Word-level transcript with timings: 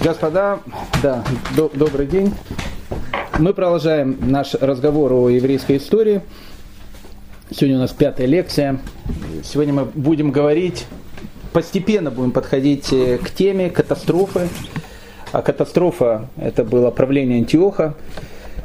Господа, 0.00 0.60
да, 1.02 1.24
до, 1.56 1.68
добрый 1.74 2.06
день. 2.06 2.32
Мы 3.40 3.52
продолжаем 3.52 4.16
наш 4.20 4.54
разговор 4.54 5.12
о 5.12 5.28
еврейской 5.28 5.78
истории. 5.78 6.20
Сегодня 7.50 7.78
у 7.78 7.80
нас 7.80 7.90
пятая 7.90 8.28
лекция. 8.28 8.78
Сегодня 9.42 9.74
мы 9.74 9.84
будем 9.86 10.30
говорить, 10.30 10.86
постепенно 11.52 12.12
будем 12.12 12.30
подходить 12.30 12.92
э, 12.92 13.18
к 13.18 13.30
теме 13.32 13.70
катастрофы. 13.70 14.48
А 15.32 15.42
катастрофа– 15.42 16.28
это 16.36 16.62
было 16.62 16.92
правление 16.92 17.38
Антиоха, 17.38 17.94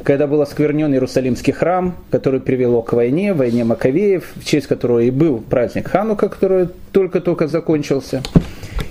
когда 0.04 0.28
был 0.28 0.40
осквернен 0.40 0.94
Иерусалимский 0.94 1.52
храм, 1.52 1.96
который 2.12 2.42
привело 2.42 2.84
к 2.84 2.94
войне, 2.94 3.34
войне 3.34 3.64
Маковеев, 3.64 4.34
в 4.36 4.46
честь 4.46 4.68
которой 4.68 5.08
и 5.08 5.12
был 5.12 5.40
праздник 5.40 5.88
Ханука, 5.88 6.30
который 6.30 6.70
только-только 6.92 7.48
закончился. 7.48 8.22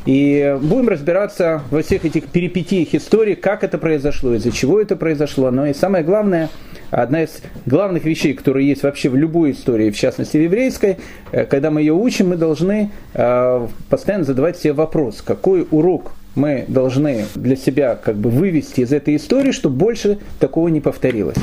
И 0.07 0.57
будем 0.61 0.89
разбираться 0.89 1.63
во 1.71 1.83
всех 1.83 2.05
этих 2.05 2.27
перипетиях 2.27 2.95
истории, 2.95 3.35
как 3.35 3.65
это 3.65 3.79
произошло, 3.79 4.35
из-за 4.35 4.53
чего 4.53 4.81
это 4.81 4.97
произошло. 4.97 5.51
Но 5.51 5.67
и 5.67 5.75
самое 5.75 6.05
главное, 6.05 6.49
одна 6.91 7.23
из 7.23 7.41
главных 7.67 8.05
вещей, 8.05 8.35
которые 8.35 8.69
есть 8.69 8.83
вообще 8.83 9.09
в 9.09 9.17
любой 9.17 9.53
истории, 9.53 9.91
в 9.91 9.97
частности 9.97 10.37
в 10.37 10.43
еврейской, 10.43 10.99
э, 11.31 11.45
когда 11.45 11.71
мы 11.71 11.81
ее 11.81 11.95
учим, 11.95 12.31
мы 12.31 12.37
должны 12.37 12.91
э, 13.15 13.69
постоянно 13.89 14.25
задавать 14.25 14.59
себе 14.59 14.73
вопрос, 14.73 15.23
какой 15.23 15.67
урок 15.71 16.13
мы 16.35 16.65
должны 16.69 17.27
для 17.35 17.57
себя 17.57 17.95
как 17.95 18.17
бы 18.17 18.31
вывести 18.31 18.81
из 18.81 18.93
этой 18.93 19.17
истории, 19.17 19.53
чтобы 19.53 19.77
больше 19.77 20.19
такого 20.41 20.69
не 20.69 20.81
повторилось. 20.81 21.37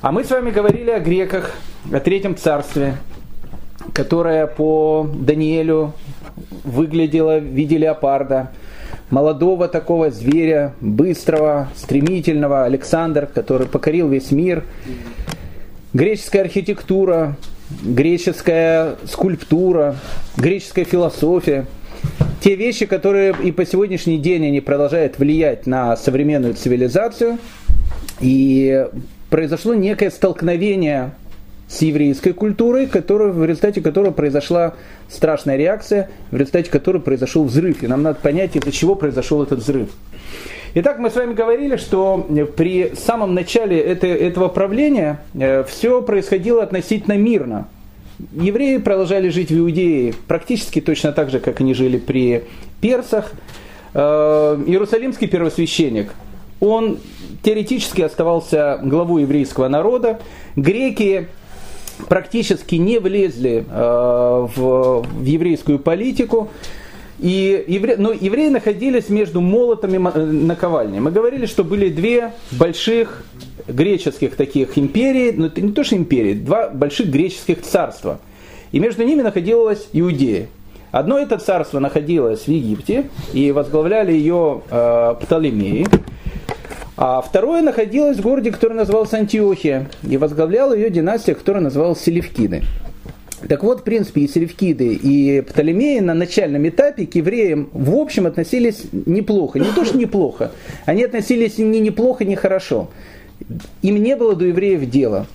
А 0.00 0.12
мы 0.12 0.24
с 0.24 0.30
вами 0.30 0.50
говорили 0.50 0.90
о 0.90 1.00
греках, 1.00 1.52
о 1.92 1.98
Третьем 1.98 2.36
Царстве, 2.36 2.94
которое 3.92 4.46
по 4.46 5.08
Даниэлю 5.12 5.92
выглядело 6.64 7.38
в 7.38 7.44
виде 7.44 7.78
леопарда, 7.78 8.50
молодого 9.10 9.68
такого 9.68 10.10
зверя, 10.10 10.74
быстрого, 10.80 11.68
стремительного, 11.76 12.64
Александр, 12.64 13.26
который 13.26 13.66
покорил 13.66 14.08
весь 14.08 14.30
мир, 14.30 14.64
греческая 15.92 16.42
архитектура, 16.42 17.36
греческая 17.82 18.96
скульптура, 19.06 19.96
греческая 20.36 20.84
философия, 20.84 21.66
те 22.40 22.54
вещи, 22.54 22.86
которые 22.86 23.34
и 23.42 23.50
по 23.50 23.66
сегодняшний 23.66 24.18
день 24.18 24.46
они 24.46 24.60
продолжают 24.60 25.18
влиять 25.18 25.66
на 25.66 25.96
современную 25.96 26.54
цивилизацию, 26.54 27.38
и 28.20 28.86
произошло 29.30 29.74
некое 29.74 30.10
столкновение 30.10 31.12
с 31.68 31.82
еврейской 31.82 32.32
культурой, 32.32 32.86
которая, 32.86 33.30
в 33.30 33.44
результате 33.44 33.82
которой 33.82 34.10
произошла 34.12 34.74
страшная 35.08 35.56
реакция, 35.56 36.10
в 36.30 36.36
результате 36.36 36.70
которой 36.70 37.00
произошел 37.02 37.44
взрыв. 37.44 37.82
И 37.82 37.86
нам 37.86 38.02
надо 38.02 38.18
понять, 38.20 38.56
из-за 38.56 38.72
чего 38.72 38.94
произошел 38.94 39.42
этот 39.42 39.60
взрыв. 39.60 39.90
Итак, 40.74 40.98
мы 40.98 41.10
с 41.10 41.16
вами 41.16 41.34
говорили, 41.34 41.76
что 41.76 42.26
при 42.56 42.92
самом 42.94 43.34
начале 43.34 43.78
это, 43.78 44.06
этого 44.06 44.48
правления 44.48 45.20
э, 45.34 45.64
все 45.64 46.02
происходило 46.02 46.62
относительно 46.62 47.16
мирно. 47.16 47.68
Евреи 48.32 48.78
продолжали 48.78 49.28
жить 49.28 49.50
в 49.50 49.58
Иудее 49.58 50.14
практически 50.26 50.80
точно 50.80 51.12
так 51.12 51.30
же, 51.30 51.38
как 51.40 51.60
они 51.60 51.72
жили 51.72 51.98
при 51.98 52.44
персах. 52.80 53.32
Э, 53.94 54.58
Иерусалимский 54.66 55.26
первосвященник, 55.26 56.10
он 56.60 56.98
теоретически 57.42 58.02
оставался 58.02 58.78
главой 58.82 59.22
еврейского 59.22 59.68
народа. 59.68 60.20
Греки 60.56 61.28
практически 62.08 62.76
не 62.76 62.98
влезли 62.98 63.64
э, 63.68 64.46
в, 64.56 65.02
в 65.02 65.24
еврейскую 65.24 65.78
политику. 65.78 66.50
И 67.18 67.64
евре... 67.66 67.96
Но 67.96 68.12
евреи 68.12 68.48
находились 68.48 69.08
между 69.08 69.40
молотами 69.40 69.96
и 69.96 69.98
наковальней. 69.98 71.00
Мы 71.00 71.10
говорили, 71.10 71.46
что 71.46 71.64
были 71.64 71.88
две 71.88 72.32
больших 72.52 73.24
греческих 73.66 74.36
таких 74.36 74.78
империи, 74.78 75.32
но 75.36 75.46
это 75.46 75.60
не 75.60 75.72
то, 75.72 75.84
что 75.84 75.96
империи, 75.96 76.34
два 76.34 76.68
больших 76.68 77.08
греческих 77.08 77.62
царства. 77.62 78.20
И 78.72 78.78
между 78.78 79.02
ними 79.02 79.22
находилась 79.22 79.88
Иудея. 79.92 80.48
Одно 80.90 81.18
это 81.18 81.38
царство 81.38 81.80
находилось 81.80 82.42
в 82.46 82.48
Египте, 82.48 83.10
и 83.34 83.52
возглавляли 83.52 84.12
ее 84.12 84.62
э, 84.70 85.14
Птолемеи. 85.20 85.86
А 87.00 87.20
второе 87.20 87.62
находилось 87.62 88.18
в 88.18 88.22
городе, 88.22 88.50
который 88.50 88.72
назывался 88.72 89.18
Антиохия, 89.18 89.88
и 90.02 90.16
возглавляла 90.16 90.74
ее 90.74 90.90
династия, 90.90 91.36
которая 91.36 91.62
называлась 91.62 92.00
Селевкиды. 92.00 92.64
Так 93.48 93.62
вот, 93.62 93.82
в 93.82 93.84
принципе, 93.84 94.22
и 94.22 94.28
Селевкиды, 94.28 94.94
и 94.94 95.40
Птолемеи 95.42 96.00
на 96.00 96.12
начальном 96.12 96.68
этапе 96.68 97.06
к 97.06 97.14
евреям 97.14 97.68
в 97.72 97.94
общем 97.94 98.26
относились 98.26 98.82
неплохо. 99.06 99.60
Не 99.60 99.70
то, 99.76 99.84
что 99.84 99.96
неплохо, 99.96 100.50
они 100.86 101.04
относились 101.04 101.58
ни 101.58 101.78
неплохо, 101.78 102.24
ни 102.24 102.34
хорошо. 102.34 102.90
Им 103.82 104.02
не 104.02 104.16
было 104.16 104.34
до 104.34 104.46
евреев 104.46 104.90
дела. 104.90 105.28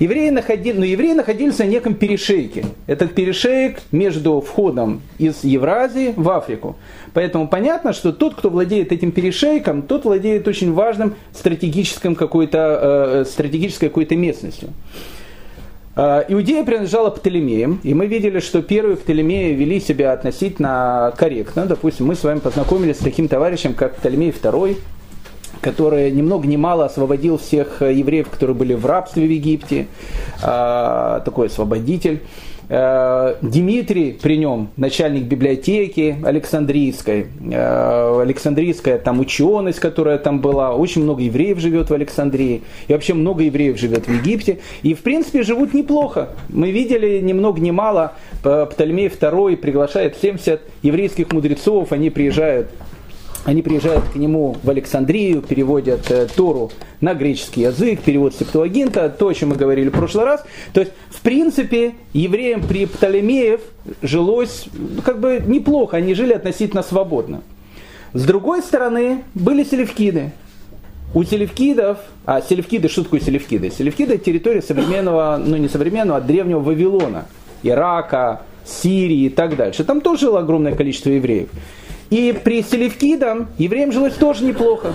Евреи 0.00 0.30
находили, 0.30 0.78
но 0.78 0.84
евреи 0.86 1.12
находились 1.12 1.58
на 1.58 1.64
неком 1.64 1.94
перешейке. 1.94 2.64
Этот 2.86 3.14
перешейк 3.14 3.80
между 3.92 4.40
входом 4.40 5.02
из 5.18 5.44
Евразии 5.44 6.14
в 6.16 6.28
Африку. 6.30 6.76
Поэтому 7.12 7.46
понятно, 7.46 7.92
что 7.92 8.10
тот, 8.12 8.34
кто 8.34 8.48
владеет 8.48 8.92
этим 8.92 9.12
перешейком, 9.12 9.82
тот 9.82 10.06
владеет 10.06 10.48
очень 10.48 10.72
важным 10.72 11.16
стратегическим 11.34 12.14
какой-то, 12.14 12.78
э, 12.82 13.24
стратегической 13.26 13.90
какой-то 13.90 14.16
местностью. 14.16 14.70
Э, 15.96 16.24
Иудея 16.28 16.64
принадлежала 16.64 17.10
Птолемеям, 17.10 17.80
и 17.82 17.92
мы 17.92 18.06
видели, 18.06 18.40
что 18.40 18.62
первые 18.62 18.96
Птолемеи 18.96 19.52
вели 19.52 19.80
себя 19.80 20.14
относительно 20.14 21.12
корректно. 21.18 21.66
Допустим, 21.66 22.06
мы 22.06 22.14
с 22.14 22.24
вами 22.24 22.38
познакомились 22.38 22.96
с 22.96 23.00
таким 23.00 23.28
товарищем, 23.28 23.74
как 23.74 23.96
Птолемей 23.96 24.30
II, 24.30 24.78
который 25.60 26.10
ни 26.10 26.22
много 26.22 26.46
ни 26.46 26.56
мало 26.56 26.86
освободил 26.86 27.38
всех 27.38 27.82
э, 27.82 27.92
евреев, 27.94 28.28
которые 28.28 28.56
были 28.56 28.74
в 28.74 28.86
рабстве 28.86 29.26
в 29.26 29.30
Египте, 29.30 29.86
э, 30.42 31.20
такой 31.24 31.48
освободитель. 31.48 32.22
Э, 32.68 33.34
Дмитрий 33.42 34.12
при 34.12 34.38
нем, 34.38 34.68
начальник 34.76 35.24
библиотеки 35.24 36.16
Александрийской, 36.24 37.26
Александрийская 37.52 38.98
там 38.98 39.18
ученость, 39.20 39.80
которая 39.80 40.18
там 40.18 40.40
была, 40.40 40.74
очень 40.74 41.02
много 41.02 41.22
евреев 41.22 41.58
живет 41.58 41.90
в 41.90 41.94
Александрии, 41.94 42.62
и 42.86 42.92
вообще 42.92 43.14
много 43.14 43.42
евреев 43.42 43.76
живет 43.76 44.06
в 44.06 44.12
Египте, 44.12 44.60
и 44.82 44.94
в 44.94 45.00
принципе 45.00 45.42
живут 45.42 45.74
неплохо. 45.74 46.30
Мы 46.48 46.70
видели 46.70 47.20
ни 47.20 47.32
много 47.32 47.60
ни 47.60 47.72
мало, 47.72 48.12
Птолемей 48.42 49.08
II 49.08 49.56
приглашает 49.56 50.16
70 50.16 50.60
еврейских 50.82 51.32
мудрецов, 51.32 51.90
они 51.92 52.08
приезжают 52.10 52.68
они 53.44 53.62
приезжают 53.62 54.04
к 54.12 54.16
нему 54.16 54.56
в 54.62 54.68
Александрию, 54.68 55.42
переводят 55.42 56.10
э, 56.10 56.26
Тору 56.34 56.70
на 57.00 57.14
греческий 57.14 57.62
язык, 57.62 58.00
перевод 58.00 58.34
Септуагинта, 58.34 59.08
то, 59.08 59.28
о 59.28 59.34
чем 59.34 59.50
мы 59.50 59.56
говорили 59.56 59.88
в 59.88 59.92
прошлый 59.92 60.26
раз. 60.26 60.44
То 60.72 60.80
есть, 60.80 60.92
в 61.08 61.20
принципе, 61.22 61.94
евреям 62.12 62.62
при 62.62 62.86
Птолемеев 62.86 63.60
жилось 64.02 64.66
ну, 64.72 65.00
как 65.02 65.20
бы 65.20 65.42
неплохо, 65.46 65.96
они 65.96 66.14
жили 66.14 66.32
относительно 66.32 66.82
свободно. 66.82 67.42
С 68.12 68.24
другой 68.24 68.62
стороны, 68.62 69.24
были 69.34 69.64
селевкиды. 69.64 70.32
У 71.14 71.24
селевкидов, 71.24 71.98
а 72.24 72.40
селевкиды, 72.40 72.88
что 72.88 73.02
такое 73.02 73.20
селевкиды? 73.20 73.70
Селевкиды– 73.70 74.18
территория 74.18 74.62
современного, 74.62 75.40
ну 75.44 75.56
не 75.56 75.68
современного, 75.68 76.18
а 76.18 76.20
древнего 76.20 76.60
Вавилона, 76.60 77.26
Ирака, 77.62 78.42
Сирии 78.64 79.24
и 79.24 79.28
так 79.28 79.56
дальше. 79.56 79.82
Там 79.82 80.00
тоже 80.00 80.26
жило 80.26 80.40
огромное 80.40 80.74
количество 80.74 81.10
евреев. 81.10 81.48
И 82.10 82.36
при 82.44 82.62
Селевкидам 82.62 83.48
евреям 83.56 83.92
жилось 83.92 84.14
тоже 84.14 84.44
неплохо. 84.44 84.94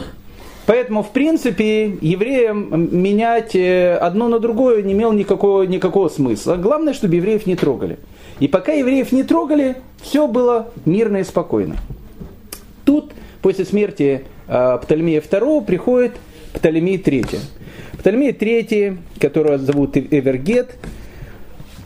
Поэтому, 0.66 1.03
в 1.03 1.12
принципе, 1.12 1.98
евреям 2.02 2.90
менять 2.92 3.56
э, 3.56 3.96
одно 3.96 4.28
на 4.28 4.40
другое 4.40 4.81
не 4.81 4.94
имело 4.94 5.14
никакого, 5.14 5.64
никакого 5.64 6.09
смысла. 6.09 6.56
Главное, 6.56 6.94
чтобы 6.94 7.16
евреев 7.16 7.46
не 7.46 7.56
трогали. 7.56 8.00
И 8.40 8.48
пока 8.48 8.74
евреев 8.74 9.12
не 9.12 9.24
трогали, 9.24 9.78
все 10.02 10.28
было 10.28 10.70
мирно 10.86 11.18
и 11.18 11.24
спокойно. 11.24 11.78
Тут, 12.84 13.14
после 13.42 13.64
смерти 13.64 14.26
э, 14.47 14.80
Птолемея 14.82 15.22
II, 15.22 15.64
приходит 15.66 16.14
Птолемей 16.53 16.97
III. 16.97 17.40
Птолемей 18.00 18.32
III, 18.32 18.97
которого 19.20 19.58
зовут 19.59 19.96
Эвергет, 19.97 20.76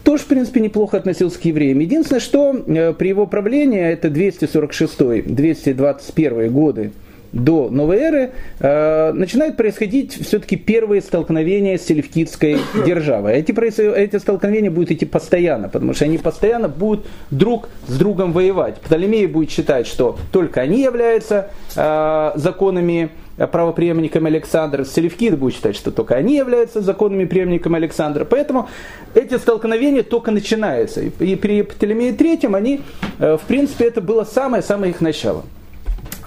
тоже, 0.10 0.24
в 0.24 0.26
принципе, 0.26 0.60
неплохо 0.60 0.98
относился 0.98 1.40
к 1.40 1.46
евреям. 1.46 1.78
Единственное, 1.78 2.20
что 2.20 2.64
э, 2.66 2.94
при 2.94 3.10
его 3.10 3.28
правлении, 3.28 3.80
это 3.80 4.08
246-221 4.08 6.50
годы, 6.50 6.94
до 7.32 7.70
новой 7.70 7.98
эры, 7.98 8.32
э, 8.60 9.12
начинают 9.14 9.56
происходить 9.56 10.20
все-таки 10.20 10.56
первые 10.56 11.04
столкновения 11.04 11.78
с 11.78 11.84
селевкидской 11.84 12.58
державой. 12.88 13.36
Эти, 13.36 13.52
эти 13.96 14.16
столкновения 14.16 14.72
будут 14.72 14.90
идти 14.90 15.06
постоянно, 15.06 15.70
потому 15.70 15.94
что 15.94 16.06
они 16.06 16.18
постоянно 16.18 16.70
будут 16.70 17.06
друг 17.30 17.70
с 17.88 17.96
другом 17.96 18.32
воевать. 18.32 18.82
Птолемей 18.82 19.28
будет 19.28 19.52
считать, 19.52 19.86
что 19.86 20.18
только 20.32 20.62
они 20.62 20.82
являются 20.82 21.52
э, 21.76 22.32
законами 22.34 23.12
правопреемниками 23.48 24.28
Александра, 24.28 24.84
Селевкид 24.84 25.38
будет 25.38 25.56
считать, 25.56 25.76
что 25.76 25.92
только 25.92 26.16
они 26.16 26.38
являются 26.38 26.82
законными 26.82 27.26
преемниками 27.26 27.78
Александра. 27.78 28.26
Поэтому 28.26 28.70
эти 29.14 29.38
столкновения 29.38 30.04
только 30.04 30.32
начинаются. 30.32 31.02
И 31.02 31.36
при 31.36 31.62
Птолемее 31.62 32.12
III 32.12 32.56
они, 32.56 32.82
э, 33.20 33.38
в 33.38 33.42
принципе, 33.48 33.86
это 33.86 34.02
было 34.02 34.24
самое-самое 34.24 34.92
их 34.92 35.02
начало. 35.02 35.46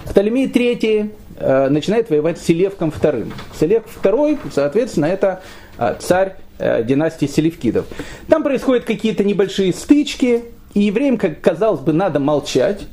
Птолемей 0.05 0.47
III 0.47 1.11
э, 1.37 1.69
начинает 1.69 2.09
воевать 2.09 2.37
с 2.37 2.43
Селевком 2.43 2.89
II. 2.89 3.31
Селевк 3.59 3.85
II, 4.01 4.39
соответственно, 4.53 5.05
это 5.05 5.41
э, 5.77 5.95
царь 5.99 6.35
э, 6.59 6.83
династии 6.83 7.25
Селевкидов. 7.25 7.85
Там 8.27 8.43
происходят 8.43 8.85
какие-то 8.85 9.23
небольшие 9.23 9.73
стычки, 9.73 10.43
и 10.73 10.81
евреям, 10.81 11.17
как 11.17 11.39
казалось 11.41 11.81
бы, 11.81 11.93
надо 11.93 12.19
молчать. 12.19 12.87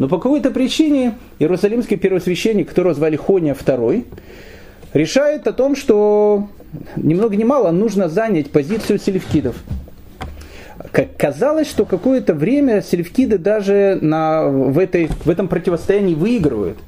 Но 0.00 0.08
по 0.08 0.16
какой-то 0.16 0.50
причине 0.50 1.18
иерусалимский 1.38 1.98
первосвященник, 1.98 2.70
которого 2.70 2.94
звали 2.94 3.16
Хония 3.16 3.52
II, 3.52 4.06
решает 4.94 5.46
о 5.46 5.52
том, 5.52 5.76
что 5.76 6.48
ни 6.96 7.12
много 7.12 7.36
ни 7.36 7.44
мало 7.44 7.70
нужно 7.70 8.08
занять 8.08 8.50
позицию 8.50 8.98
селевкидов. 8.98 9.56
Как 10.90 11.14
казалось, 11.18 11.68
что 11.68 11.84
какое-то 11.84 12.32
время 12.32 12.80
селевкиды 12.80 13.36
даже 13.36 13.98
на, 14.00 14.48
в, 14.48 14.78
этой, 14.78 15.10
в 15.26 15.28
этом 15.28 15.48
противостоянии 15.48 16.14
выигрывают. 16.14 16.78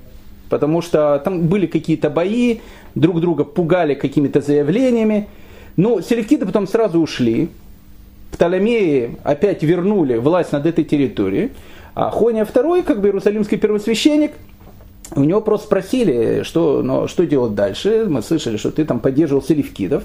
Потому 0.49 0.81
что 0.81 1.20
там 1.23 1.49
были 1.49 1.67
какие-то 1.67 2.08
бои, 2.08 2.61
друг 2.94 3.20
друга 3.20 3.44
пугали 3.44 3.93
какими-то 3.93 4.41
заявлениями. 4.41 5.29
Но 5.76 6.00
селевкиды 6.00 6.47
потом 6.47 6.67
сразу 6.67 6.99
ушли. 6.99 7.50
Птолемеи 8.31 9.19
опять 9.23 9.62
вернули 9.62 10.17
власть 10.17 10.53
над 10.53 10.65
этой 10.65 10.85
территорией. 10.85 11.50
А 11.94 12.11
Хония 12.11 12.44
II, 12.44 12.83
как 12.83 13.00
бы 13.00 13.09
иерусалимский 13.09 13.59
первосвященник, 13.59 14.33
у 15.15 15.25
него 15.25 15.41
просто 15.41 15.67
спросили, 15.67 16.43
что, 16.43 16.83
но, 16.83 17.06
что 17.06 17.27
делать 17.27 17.55
дальше. 17.55 18.06
Мы 18.09 18.23
слышали, 18.23 18.56
что 18.56 18.71
ты 18.71 18.85
там 18.85 18.99
поддерживал 19.00 19.43
селевкидов. 19.43 20.05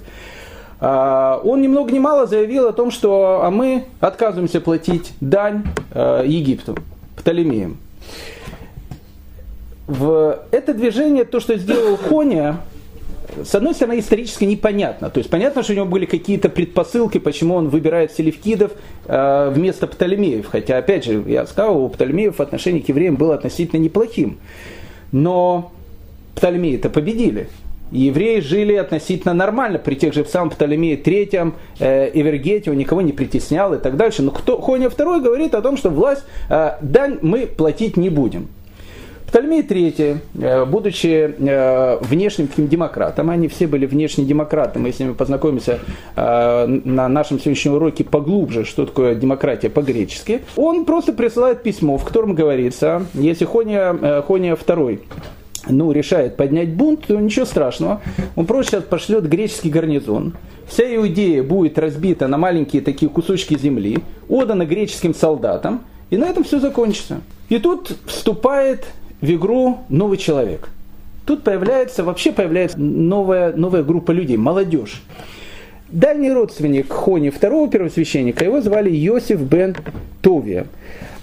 А, 0.79 1.39
он 1.43 1.61
ни 1.61 1.67
много 1.67 1.91
ни 1.91 1.99
мало 1.99 2.27
заявил 2.27 2.67
о 2.67 2.73
том, 2.73 2.91
что 2.91 3.41
а 3.43 3.49
мы 3.49 3.85
отказываемся 3.99 4.61
платить 4.61 5.13
дань 5.21 5.63
а, 5.91 6.23
Египту, 6.23 6.77
Птолемеям. 7.15 7.77
В 9.87 10.39
это 10.51 10.73
движение, 10.73 11.23
то, 11.23 11.39
что 11.39 11.57
сделал 11.57 11.95
Хония, 11.97 12.57
с 13.43 13.55
одной 13.55 13.73
стороны, 13.73 13.99
исторически 13.99 14.45
непонятно. 14.45 15.09
То 15.09 15.19
есть 15.19 15.29
понятно, 15.29 15.63
что 15.63 15.73
у 15.73 15.75
него 15.75 15.85
были 15.85 16.05
какие-то 16.05 16.49
предпосылки, 16.49 17.17
почему 17.17 17.55
он 17.55 17.69
выбирает 17.69 18.11
селевкидов 18.11 18.71
э, 19.05 19.51
вместо 19.53 19.87
Птолемеев. 19.87 20.47
Хотя, 20.47 20.77
опять 20.77 21.05
же, 21.05 21.23
я 21.27 21.45
сказал, 21.45 21.83
у 21.83 21.89
Птолемеев 21.89 22.39
отношение 22.39 22.81
к 22.81 22.89
евреям 22.89 23.15
было 23.15 23.35
относительно 23.35 23.79
неплохим. 23.79 24.37
Но 25.11 25.71
Птолемеи-то 26.35 26.89
победили. 26.89 27.49
Евреи 27.91 28.41
жили 28.41 28.73
относительно 28.73 29.33
нормально 29.33 29.79
при 29.79 29.95
тех 29.95 30.13
же 30.13 30.25
самом 30.25 30.49
Птолемее 30.49 30.97
третьем, 30.97 31.55
э, 31.79 32.09
Эвергете, 32.13 32.71
он 32.71 32.77
никого 32.77 33.01
не 33.01 33.13
притеснял 33.13 33.73
и 33.73 33.77
так 33.77 33.95
дальше. 33.95 34.23
Но 34.23 34.31
кто, 34.31 34.59
Хоня 34.59 34.89
второй 34.89 35.21
говорит 35.21 35.55
о 35.55 35.61
том, 35.61 35.77
что 35.77 35.89
власть, 35.89 36.23
э, 36.49 36.73
дань 36.81 37.19
мы 37.21 37.47
платить 37.47 37.95
не 37.95 38.09
будем. 38.09 38.49
Птолемей 39.27 39.61
III, 39.61 40.19
э, 40.39 40.65
будучи 40.65 41.35
э, 41.37 41.97
внешним 42.01 42.47
таким 42.47 42.69
демократом, 42.69 43.29
они 43.29 43.49
все 43.49 43.67
были 43.67 43.85
внешне 43.85 44.23
демократы, 44.23 44.79
мы 44.79 44.93
с 44.93 44.99
ними 44.99 45.11
познакомимся 45.11 45.79
э, 46.15 46.65
на 46.65 47.09
нашем 47.09 47.37
сегодняшнем 47.37 47.73
уроке 47.73 48.05
поглубже, 48.05 48.63
что 48.63 48.85
такое 48.85 49.15
демократия 49.15 49.69
по-гречески, 49.69 50.43
он 50.55 50.85
просто 50.85 51.11
присылает 51.11 51.61
письмо, 51.61 51.97
в 51.97 52.05
котором 52.05 52.35
говорится, 52.35 53.05
если 53.13 53.43
Хония, 53.43 54.21
Хония 54.21 54.55
II 54.55 55.01
ну, 55.69 55.91
решает 55.91 56.37
поднять 56.37 56.69
бунт, 56.69 57.05
то 57.07 57.15
ничего 57.17 57.45
страшного. 57.45 58.01
Он 58.37 58.45
просто 58.45 58.71
сейчас 58.71 58.83
пошлет 58.83 59.27
греческий 59.27 59.69
гарнизон. 59.69 60.35
Вся 60.67 60.83
Иудея 60.95 61.43
будет 61.43 61.77
разбита 61.77 62.27
на 62.27 62.37
маленькие 62.37 62.81
такие 62.81 63.09
кусочки 63.09 63.57
земли, 63.57 63.99
отдана 64.29 64.65
греческим 64.65 65.13
солдатам, 65.13 65.81
и 66.09 66.17
на 66.17 66.25
этом 66.25 66.45
все 66.45 66.59
закончится. 66.59 67.19
И 67.49 67.59
тут 67.59 67.97
вступает 68.05 68.85
в 69.21 69.29
игру 69.29 69.79
новый 69.89 70.17
человек. 70.17 70.69
Тут 71.25 71.43
появляется, 71.43 72.03
вообще 72.03 72.31
появляется 72.31 72.79
новая, 72.79 73.51
новая 73.53 73.83
группа 73.83 74.11
людей, 74.11 74.37
молодежь. 74.37 75.01
Дальний 75.89 76.31
родственник 76.31 76.91
Хони, 76.91 77.29
второго 77.29 77.69
первосвященника, 77.69 78.43
его 78.43 78.61
звали 78.61 78.89
Йосиф 78.89 79.41
бен 79.41 79.75
Товия. 80.21 80.67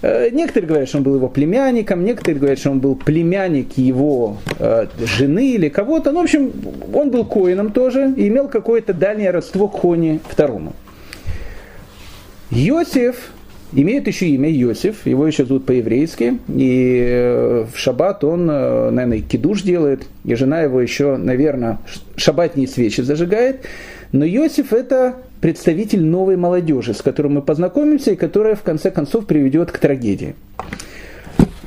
Э, 0.01 0.29
некоторые 0.31 0.67
говорят, 0.67 0.89
что 0.89 0.99
он 0.99 1.03
был 1.03 1.15
его 1.15 1.27
племянником, 1.27 2.03
некоторые 2.03 2.39
говорят, 2.39 2.59
что 2.59 2.71
он 2.71 2.79
был 2.79 2.95
племянник 2.95 3.77
его 3.77 4.37
э, 4.59 4.87
жены 4.99 5.51
или 5.51 5.69
кого-то. 5.69 6.11
Ну, 6.11 6.21
в 6.21 6.23
общем, 6.23 6.51
он 6.93 7.11
был 7.11 7.25
коином 7.25 7.71
тоже 7.71 8.13
и 8.15 8.27
имел 8.27 8.47
какое-то 8.47 8.93
дальнее 8.93 9.31
родство 9.31 9.67
к 9.67 9.79
Хони 9.79 10.19
второму. 10.27 10.73
Йосиф 12.51 13.31
Имеет 13.73 14.07
еще 14.07 14.27
имя 14.27 14.49
Йосиф, 14.49 15.05
его 15.05 15.27
еще 15.27 15.45
зовут 15.45 15.65
по-еврейски, 15.65 16.39
и 16.47 17.05
э, 17.07 17.65
в 17.73 17.77
шаббат 17.77 18.23
он, 18.23 18.49
э, 18.49 18.89
наверное, 18.91 19.21
кидуш 19.21 19.63
делает, 19.63 20.07
и 20.23 20.35
жена 20.35 20.61
его 20.61 20.79
еще, 20.79 21.17
наверное, 21.17 21.79
шаббатные 22.15 22.67
свечи 22.67 23.01
зажигает. 23.01 23.65
Но 24.11 24.23
Йосиф 24.23 24.71
это 24.71 25.15
представитель 25.41 26.03
новой 26.03 26.37
молодежи, 26.37 26.93
с 26.93 27.01
которой 27.01 27.27
мы 27.27 27.41
познакомимся, 27.41 28.11
и 28.11 28.15
которая 28.15 28.55
в 28.55 28.61
конце 28.61 28.91
концов 28.91 29.25
приведет 29.25 29.71
к 29.71 29.77
трагедии. 29.79 30.35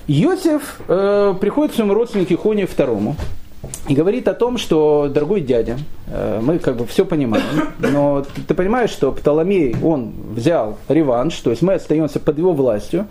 Йосиф 0.06 0.81
э, 0.89 1.35
приходит 1.39 1.73
к 1.73 1.75
своему 1.75 1.95
родственнику 1.95 2.37
Хоне 2.39 2.67
второму, 2.67 3.17
и 3.88 3.94
говорит 3.94 4.29
о 4.29 4.35
том, 4.35 4.58
что, 4.58 5.11
дорогой 5.12 5.40
дядя, 5.40 5.79
э, 6.08 6.40
мы 6.43 6.58
как 6.58 6.76
бы 6.76 6.87
все 6.87 7.05
понимаем, 7.06 7.44
но 7.79 8.25
ты 8.46 8.55
понимаешь, 8.55 8.90
что 8.90 9.11
Птоломей, 9.12 9.75
он 9.82 10.12
взял 10.35 10.76
реванш, 10.88 11.35
то 11.37 11.50
есть 11.50 11.62
мы 11.62 11.75
остаемся 11.75 12.20
под 12.20 12.38
его 12.38 12.52
властью. 12.52 13.06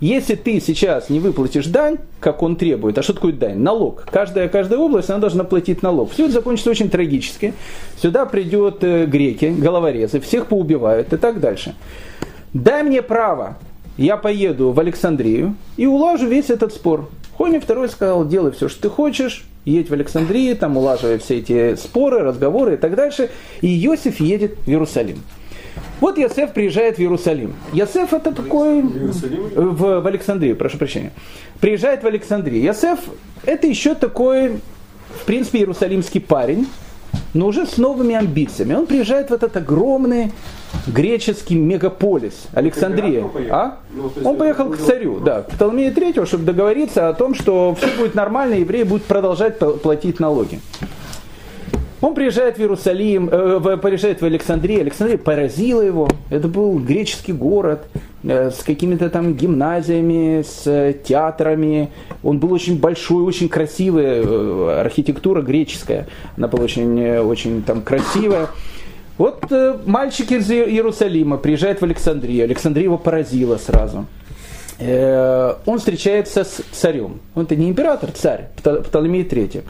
Если 0.00 0.34
ты 0.34 0.58
сейчас 0.60 1.10
не 1.10 1.20
выплатишь 1.20 1.66
дань, 1.66 1.98
как 2.18 2.42
он 2.42 2.56
требует, 2.56 2.98
а 2.98 3.02
что 3.02 3.12
такое 3.12 3.32
дань? 3.32 3.58
Налог. 3.58 4.04
Каждая, 4.10 4.48
каждая 4.48 4.80
область, 4.80 5.10
она 5.10 5.20
должна 5.20 5.44
платить 5.44 5.82
налог. 5.82 6.10
Все 6.10 6.24
это 6.24 6.32
закончится 6.32 6.70
очень 6.70 6.90
трагически. 6.90 7.54
Сюда 8.00 8.26
придет 8.26 8.82
э, 8.82 9.06
греки, 9.06 9.54
головорезы, 9.56 10.18
всех 10.20 10.46
поубивают 10.46 11.12
и 11.12 11.16
так 11.18 11.40
дальше. 11.40 11.76
Дай 12.54 12.82
мне 12.82 13.02
право, 13.02 13.58
я 13.96 14.16
поеду 14.16 14.72
в 14.72 14.80
Александрию 14.80 15.54
и 15.76 15.86
улажу 15.86 16.26
весь 16.26 16.48
этот 16.50 16.72
спор. 16.72 17.10
Хони 17.36 17.58
второй 17.58 17.88
сказал, 17.88 18.26
делай 18.26 18.50
все, 18.52 18.68
что 18.68 18.82
ты 18.82 18.88
хочешь, 18.88 19.44
едь 19.64 19.90
в 19.90 19.92
Александрию, 19.92 20.56
там 20.56 20.76
улаживая 20.76 21.18
все 21.18 21.38
эти 21.38 21.76
споры, 21.76 22.20
разговоры 22.20 22.74
и 22.74 22.76
так 22.76 22.94
дальше. 22.94 23.30
И 23.60 23.86
Иосиф 23.86 24.20
едет 24.20 24.56
в 24.64 24.68
Иерусалим. 24.68 25.22
Вот 26.00 26.18
Йосеф 26.18 26.52
приезжает 26.52 26.96
в 26.96 27.00
Иерусалим. 27.00 27.54
Йосеф 27.72 28.12
это 28.12 28.32
такой... 28.32 28.82
В, 28.82 30.00
в 30.00 30.06
Александрию, 30.06 30.56
прошу 30.56 30.78
прощения. 30.78 31.12
Приезжает 31.60 32.02
в 32.02 32.06
Александрию. 32.06 32.60
Йосеф 32.62 32.98
это 33.44 33.66
еще 33.66 33.94
такой, 33.94 34.60
в 35.20 35.24
принципе, 35.24 35.60
иерусалимский 35.60 36.20
парень, 36.20 36.66
но 37.34 37.46
уже 37.46 37.66
с 37.66 37.76
новыми 37.76 38.14
амбициями. 38.14 38.74
Он 38.74 38.86
приезжает 38.86 39.30
в 39.30 39.32
этот 39.32 39.56
огромный 39.56 40.32
греческий 40.86 41.54
мегаполис 41.54 42.46
Александрия. 42.52 43.24
А? 43.50 43.78
Ну, 43.92 44.10
он 44.24 44.36
поехал 44.36 44.70
к 44.70 44.78
царю, 44.78 45.20
да, 45.20 45.42
к 45.42 45.50
Птоломею 45.50 45.94
Третьему, 45.94 46.26
чтобы 46.26 46.44
договориться 46.44 47.08
о 47.08 47.14
том, 47.14 47.34
что 47.34 47.74
все 47.74 47.88
будет 47.96 48.14
нормально, 48.14 48.54
евреи 48.54 48.82
будут 48.82 49.04
продолжать 49.04 49.58
платить 49.58 50.20
налоги. 50.20 50.60
Он 52.02 52.14
приезжает 52.14 52.56
в 52.56 52.60
Иерусалим, 52.60 53.28
э, 53.30 53.78
приезжает 53.80 54.20
в 54.20 54.24
Александрию. 54.24 54.80
Александрия 54.80 55.16
поразила 55.16 55.80
его. 55.80 56.08
Это 56.30 56.48
был 56.48 56.76
греческий 56.80 57.32
город 57.32 57.86
э, 58.24 58.50
с 58.50 58.64
какими-то 58.64 59.08
там 59.08 59.34
гимназиями, 59.34 60.42
с 60.42 60.66
э, 60.66 60.94
театрами. 61.04 61.90
Он 62.24 62.40
был 62.40 62.52
очень 62.52 62.80
большой, 62.80 63.22
очень 63.22 63.48
красивый. 63.48 64.04
Э, 64.04 64.80
архитектура 64.80 65.42
греческая. 65.42 66.08
Она 66.36 66.48
была 66.48 66.64
очень, 66.64 66.98
э, 67.00 67.20
очень 67.20 67.62
там 67.62 67.82
красивая. 67.82 68.48
Вот 69.18 69.44
э, 69.50 69.78
мальчик 69.84 70.32
из 70.32 70.50
Иерусалима 70.50 71.36
приезжает 71.36 71.80
в 71.80 71.84
Александрию. 71.84 72.44
Александрия 72.44 72.84
его 72.84 72.98
поразила 72.98 73.58
сразу. 73.58 74.06
Э, 74.78 75.54
он 75.66 75.78
встречается 75.78 76.44
с 76.44 76.62
царем. 76.72 77.20
Он 77.34 77.44
это 77.44 77.56
не 77.56 77.68
император, 77.68 78.10
царь, 78.12 78.48
Птолемей 78.56 79.22
III. 79.22 79.64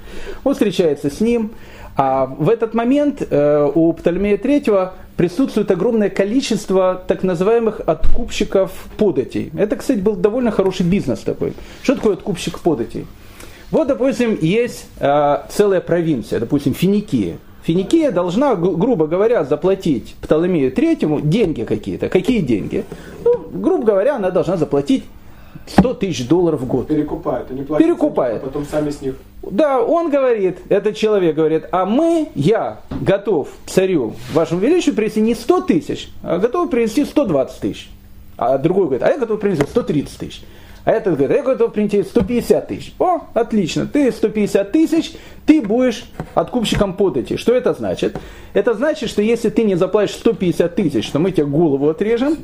Он 0.45 0.53
встречается 0.55 1.11
с 1.11 1.21
ним. 1.21 1.53
А 1.97 2.25
в 2.27 2.49
этот 2.49 2.73
момент 2.73 3.23
э, 3.29 3.71
у 3.75 3.93
Птолемея 3.93 4.39
III 4.39 4.91
присутствует 5.17 5.71
огромное 5.71 6.09
количество 6.09 7.03
так 7.07 7.23
называемых 7.23 7.81
откупщиков 7.85 8.73
податей. 8.97 9.51
Это, 9.57 9.77
кстати, 9.77 9.99
был 9.99 10.17
довольно 10.17 10.51
хороший 10.51 10.87
бизнес 10.87 11.21
такой. 11.21 11.53
Что 11.83 11.97
такое 11.97 12.15
откупщик 12.15 12.61
податей? 12.61 13.07
Вот, 13.71 13.89
допустим, 13.89 14.39
есть 14.41 14.87
э, 15.01 15.39
целая 15.51 15.81
провинция, 15.81 16.41
допустим, 16.41 16.75
Финикия. 16.75 17.37
Финикия 17.63 18.11
должна, 18.11 18.57
грубо 18.57 19.07
говоря, 19.07 19.45
заплатить 19.45 20.17
Птолемею 20.21 20.73
Третьему 20.73 21.21
деньги 21.21 21.63
какие-то. 21.63 22.09
Какие 22.09 22.41
деньги? 22.41 22.85
Ну, 23.25 23.33
грубо 23.53 23.85
говоря, 23.85 24.17
она 24.17 24.31
должна 24.31 24.57
заплатить 24.57 25.05
100 25.67 25.95
тысяч 25.95 26.29
долларов 26.29 26.61
в 26.61 26.67
год. 26.67 26.89
Перекупает, 26.89 27.51
они 27.51 27.63
платят 27.63 27.87
Перекупает. 27.87 28.35
Них, 28.35 28.43
а 28.43 28.47
потом 28.47 28.67
сами 28.67 28.91
с 28.91 29.01
них. 29.01 29.15
Да, 29.43 29.81
он 29.81 30.11
говорит, 30.11 30.59
этот 30.69 30.97
человек 30.97 31.37
говорит, 31.37 31.65
а 31.71 31.87
мы, 31.87 32.29
я 32.35 32.81
готов 33.01 33.49
царю, 33.67 34.15
вашему 34.33 34.61
величию, 34.61 34.95
принести 34.95 35.21
не 35.21 35.35
100 35.35 35.61
тысяч, 35.63 36.11
а 36.23 36.39
готов 36.39 36.71
принести 36.71 37.05
120 37.05 37.61
тысяч. 37.61 37.91
А 38.37 38.59
другой 38.59 38.87
говорит, 38.87 39.03
а 39.03 39.11
я 39.11 39.19
готов 39.19 39.41
принести 39.41 39.65
130 39.65 40.19
тысяч. 40.19 40.43
А 40.85 40.91
этот 40.91 41.17
говорит, 41.17 41.37
я 41.37 41.43
готов 41.43 41.73
принести 41.73 42.03
150 42.03 42.69
тысяч. 42.69 42.95
О, 42.99 43.21
отлично, 43.35 43.87
ты 43.87 44.11
150 44.11 44.73
тысяч, 44.73 45.13
ты 45.47 45.61
будешь 45.61 46.05
откупщиком 46.35 46.95
подати. 46.95 47.37
Что 47.37 47.55
это 47.55 47.73
значит? 47.75 48.17
Это 48.53 48.75
значит, 48.75 49.09
что 49.09 49.23
если 49.23 49.49
ты 49.49 49.63
не 49.63 49.77
заплатишь 49.77 50.17
150 50.17 50.75
тысяч, 50.75 51.11
то 51.11 51.19
мы 51.19 51.31
тебе 51.31 51.47
голову 51.47 51.89
отрежем, 51.89 52.37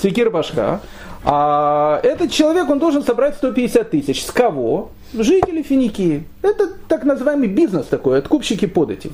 секир 0.00 0.30
башка. 0.30 0.80
А 1.24 2.00
этот 2.02 2.30
человек, 2.30 2.68
он 2.70 2.78
должен 2.78 3.02
собрать 3.02 3.36
150 3.36 3.90
тысяч. 3.90 4.24
С 4.24 4.30
кого? 4.30 4.90
Жители 5.12 5.62
Финикии. 5.62 6.24
Это 6.42 6.68
так 6.88 7.04
называемый 7.04 7.48
бизнес 7.48 7.86
такой, 7.86 8.18
откупщики 8.18 8.66
подати. 8.66 9.10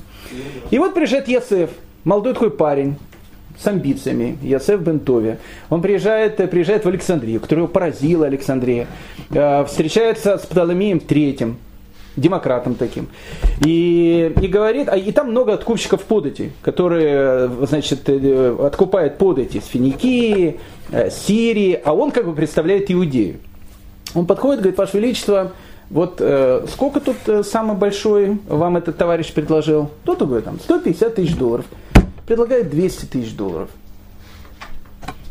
И 0.71 0.79
вот 0.79 0.93
приезжает 0.93 1.27
Ясеф, 1.27 1.69
молодой 2.03 2.33
такой 2.33 2.51
парень, 2.51 2.95
с 3.57 3.67
амбициями, 3.67 4.37
Ясеф 4.41 4.81
Бентове. 4.81 5.39
Он 5.69 5.81
приезжает, 5.81 6.37
приезжает 6.49 6.85
в 6.85 6.87
Александрию, 6.87 7.39
которая 7.39 7.63
его 7.65 7.73
поразила 7.73 8.25
Александрия. 8.25 8.87
Э, 9.31 9.65
встречается 9.65 10.37
с 10.37 10.41
Птоломеем 10.41 10.99
Третьим, 10.99 11.57
демократом 12.15 12.75
таким. 12.75 13.07
И, 13.65 14.33
и 14.41 14.47
говорит, 14.47 14.87
а 14.89 14.97
и 14.97 15.11
там 15.11 15.31
много 15.31 15.53
откупщиков 15.53 16.03
подати, 16.03 16.51
которые, 16.61 17.49
значит, 17.65 18.07
э, 18.07 18.57
откупают 18.63 19.17
подати 19.17 19.59
с 19.59 19.67
Финикии, 19.67 20.59
э, 20.91 21.09
Сирии, 21.09 21.79
а 21.83 21.93
он 21.93 22.11
как 22.11 22.25
бы 22.25 22.33
представляет 22.33 22.91
Иудею. 22.91 23.37
Он 24.13 24.25
подходит, 24.25 24.61
говорит, 24.61 24.77
Ваше 24.77 24.97
Величество, 24.97 25.51
вот 25.89 26.17
э, 26.19 26.65
сколько 26.71 26.99
тут 26.99 27.17
э, 27.27 27.43
самый 27.43 27.75
большой 27.75 28.39
вам 28.47 28.77
этот 28.77 28.97
товарищ 28.97 29.31
предложил? 29.31 29.91
Кто-то 30.03 30.25
говорит, 30.25 30.45
там, 30.45 30.59
150 30.59 31.15
тысяч 31.15 31.35
долларов. 31.35 31.65
Предлагает 32.25 32.69
200 32.69 33.05
тысяч 33.05 33.35
долларов. 33.35 33.69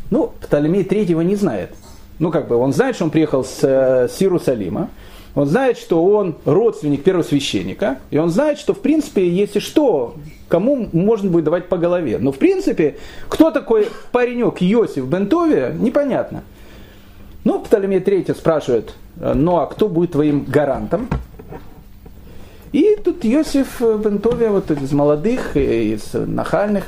Ну, 0.09 0.31
Птолемей 0.41 0.83
третьего 0.83 1.21
не 1.21 1.35
знает. 1.35 1.71
Ну, 2.19 2.31
как 2.31 2.47
бы, 2.47 2.55
он 2.55 2.73
знает, 2.73 2.95
что 2.95 3.05
он 3.05 3.11
приехал 3.11 3.43
с, 3.43 3.59
э, 3.63 4.07
с 4.07 4.21
Иерусалима. 4.21 4.89
Он 5.33 5.47
знает, 5.47 5.77
что 5.77 6.03
он 6.05 6.35
родственник 6.45 7.03
первосвященника. 7.03 7.99
И 8.09 8.17
он 8.17 8.29
знает, 8.29 8.57
что, 8.57 8.73
в 8.73 8.79
принципе, 8.79 9.27
если 9.27 9.59
что, 9.59 10.15
кому 10.47 10.87
можно 10.93 11.29
будет 11.29 11.43
давать 11.43 11.67
по 11.67 11.77
голове. 11.77 12.17
Но, 12.19 12.31
в 12.31 12.37
принципе, 12.37 12.95
кто 13.27 13.51
такой 13.51 13.89
паренек 14.13 14.61
Иосиф 14.61 15.05
Бентовия, 15.05 15.73
непонятно. 15.73 16.43
Ну, 17.43 17.59
Птолемей 17.59 17.99
III 17.99 18.35
спрашивает, 18.35 18.93
ну 19.17 19.57
а 19.57 19.67
кто 19.67 19.87
будет 19.89 20.13
твоим 20.13 20.45
гарантом? 20.45 21.09
И 22.75 22.97
тут 23.01 23.23
Йосиф 23.23 23.79
Бентовия, 23.79 24.49
вот 24.49 24.69
из 24.69 24.91
молодых, 24.91 25.55
из 25.55 26.13
нахальных, 26.13 26.83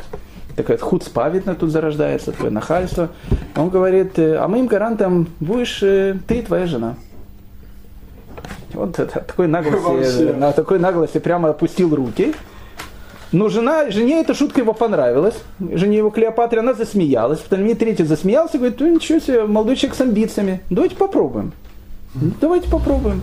такая 0.57 0.77
хуцпа, 0.77 1.29
видно, 1.29 1.55
тут 1.55 1.71
зарождается, 1.71 2.33
такое 2.33 2.49
нахальство. 2.49 3.07
Он 3.55 3.69
говорит, 3.69 4.19
а 4.19 4.45
моим 4.49 4.67
гарантом 4.67 5.29
будешь 5.39 5.79
ты 5.79 6.39
и 6.39 6.41
твоя 6.41 6.65
жена. 6.65 6.95
Вот 8.73 8.99
это, 8.99 9.21
такой 9.21 9.47
наглости, 9.47 10.23
на 10.23 10.51
такой 10.51 10.77
наглости 10.77 11.19
прямо 11.19 11.51
опустил 11.51 11.95
руки. 11.95 12.35
Но 13.31 13.47
жена, 13.47 13.89
жене 13.89 14.19
эта 14.19 14.33
шутка 14.33 14.59
его 14.59 14.73
понравилась. 14.73 15.35
Жене 15.57 15.99
его 15.99 16.09
Клеопатре, 16.09 16.59
она 16.59 16.73
засмеялась. 16.73 17.39
Птолемей 17.39 17.75
третий 17.75 18.03
засмеялся 18.03 18.57
говорит, 18.57 18.77
ну 18.81 18.93
ничего 18.93 19.19
себе, 19.19 19.45
молодой 19.45 19.77
человек 19.77 19.95
с 19.95 20.01
амбициями. 20.01 20.59
Давайте 20.69 20.97
попробуем. 20.97 21.53
Давайте 22.41 22.69
попробуем. 22.69 23.21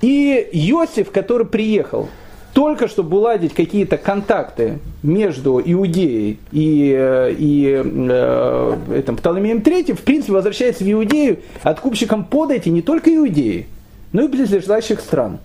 И 0.00 0.48
Иосиф, 0.52 1.10
который 1.10 1.46
приехал, 1.46 2.08
только 2.52 2.88
чтобы 2.88 3.18
уладить 3.18 3.54
какие-то 3.54 3.98
контакты 3.98 4.78
между 5.02 5.60
Иудеей 5.64 6.38
и, 6.50 6.94
э, 6.96 7.34
и 7.36 7.82
э, 7.84 8.76
этим 8.94 9.16
Птолемеем 9.16 9.58
III, 9.58 9.94
в 9.94 10.02
принципе, 10.02 10.32
возвращается 10.32 10.84
в 10.84 10.90
Иудею 10.90 11.38
откупщиком 11.62 12.24
подати 12.24 12.68
не 12.68 12.82
только 12.82 13.14
Иудеи, 13.14 13.66
но 14.12 14.22
и 14.22 14.28
близлежащих 14.28 15.00
стран. 15.00 15.38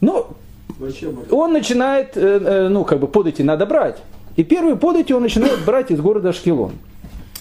Но 0.00 0.30
он 1.30 1.52
начинает, 1.52 2.16
э, 2.16 2.20
э, 2.20 2.68
ну, 2.68 2.84
как 2.84 3.00
бы 3.00 3.06
подати 3.06 3.42
надо 3.42 3.66
брать. 3.66 3.98
И 4.36 4.44
первые 4.44 4.76
подати 4.76 5.12
он 5.12 5.22
начинает 5.22 5.64
брать 5.64 5.90
из 5.90 6.00
города 6.00 6.30
Ашкелон. 6.30 6.72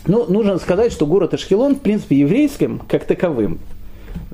Ну, 0.08 0.26
нужно 0.28 0.58
сказать, 0.58 0.92
что 0.92 1.06
город 1.06 1.34
Ашкелон, 1.34 1.76
в 1.76 1.82
принципе, 1.82 2.18
еврейским, 2.18 2.82
как 2.88 3.06
таковым, 3.06 3.60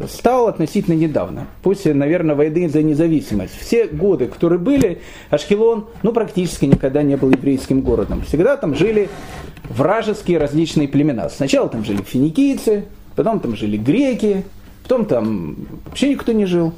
стал 0.07 0.47
относительно 0.47 0.95
недавно, 0.95 1.47
после, 1.61 1.93
наверное, 1.93 2.35
войны 2.35 2.69
за 2.69 2.81
независимость. 2.81 3.53
Все 3.59 3.87
годы, 3.87 4.27
которые 4.27 4.59
были, 4.59 5.01
Ашкелон, 5.29 5.87
ну, 6.03 6.13
практически 6.13 6.65
никогда 6.65 7.03
не 7.03 7.15
был 7.15 7.31
еврейским 7.31 7.81
городом. 7.81 8.23
Всегда 8.23 8.57
там 8.57 8.75
жили 8.75 9.09
вражеские 9.69 10.37
различные 10.37 10.87
племена. 10.87 11.29
Сначала 11.29 11.69
там 11.69 11.83
жили 11.83 12.01
финикийцы, 12.01 12.85
потом 13.15 13.39
там 13.39 13.55
жили 13.55 13.77
греки, 13.77 14.45
потом 14.83 15.05
там 15.05 15.55
вообще 15.85 16.09
никто 16.09 16.31
не 16.31 16.45
жил. 16.45 16.73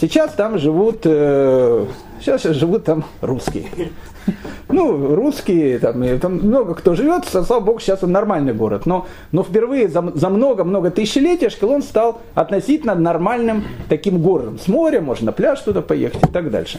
Сейчас 0.00 0.32
там 0.32 0.58
живут, 0.58 1.00
э, 1.04 1.86
сейчас, 2.20 2.42
живут 2.42 2.84
там 2.84 3.04
русские. 3.20 3.66
Ну, 4.68 5.14
русские, 5.14 5.78
там, 5.78 6.02
и, 6.04 6.18
там 6.18 6.34
много 6.34 6.74
кто 6.74 6.94
живет, 6.94 7.24
слава 7.26 7.60
богу, 7.60 7.80
сейчас 7.80 8.04
он 8.04 8.12
нормальный 8.12 8.52
город. 8.52 8.86
Но, 8.86 9.06
но 9.32 9.42
впервые 9.42 9.88
за, 9.88 10.00
много-много 10.00 10.90
тысячелетий 10.90 11.48
Ашкелон 11.48 11.82
стал 11.82 12.20
относительно 12.34 12.94
нормальным 12.94 13.64
таким 13.88 14.22
городом. 14.22 14.58
С 14.58 14.68
моря, 14.68 15.00
можно 15.00 15.26
на 15.26 15.32
пляж 15.32 15.60
туда 15.60 15.82
поехать 15.82 16.22
и 16.22 16.28
так 16.28 16.50
дальше. 16.50 16.78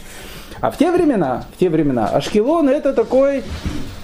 А 0.60 0.70
в 0.70 0.78
те 0.78 0.92
времена, 0.92 1.44
в 1.54 1.58
те 1.58 1.68
времена 1.68 2.06
Ашкелон 2.06 2.68
это 2.68 2.94
такой 2.94 3.42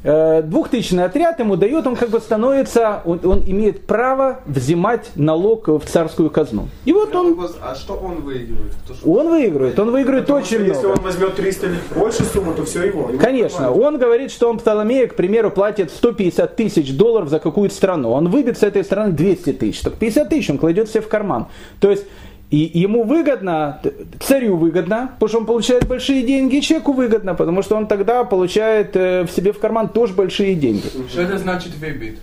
Э, 0.01 0.41
двухтысячный 0.41 1.03
отряд 1.03 1.39
ему 1.39 1.58
дает, 1.58 1.86
он 1.86 1.96
как 1.96 2.10
бы 2.10 2.20
становится, 2.20 3.01
он, 3.03 3.20
он 3.24 3.44
имеет 3.46 3.86
право 3.86 4.39
взимать 4.46 5.12
налог 5.15 5.68
в 5.68 5.82
царскую 5.82 6.29
казну. 6.29 6.70
И 6.86 6.94
вот 6.94 7.13
он... 7.13 7.38
А 7.62 7.75
что 7.75 7.96
он 7.96 8.22
выигрывает? 8.22 8.74
То, 8.88 8.94
что 8.94 9.12
он 9.12 9.29
выигрывает, 9.29 9.77
он 9.77 9.91
выигрывает 9.91 10.25
Потому 10.25 10.39
очень 10.39 10.60
много. 10.60 10.74
Если 10.74 10.88
он 10.88 11.00
возьмет 11.00 11.36
300 11.36 11.65
или 11.68 11.79
больше 11.96 12.24
суммы, 12.24 12.53
то 12.53 12.63
все 12.63 12.84
его. 12.84 13.12
Конечно, 13.20 13.72
он 13.72 13.98
говорит, 13.98 14.32
что 14.32 14.50
он 14.50 14.60
Птоломея, 14.60 15.08
к 15.08 15.15
примеру, 15.15 15.51
платит 15.51 15.91
150 15.91 16.56
тысяч 16.56 16.96
долларов 16.96 17.29
за 17.29 17.39
какую-то 17.39 17.75
страну. 17.75 18.12
Он 18.12 18.29
выбит 18.29 18.58
с 18.58 18.63
этой 18.63 18.86
страны 18.86 19.12
200 19.12 19.53
тысяч. 19.53 19.82
Так 19.82 19.96
50 19.96 20.29
тысяч 20.29 20.50
он 20.50 20.58
кладет 20.58 20.89
себе 20.89 21.01
в 21.01 21.10
карман. 21.10 21.48
То 21.82 21.89
есть 21.89 22.06
и 22.51 22.72
ему 22.74 23.03
выгодно, 23.03 23.79
царю 24.20 24.58
выгодно, 24.58 25.12
потому 25.20 25.29
что 25.29 25.38
он 25.39 25.46
получает 25.46 25.88
большие 25.88 26.24
деньги, 26.24 26.60
человеку 26.60 26.94
выгодно, 26.94 27.36
потому 27.36 27.62
что 27.62 27.75
он 27.75 27.86
тогда 27.86 28.24
получает 28.24 28.96
э, 28.96 29.24
в 29.24 29.32
себе 29.32 29.53
в 29.53 29.60
карман 29.60 29.89
тоже 29.89 30.13
большие 30.13 30.56
деньги. 30.56 30.88
Что 31.10 31.22
это 31.22 31.38
значит 31.38 31.75
выбит? 31.75 32.18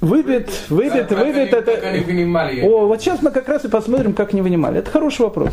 Выбит, 0.00 0.50
выбит, 0.70 1.08
как 1.08 1.18
выбит, 1.18 1.36
они, 1.36 1.62
это... 1.62 1.62
Как 1.62 1.84
они 1.84 2.00
вынимали? 2.00 2.62
О, 2.62 2.86
вот 2.86 3.00
сейчас 3.00 3.20
мы 3.22 3.32
как 3.32 3.48
раз 3.48 3.64
и 3.64 3.68
посмотрим, 3.68 4.14
как 4.14 4.32
они 4.32 4.40
вынимали. 4.40 4.78
Это 4.78 4.90
хороший 4.90 5.22
вопрос. 5.22 5.52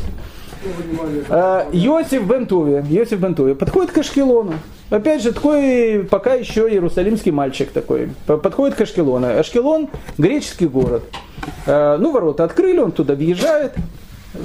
Йосиф 1.71 2.23
Бентуви, 2.25 2.83
Йосиф 2.87 3.19
Бентуви 3.19 3.53
подходит 3.53 3.91
к 3.91 3.97
Ашкелону. 3.97 4.53
Опять 4.89 5.21
же, 5.21 5.33
такой 5.33 6.07
пока 6.09 6.35
еще 6.35 6.69
иерусалимский 6.69 7.31
мальчик 7.31 7.71
такой. 7.71 8.09
Подходит 8.25 8.77
к 8.77 8.81
Ашкелону. 8.81 9.37
Ашкелон– 9.37 9.89
греческий 10.17 10.67
город. 10.67 11.03
А, 11.65 11.97
ну, 11.97 12.11
ворота 12.11 12.43
открыли, 12.43 12.79
он 12.79 12.91
туда 12.91 13.15
въезжает. 13.15 13.73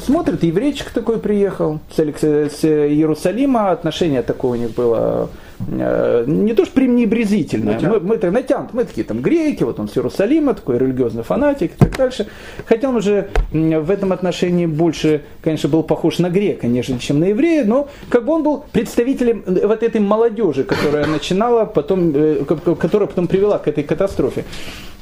Смотрит, 0.04 0.42
еврейчик 0.42 0.90
такой 0.90 1.18
приехал 1.18 1.80
с, 1.94 1.98
с 1.98 2.64
Иерусалима, 2.64 3.70
отношение 3.70 4.22
такое 4.22 4.52
у 4.52 4.54
них 4.54 4.74
было 4.74 5.28
Э, 5.68 6.24
не 6.26 6.54
то 6.54 6.64
что 6.64 6.74
пренебрезительное, 6.74 7.78
мы, 7.80 8.00
мы 8.00 8.16
так 8.18 8.32
натянут, 8.32 8.74
мы 8.74 8.84
такие 8.84 9.04
там 9.04 9.20
греки, 9.20 9.62
вот 9.62 9.78
он 9.78 9.88
с 9.88 9.96
Иерусалима, 9.96 10.54
такой 10.54 10.78
религиозный 10.78 11.22
фанатик 11.22 11.72
и 11.72 11.76
так 11.76 11.96
дальше. 11.96 12.26
Хотя 12.66 12.88
он 12.88 12.96
уже 12.96 13.28
в 13.52 13.90
этом 13.90 14.12
отношении 14.12 14.66
больше, 14.66 15.22
конечно, 15.42 15.68
был 15.68 15.82
похож 15.82 16.18
на 16.18 16.30
грека, 16.30 16.66
нежели 16.66 16.98
чем 16.98 17.20
на 17.20 17.26
еврея, 17.26 17.64
но 17.64 17.88
как 18.08 18.24
бы 18.24 18.32
он 18.32 18.42
был 18.42 18.64
представителем 18.72 19.44
вот 19.46 19.82
этой 19.82 20.00
молодежи, 20.00 20.64
которая 20.64 21.06
начинала 21.06 21.64
потом, 21.64 22.12
э, 22.14 22.44
которая 22.44 23.08
потом 23.08 23.26
привела 23.26 23.58
к 23.58 23.68
этой 23.68 23.84
катастрофе. 23.84 24.44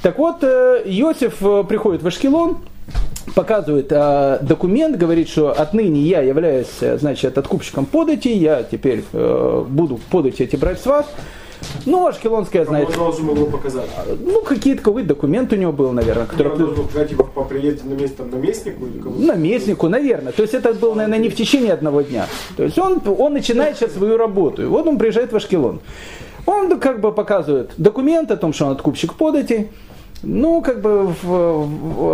Так 0.03 0.19
вот, 0.19 0.43
э, 0.43 0.83
Иосиф 0.87 1.39
приходит 1.69 2.03
в 2.03 2.07
Ашкелон, 2.07 2.59
показывает 3.35 3.89
э, 3.91 4.39
документ, 4.41 4.97
говорит, 4.97 5.29
что 5.29 5.51
отныне 5.51 6.01
я 6.01 6.23
являюсь, 6.23 6.81
значит, 6.81 7.37
откупщиком 7.37 7.85
подати, 7.85 8.29
я 8.29 8.63
теперь 8.63 9.05
э, 9.13 9.65
буду 9.69 10.01
подати 10.11 10.43
эти 10.43 10.57
брать 10.57 10.81
с 10.81 10.87
вас. 10.87 11.07
Ну, 11.85 12.07
Ашкелонская, 12.07 12.65
знаете, 12.65 12.93
Он 12.93 12.99
должен 12.99 13.27
был 13.27 13.37
его 13.37 13.47
показать. 13.47 13.91
ну, 14.25 14.41
какие-то 14.41 14.83
какой 14.83 15.03
документ 15.03 15.53
у 15.53 15.57
него 15.57 15.73
был, 15.73 15.93
наверное, 15.93 16.25
который... 16.25 16.53
Он 16.53 16.59
должен 16.59 16.77
был 16.77 16.89
сказать, 16.89 17.11
типа, 17.11 17.25
по 17.25 17.45
приезде 17.45 17.87
на 17.87 17.93
место 17.93 18.19
там, 18.19 18.31
наместнику 18.31 18.87
или 18.87 18.99
кому-то. 18.99 19.21
наместнику, 19.21 19.89
наверное. 19.89 20.33
То 20.33 20.41
есть 20.41 20.55
это 20.55 20.73
было, 20.73 20.95
наверное, 20.95 21.19
не 21.19 21.29
в 21.29 21.37
течение 21.37 21.75
одного 21.75 22.01
дня. 22.01 22.27
То 22.57 22.65
есть 22.65 22.79
он, 22.79 23.03
он 23.07 23.35
начинает 23.35 23.77
сейчас 23.77 23.93
свою 23.93 24.17
работу. 24.17 24.63
И 24.63 24.65
вот 24.65 24.87
он 24.87 24.99
приезжает 24.99 25.33
в 25.33 25.37
Ашкелон. 25.37 25.81
Он 26.47 26.81
как 26.81 27.01
бы 27.01 27.13
показывает 27.13 27.73
документ 27.77 28.31
о 28.31 28.39
том, 28.39 28.55
что 28.55 28.67
он 28.67 28.73
откупщик 28.73 29.13
подати. 29.15 29.69
Ну, 30.23 30.61
как 30.61 30.83
бы 30.83 31.07
в, 31.07 31.27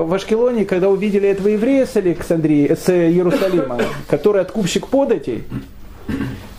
в, 0.06 0.14
Ашкелоне, 0.14 0.64
когда 0.64 0.88
увидели 0.88 1.28
этого 1.28 1.48
еврея 1.48 1.86
с 1.86 1.96
Александрии, 1.96 2.72
с 2.72 2.88
Иерусалима, 2.88 3.80
который 4.08 4.42
откупщик 4.42 4.86
податей, 4.86 5.44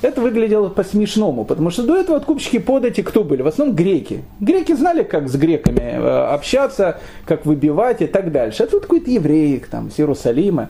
это 0.02 0.22
выглядело 0.22 0.70
по-смешному, 0.70 1.46
потому 1.46 1.72
что 1.72 1.84
до 1.84 1.98
этого 1.98 2.18
откупщики 2.18 2.60
подати 2.60 3.02
кто 3.02 3.24
были? 3.24 3.42
В 3.42 3.48
основном 3.48 3.76
греки. 3.76 4.24
Греки 4.40 4.74
знали, 4.74 5.04
как 5.04 5.30
с 5.30 5.36
греками 5.36 5.80
э, 5.80 6.34
общаться, 6.34 7.00
как 7.26 7.46
выбивать 7.46 8.02
и 8.02 8.08
так 8.08 8.32
дальше. 8.32 8.64
А 8.64 8.68
тут 8.68 8.84
какой-то 8.84 9.10
еврей 9.10 9.64
там, 9.72 9.90
с 9.90 10.00
Иерусалима. 10.00 10.70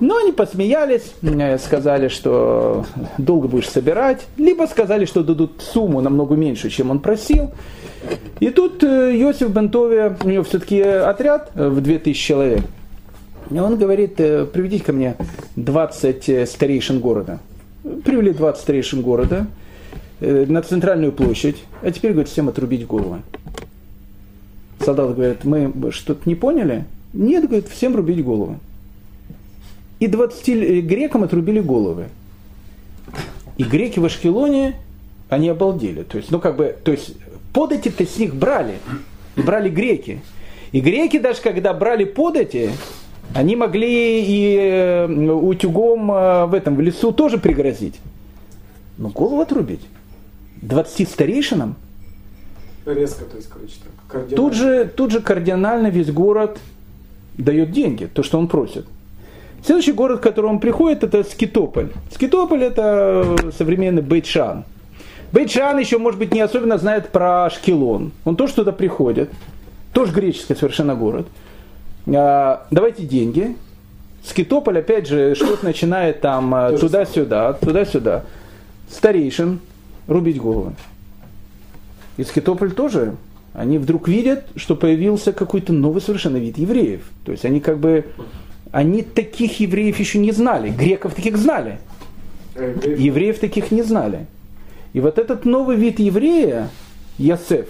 Но 0.00 0.16
они 0.16 0.32
посмеялись, 0.32 1.12
э, 1.22 1.58
сказали, 1.58 2.08
что 2.08 2.84
долго 3.18 3.46
будешь 3.46 3.68
собирать, 3.68 4.26
либо 4.36 4.64
сказали, 4.66 5.04
что 5.04 5.22
дадут 5.22 5.62
сумму 5.62 6.00
намного 6.00 6.34
меньше, 6.34 6.70
чем 6.70 6.90
он 6.90 6.98
просил. 6.98 7.52
И 8.40 8.50
тут 8.50 8.82
э, 8.82 9.16
Иосиф 9.16 9.50
Бентове, 9.50 10.16
у 10.22 10.28
него 10.28 10.44
все-таки 10.44 10.80
отряд 10.80 11.50
э, 11.54 11.68
в 11.68 11.80
2000 11.80 12.18
человек, 12.18 12.60
и 13.50 13.58
он 13.58 13.76
говорит, 13.76 14.14
э, 14.18 14.46
приведите 14.46 14.84
ко 14.84 14.92
мне 14.92 15.16
20 15.56 16.28
э, 16.28 16.46
старейшин 16.46 17.00
города. 17.00 17.38
Привели 18.04 18.32
20 18.32 18.60
старейшин 18.62 19.02
города 19.02 19.46
э, 20.20 20.46
на 20.48 20.62
центральную 20.62 21.12
площадь, 21.12 21.56
а 21.82 21.90
теперь, 21.90 22.12
говорит, 22.12 22.30
всем 22.30 22.48
отрубить 22.48 22.86
головы. 22.86 23.18
Солдаты 24.80 25.14
говорят, 25.14 25.44
мы 25.44 25.72
что-то 25.90 26.28
не 26.28 26.34
поняли? 26.34 26.84
Нет, 27.12 27.44
говорит, 27.44 27.68
всем 27.68 27.94
рубить 27.94 28.24
головы. 28.24 28.56
И 30.00 30.06
20 30.06 30.48
л- 30.48 30.82
грекам 30.82 31.22
отрубили 31.22 31.60
головы. 31.60 32.06
И 33.56 33.62
греки 33.62 33.98
в 34.00 34.04
Ашкелоне, 34.04 34.74
они 35.28 35.48
обалдели. 35.48 36.02
То 36.02 36.18
есть, 36.18 36.30
ну 36.30 36.40
как 36.40 36.56
бы, 36.56 36.74
то 36.82 36.90
есть 36.90 37.14
подати-то 37.54 38.04
с 38.04 38.18
них 38.18 38.34
брали. 38.34 38.74
И 39.36 39.42
брали 39.42 39.70
греки. 39.70 40.20
И 40.72 40.80
греки 40.80 41.18
даже 41.18 41.40
когда 41.40 41.72
брали 41.72 42.04
подати, 42.04 42.70
они 43.34 43.56
могли 43.56 44.22
и 44.22 44.56
э, 44.56 45.06
утюгом 45.06 46.10
э, 46.10 46.46
в 46.46 46.54
этом 46.54 46.76
в 46.76 46.80
лесу 46.80 47.12
тоже 47.12 47.38
пригрозить. 47.38 48.00
Но 48.98 49.08
голову 49.08 49.40
отрубить. 49.40 49.80
20 50.62 51.08
старейшинам. 51.08 51.76
Резко, 52.86 53.24
то 53.24 53.36
есть, 53.36 53.48
короче, 53.48 53.74
так. 53.82 53.92
кардинально. 54.08 54.36
Тут 54.36 54.54
же, 54.54 54.84
тут 54.84 55.10
же 55.10 55.20
кардинально 55.20 55.86
весь 55.88 56.10
город 56.10 56.58
дает 57.38 57.72
деньги, 57.72 58.08
то, 58.12 58.22
что 58.22 58.38
он 58.38 58.48
просит. 58.48 58.86
Следующий 59.64 59.92
город, 59.92 60.20
к 60.20 60.22
которому 60.22 60.54
он 60.54 60.60
приходит, 60.60 61.02
это 61.04 61.24
Скитополь. 61.24 61.88
Скитополь 62.12 62.62
это 62.62 63.36
современный 63.56 64.02
Бейтшан. 64.02 64.64
Бейтшан 65.34 65.76
еще, 65.78 65.98
может 65.98 66.20
быть, 66.20 66.32
не 66.32 66.40
особенно 66.40 66.78
знает 66.78 67.08
про 67.08 67.46
Ашкелон. 67.46 68.12
Он 68.24 68.36
тоже 68.36 68.54
туда 68.54 68.70
приходит. 68.70 69.30
Тоже 69.92 70.12
греческий 70.12 70.54
совершенно 70.54 70.94
город. 70.94 71.26
А, 72.06 72.64
давайте 72.70 73.02
деньги. 73.02 73.56
Скитополь, 74.24 74.78
опять 74.78 75.08
же, 75.08 75.34
что-то 75.34 75.64
начинает 75.64 76.20
там 76.20 76.54
а, 76.54 76.76
туда-сюда, 76.78 77.54
туда-сюда. 77.54 78.22
Старейшин 78.88 79.58
рубить 80.06 80.40
головы. 80.40 80.74
И 82.16 82.22
Скитополь 82.22 82.70
тоже. 82.70 83.16
Они 83.54 83.78
вдруг 83.78 84.06
видят, 84.06 84.44
что 84.54 84.76
появился 84.76 85.32
какой-то 85.32 85.72
новый 85.72 86.00
совершенно 86.00 86.36
вид 86.36 86.58
евреев. 86.58 87.02
То 87.24 87.32
есть 87.32 87.44
они 87.44 87.58
как 87.58 87.78
бы, 87.78 88.04
они 88.70 89.02
таких 89.02 89.58
евреев 89.58 89.98
еще 89.98 90.18
не 90.20 90.30
знали. 90.30 90.70
Греков 90.70 91.14
таких 91.14 91.36
знали. 91.36 91.78
А 92.54 92.62
евреев- 92.62 93.00
Евреев 93.00 93.38
таких 93.40 93.72
не 93.72 93.82
знали. 93.82 94.26
И 94.94 95.00
вот 95.00 95.18
этот 95.18 95.44
новый 95.44 95.76
вид 95.76 95.98
еврея, 95.98 96.70
Ясеф, 97.18 97.66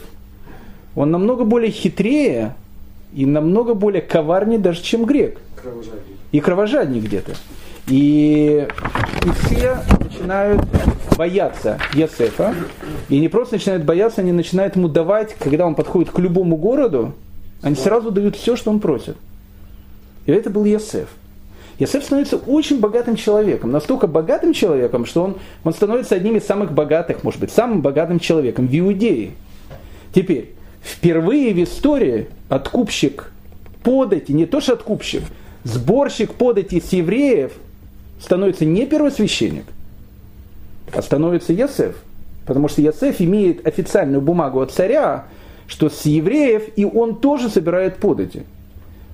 он 0.94 1.10
намного 1.10 1.44
более 1.44 1.70
хитрее 1.70 2.54
и 3.14 3.24
намного 3.24 3.74
более 3.74 4.02
коварнее 4.02 4.58
даже, 4.58 4.82
чем 4.82 5.06
грек. 5.06 5.40
кровожадный. 5.60 6.00
И 6.32 6.40
кровожаднее 6.40 7.00
где-то. 7.00 7.32
И, 7.88 8.68
и 9.24 9.30
все 9.46 9.78
начинают 9.98 10.62
бояться 11.16 11.78
Ясефа. 11.94 12.54
И 13.08 13.18
не 13.18 13.28
просто 13.28 13.54
начинают 13.54 13.84
бояться, 13.84 14.20
они 14.20 14.32
начинают 14.32 14.76
ему 14.76 14.88
давать, 14.88 15.34
когда 15.34 15.66
он 15.66 15.74
подходит 15.74 16.10
к 16.10 16.18
любому 16.18 16.56
городу, 16.56 17.14
они 17.62 17.74
сразу 17.74 18.10
дают 18.10 18.36
все, 18.36 18.54
что 18.54 18.70
он 18.70 18.80
просит. 18.80 19.16
И 20.26 20.32
это 20.32 20.50
был 20.50 20.66
Ясеф. 20.66 21.08
Ясеф 21.78 22.04
становится 22.04 22.36
очень 22.36 22.78
богатым 22.78 23.16
человеком, 23.16 23.72
настолько 23.72 24.06
богатым 24.06 24.52
человеком, 24.52 25.06
что 25.06 25.24
он, 25.24 25.36
он 25.64 25.72
становится 25.72 26.14
одним 26.14 26.36
из 26.36 26.44
самых 26.44 26.72
богатых, 26.72 27.24
может 27.24 27.40
быть, 27.40 27.50
самым 27.50 27.82
богатым 27.82 28.20
человеком 28.20 28.68
в 28.68 28.78
Иудее. 28.78 29.32
Теперь, 30.14 30.52
впервые 30.82 31.52
в 31.52 31.62
истории 31.62 32.28
откупщик 32.48 33.32
подати, 33.82 34.32
не 34.32 34.46
то 34.46 34.60
что 34.60 34.74
откупщик, 34.74 35.22
сборщик 35.64 36.34
подати 36.34 36.80
с 36.80 36.92
евреев 36.92 37.52
становится 38.20 38.64
не 38.64 38.86
первосвященник, 38.86 39.64
а 40.92 41.02
становится 41.02 41.52
Ясеф. 41.52 41.96
Потому 42.46 42.68
что 42.68 42.82
Ясеф 42.82 43.20
имеет 43.20 43.66
официальную 43.66 44.20
бумагу 44.20 44.60
от 44.60 44.70
царя, 44.70 45.24
что 45.66 45.88
с 45.88 46.04
евреев, 46.04 46.68
и 46.76 46.84
он 46.84 47.16
тоже 47.16 47.48
собирает 47.48 47.96
подати. 47.96 48.44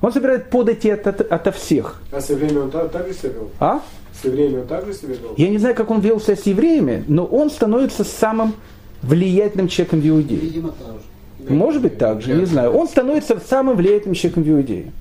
Он 0.03 0.13
собирает 0.13 0.51
подати 0.51 0.89
от, 0.91 1.07
от- 1.07 1.33
ото 1.33 1.51
всех. 1.53 2.03
А 2.13 2.21
со 2.21 2.35
временем 2.35 2.63
он 2.63 2.71
та- 2.71 2.89
так 2.89 3.07
же 3.09 3.15
себя 3.15 3.33
вел? 3.33 3.51
А? 3.61 3.81
Со 4.23 4.31
временем 4.31 4.61
он 4.61 4.67
так 4.67 4.87
же 4.87 4.95
себя 4.95 5.15
вел? 5.15 5.35
Я 5.37 5.49
не 5.51 5.59
знаю, 5.59 5.75
как 5.75 5.91
он 5.91 6.01
вел 6.01 6.21
себя 6.21 6.37
с 6.37 6.47
евреями, 6.47 7.05
но 7.09 7.25
он 7.25 7.51
становится 7.51 8.05
самым 8.05 8.55
влиятельным 9.03 9.69
человеком 9.69 10.01
в 10.01 10.09
Иудее. 10.09 10.39
Видимо, 10.41 10.69
так 10.73 11.49
же. 11.49 11.55
Может 11.55 11.83
быть 11.83 11.99
так 11.99 12.23
же, 12.23 12.35
не 12.35 12.45
знаю. 12.47 12.73
Он 12.73 12.87
становится 12.89 13.41
самым 13.41 13.77
влиятельным 13.77 14.15
человеком 14.15 14.43
в 14.43 14.49
Иудее. 14.51 14.93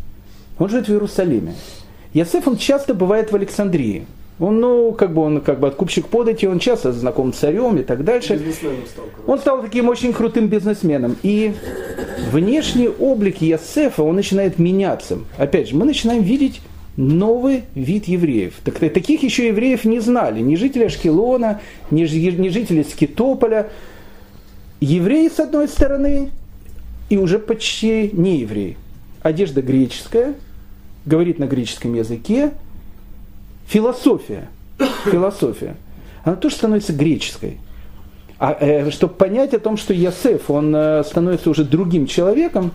Он 0.57 0.69
живет 0.69 0.87
в 0.87 0.91
Иерусалиме. 0.91 1.53
Ясеф, 2.13 2.47
он 2.47 2.57
часто 2.57 2.93
бывает 2.93 3.31
в 3.31 3.35
Александрии. 3.35 4.05
Он, 4.39 4.59
ну, 4.61 4.93
как 4.93 5.13
бы 5.13 5.21
он 5.21 5.41
как 5.41 5.59
бы 5.59 5.67
откупщик 5.67 6.07
подати, 6.07 6.45
он 6.45 6.59
часто 6.59 6.93
знаком 6.93 7.33
с 7.33 7.37
царем 7.37 7.77
и 7.77 7.83
так 7.83 8.05
дальше. 8.05 8.39
Стал. 8.53 9.03
Он 9.27 9.39
стал 9.39 9.61
таким 9.61 9.89
очень 9.89 10.13
крутым 10.13 10.47
бизнесменом. 10.47 11.17
И 11.23 11.53
внешний 12.31 12.87
облик 12.87 13.41
Ясефа, 13.41 14.01
он 14.01 14.15
начинает 14.15 14.57
меняться. 14.57 15.19
Опять 15.37 15.69
же, 15.69 15.75
мы 15.75 15.85
начинаем 15.85 16.23
видеть 16.23 16.61
новый 16.95 17.63
вид 17.75 18.07
евреев. 18.07 18.55
Так, 18.63 18.79
таких 18.79 19.23
еще 19.23 19.47
евреев 19.47 19.83
не 19.83 19.99
знали. 19.99 20.39
Ни 20.39 20.55
жители 20.55 20.85
Ашкелона, 20.85 21.59
ни, 21.91 22.01
ни 22.01 22.49
жители 22.49 22.83
Скитополя. 22.83 23.69
Евреи, 24.79 25.27
с 25.27 25.39
одной 25.39 25.67
стороны, 25.67 26.29
и 27.09 27.17
уже 27.17 27.39
почти 27.39 28.09
не 28.13 28.39
евреи. 28.39 28.77
Одежда 29.21 29.61
греческая, 29.61 30.35
говорит 31.05 31.39
на 31.39 31.45
греческом 31.45 31.95
языке, 31.95 32.51
философия, 33.69 34.49
философия, 35.05 35.75
она 36.23 36.35
тоже 36.35 36.55
становится 36.55 36.91
греческой. 36.91 37.59
А 38.39 38.89
чтобы 38.89 39.13
понять 39.13 39.53
о 39.53 39.59
том, 39.59 39.77
что 39.77 39.93
Ясеф, 39.93 40.49
он 40.49 40.73
э, 40.73 41.03
становится 41.03 41.49
уже 41.49 41.65
другим 41.65 42.07
человеком, 42.07 42.71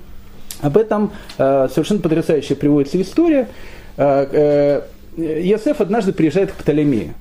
об 0.61 0.77
этом 0.77 1.11
э, 1.39 1.69
совершенно 1.73 2.01
потрясающе 2.01 2.55
приводится 2.55 3.01
история. 3.01 3.49
Э, 3.97 4.83
э, 5.17 5.41
Ясеф 5.41 5.81
однажды 5.81 6.13
приезжает 6.13 6.53
к 6.53 6.57
Птолемею. 6.57 7.15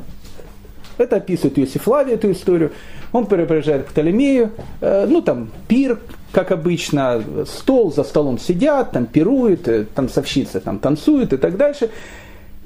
Это 0.98 1.18
описывает 1.18 1.58
Иосиф 1.58 1.84
Флавий 1.84 2.14
эту 2.14 2.32
историю. 2.32 2.72
Он 3.12 3.28
приезжает 3.28 3.86
к 3.86 3.88
Птолемею, 3.88 4.52
э, 4.82 5.06
ну 5.08 5.22
там 5.22 5.50
пир, 5.68 6.00
как 6.32 6.52
обычно, 6.52 7.24
стол, 7.46 7.94
за 7.94 8.04
столом 8.04 8.40
сидят, 8.40 8.92
там 8.92 9.06
пируют, 9.06 9.68
э, 9.68 9.86
танцовщица 9.86 10.60
там 10.60 10.80
танцует 10.80 11.32
и 11.32 11.38
так 11.38 11.56
дальше. 11.56 11.90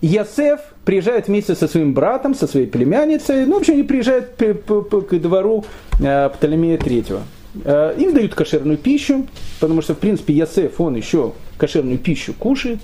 Ясеф 0.02 0.60
приезжает 0.88 1.28
вместе 1.28 1.54
со 1.54 1.68
своим 1.68 1.94
братом, 1.94 2.34
со 2.34 2.48
своей 2.48 2.66
племянницей, 2.66 3.46
ну, 3.46 3.56
в 3.56 3.58
общем, 3.58 3.74
они 3.74 3.84
приезжают 3.84 4.36
к 4.38 5.20
двору 5.20 5.66
э, 6.00 6.30
Птолемея 6.30 6.78
III. 6.78 7.20
Э, 7.66 7.94
им 7.98 8.14
дают 8.14 8.34
кошерную 8.34 8.78
пищу, 8.78 9.28
потому 9.60 9.82
что, 9.82 9.96
в 9.96 9.98
принципе, 9.98 10.34
Ясеф, 10.34 10.80
он 10.80 10.96
еще 10.96 11.34
кошерную 11.58 11.98
пищу 11.98 12.34
кушает. 12.34 12.80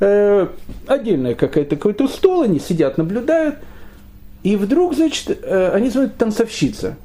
Э, 0.00 0.48
отдельная 0.86 1.34
какая-то 1.34 1.76
какой-то 1.76 2.06
стол, 2.06 2.42
они 2.42 2.60
сидят, 2.60 2.98
наблюдают. 2.98 3.54
И 4.42 4.56
вдруг, 4.56 4.94
значит, 4.94 5.42
они 5.42 5.88
смотрят 5.88 6.18
танцовщица. 6.18 6.96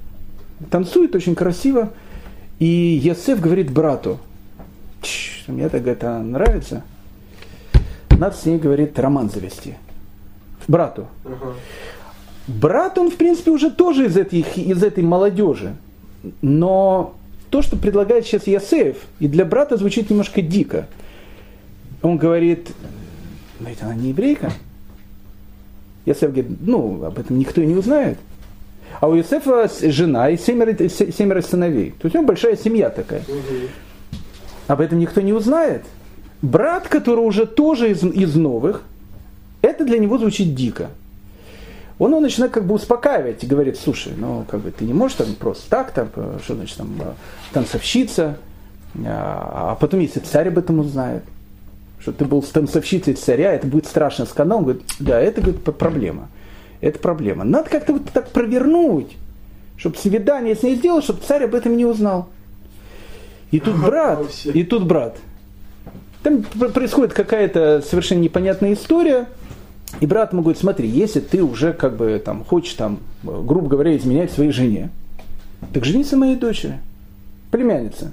Танцует 0.70 1.16
очень 1.16 1.36
красиво. 1.36 1.94
И 2.60 2.66
Ясеф 2.66 3.40
говорит 3.40 3.72
брату, 3.72 4.20
«Чш, 5.02 5.46
мне 5.48 5.70
так 5.70 5.88
это 5.88 6.20
нравится, 6.20 6.84
надо 8.12 8.36
с 8.36 8.46
ней, 8.46 8.58
говорит, 8.58 9.00
роман 9.00 9.30
завести. 9.30 9.76
Брату. 10.68 11.08
Ага. 11.26 11.54
Брат, 12.48 12.98
он, 12.98 13.12
в 13.12 13.16
принципе, 13.18 13.52
уже 13.52 13.70
тоже 13.70 14.06
из, 14.06 14.18
этих, 14.18 14.58
из 14.58 14.82
этой 14.82 15.04
молодежи. 15.04 15.76
но 16.42 17.14
то, 17.50 17.62
что 17.62 17.78
предлагает 17.78 18.26
сейчас 18.26 18.48
Ясеев, 18.48 18.98
и 19.20 19.28
для 19.28 19.46
брата 19.46 19.78
звучит 19.78 20.10
немножко 20.10 20.42
дико. 20.42 20.88
Он 22.02 22.18
говорит, 22.18 22.72
ведь 23.60 23.82
она 23.82 23.96
не 23.96 24.10
еврейка. 24.10 24.52
Ясеф 26.06 26.32
говорит, 26.32 26.58
ну, 26.62 27.04
об 27.04 27.20
этом 27.20 27.38
никто 27.38 27.62
и 27.62 27.66
не 27.66 27.76
узнает. 27.76 28.18
А 29.00 29.08
у 29.08 29.16
Юсефа 29.16 29.70
жена 29.82 30.30
и 30.30 30.38
семеро, 30.38 30.74
семеро 30.90 31.42
сыновей. 31.42 31.92
То 31.92 32.06
есть 32.06 32.16
у 32.16 32.20
него 32.20 32.28
большая 32.28 32.56
семья 32.56 32.90
такая. 32.90 33.24
Об 34.68 34.82
этом 34.82 35.00
никто 35.00 35.22
не 35.22 35.34
узнает. 35.34 35.84
Брат, 36.42 36.88
который 36.88 37.20
уже 37.20 37.46
тоже 37.46 37.92
из, 37.92 38.04
из 38.04 38.36
новых, 38.36 38.84
это 39.62 39.86
для 39.86 39.98
него 39.98 40.18
звучит 40.18 40.56
дико. 40.56 40.90
Он 42.00 42.12
его 42.12 42.20
начинает 42.20 42.52
как 42.52 42.66
бы 42.66 42.76
успокаивать 42.76 43.44
и 43.44 43.48
говорит, 43.48 43.78
слушай, 43.78 44.14
ну 44.16 44.46
как 44.50 44.62
бы 44.62 44.72
ты 44.72 44.86
не 44.86 44.94
можешь 44.94 45.18
там 45.18 45.34
просто 45.34 45.68
так, 45.70 45.92
там, 45.92 46.10
что 46.44 46.56
значит 46.56 46.78
там 46.78 46.90
танцовщица, 47.54 48.38
а, 49.06 49.72
а 49.72 49.76
потом 49.76 50.00
если 50.00 50.20
царь 50.20 50.50
об 50.50 50.58
этом 50.58 50.80
узнает, 50.80 51.24
что 52.00 52.12
ты 52.12 52.26
был 52.26 52.42
танцовщицей 52.42 53.16
царя, 53.16 53.54
это 53.54 53.68
будет 53.68 53.88
страшный 53.88 54.28
скандал. 54.28 54.60
Он 54.60 54.64
говорит, 54.64 54.84
да, 55.00 55.20
это 55.20 55.42
говорит, 55.42 55.64
проблема. 55.64 56.30
Это 56.82 57.00
проблема. 57.00 57.44
Надо 57.44 57.70
как-то 57.70 57.94
вот 57.94 58.10
так 58.14 58.30
провернуть, 58.30 59.18
чтобы 59.78 59.98
свидание 59.98 60.56
с 60.56 60.64
ней 60.64 60.76
сделать, 60.76 61.04
чтобы 61.04 61.22
царь 61.22 61.46
об 61.46 61.56
этом 61.56 61.76
не 61.76 61.86
узнал. 61.86 62.30
И 63.52 63.60
тут 63.60 63.78
брат, 63.78 64.20
и 64.46 64.64
тут 64.64 64.86
брат. 64.86 65.18
Там 66.22 66.44
происходит 66.44 67.14
какая-то 67.14 67.82
совершенно 67.88 68.20
непонятная 68.20 68.74
история. 68.74 69.28
И 70.00 70.06
брат 70.06 70.34
ему 70.34 70.42
говорит, 70.42 70.60
смотри, 70.60 70.88
если 70.88 71.20
ты 71.20 71.42
уже 71.42 71.74
как 71.74 71.96
бы 71.96 72.22
там 72.24 72.44
хочешь 72.44 72.74
там, 72.74 73.00
грубо 73.24 73.68
говоря, 73.68 73.96
изменять 73.96 74.32
своей 74.32 74.52
жене, 74.52 74.90
так 75.74 75.86
женись 75.86 76.12
на 76.12 76.18
моей 76.18 76.36
дочери, 76.36 76.80
племяннице. 77.52 78.12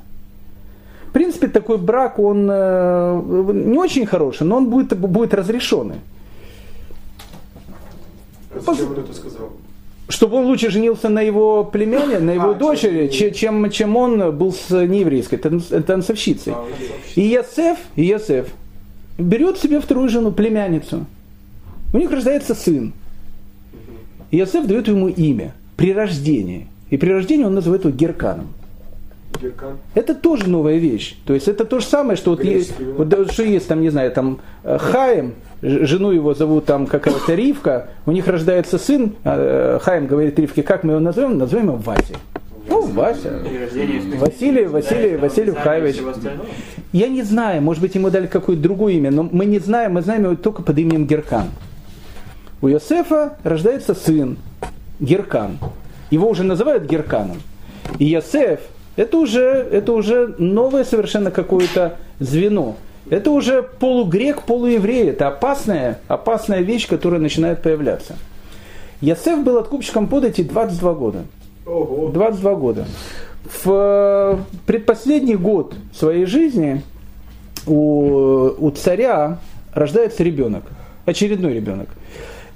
В 1.08 1.12
принципе, 1.12 1.48
такой 1.48 1.78
брак, 1.78 2.18
он 2.18 2.48
э, 2.50 3.22
не 3.52 3.78
очень 3.78 4.06
хороший, 4.06 4.46
но 4.46 4.56
он 4.56 4.70
будет, 4.70 4.98
будет 4.98 5.34
разрешенный. 5.34 5.96
А 8.54 8.60
зачем 8.60 8.92
он 8.92 8.98
это 8.98 9.12
сказал? 9.12 9.52
Чтобы 10.08 10.36
он 10.36 10.46
лучше 10.46 10.70
женился 10.70 11.08
на 11.08 11.20
его 11.20 11.64
племяне, 11.64 12.18
на 12.18 12.32
его 12.32 12.50
а, 12.50 12.54
дочери, 12.54 13.08
чем, 13.08 13.70
чем 13.70 13.96
он 13.96 14.36
был 14.36 14.52
с 14.52 14.70
нееврейской 14.70 15.38
танцовщицей. 15.38 16.52
А, 16.54 16.66
и 17.14 17.22
Ясеф, 17.22 17.78
Ясеф 17.96 18.48
берет 19.16 19.58
себе 19.58 19.80
вторую 19.80 20.08
жену, 20.08 20.30
племянницу. 20.30 21.06
У 21.94 21.98
них 21.98 22.10
рождается 22.10 22.56
сын. 22.56 22.92
И 24.32 24.40
Иосиф 24.40 24.66
дает 24.66 24.88
ему 24.88 25.08
имя 25.08 25.54
при 25.76 25.94
рождении. 25.94 26.66
И 26.90 26.96
при 26.96 27.10
рождении 27.10 27.44
он 27.44 27.54
называет 27.54 27.84
его 27.84 27.94
Герканом. 27.94 28.48
Геркан. 29.40 29.78
Это 29.94 30.16
тоже 30.16 30.48
новая 30.48 30.78
вещь. 30.78 31.16
То 31.24 31.34
есть 31.34 31.46
это 31.46 31.64
то 31.64 31.78
же 31.78 31.86
самое, 31.86 32.16
что 32.16 32.32
вот, 32.32 32.42
есть, 32.42 32.74
вот 32.80 33.30
что 33.30 33.44
есть 33.44 33.68
там, 33.68 33.80
не 33.80 33.90
знаю, 33.90 34.10
там 34.10 34.40
э, 34.64 34.76
Хаим, 34.76 35.34
жену 35.62 36.10
его 36.10 36.34
зовут 36.34 36.64
там 36.64 36.86
какая-то 36.86 37.32
Ривка, 37.34 37.88
у 38.06 38.12
них 38.12 38.26
рождается 38.26 38.78
сын, 38.78 39.14
э, 39.22 39.78
Хаим 39.80 40.08
говорит 40.08 40.36
Ривке, 40.36 40.64
как 40.64 40.82
мы 40.82 40.94
его 40.94 41.00
назовем? 41.00 41.38
Назовем 41.38 41.66
его 41.66 41.76
Вася. 41.76 42.14
Ну, 42.68 42.86
Вася. 42.86 43.40
Василий, 44.18 44.66
Василий, 44.66 45.16
Василий 45.16 45.52
Хаевич. 45.52 45.96
Я 46.92 47.08
не 47.08 47.22
знаю, 47.22 47.62
может 47.62 47.80
быть, 47.80 47.94
ему 47.94 48.10
дали 48.10 48.26
какое-то 48.26 48.62
другое 48.62 48.94
имя, 48.94 49.12
но 49.12 49.28
мы 49.30 49.44
не 49.44 49.60
знаем, 49.60 49.92
мы 49.92 50.02
знаем 50.02 50.24
его 50.24 50.34
только 50.34 50.62
под 50.62 50.76
именем 50.76 51.06
Геркан. 51.06 51.46
У 52.64 52.68
Йосефа 52.68 53.36
рождается 53.44 53.94
сын 53.94 54.38
Геркан. 54.98 55.58
Его 56.10 56.30
уже 56.30 56.44
называют 56.44 56.84
Герканом. 56.84 57.42
И 57.98 58.06
Йосеф 58.06 58.60
это 58.96 59.18
уже, 59.18 59.68
это 59.70 59.92
уже 59.92 60.34
новое 60.38 60.84
совершенно 60.84 61.30
какое-то 61.30 61.98
звено. 62.20 62.76
Это 63.10 63.32
уже 63.32 63.62
полугрек, 63.62 64.44
полуеврей. 64.44 65.10
Это 65.10 65.28
опасная, 65.28 65.98
опасная 66.08 66.62
вещь, 66.62 66.88
которая 66.88 67.20
начинает 67.20 67.60
появляться. 67.60 68.16
Ясеф 69.02 69.44
был 69.44 69.58
откупщиком 69.58 70.08
подати 70.08 70.42
22 70.42 70.94
года. 70.94 71.18
22 71.66 72.54
года. 72.54 72.86
В 73.62 74.40
предпоследний 74.64 75.36
год 75.36 75.74
своей 75.92 76.24
жизни 76.24 76.80
у, 77.66 78.54
у 78.56 78.70
царя 78.70 79.38
рождается 79.74 80.22
ребенок. 80.22 80.64
Очередной 81.04 81.52
ребенок. 81.52 81.90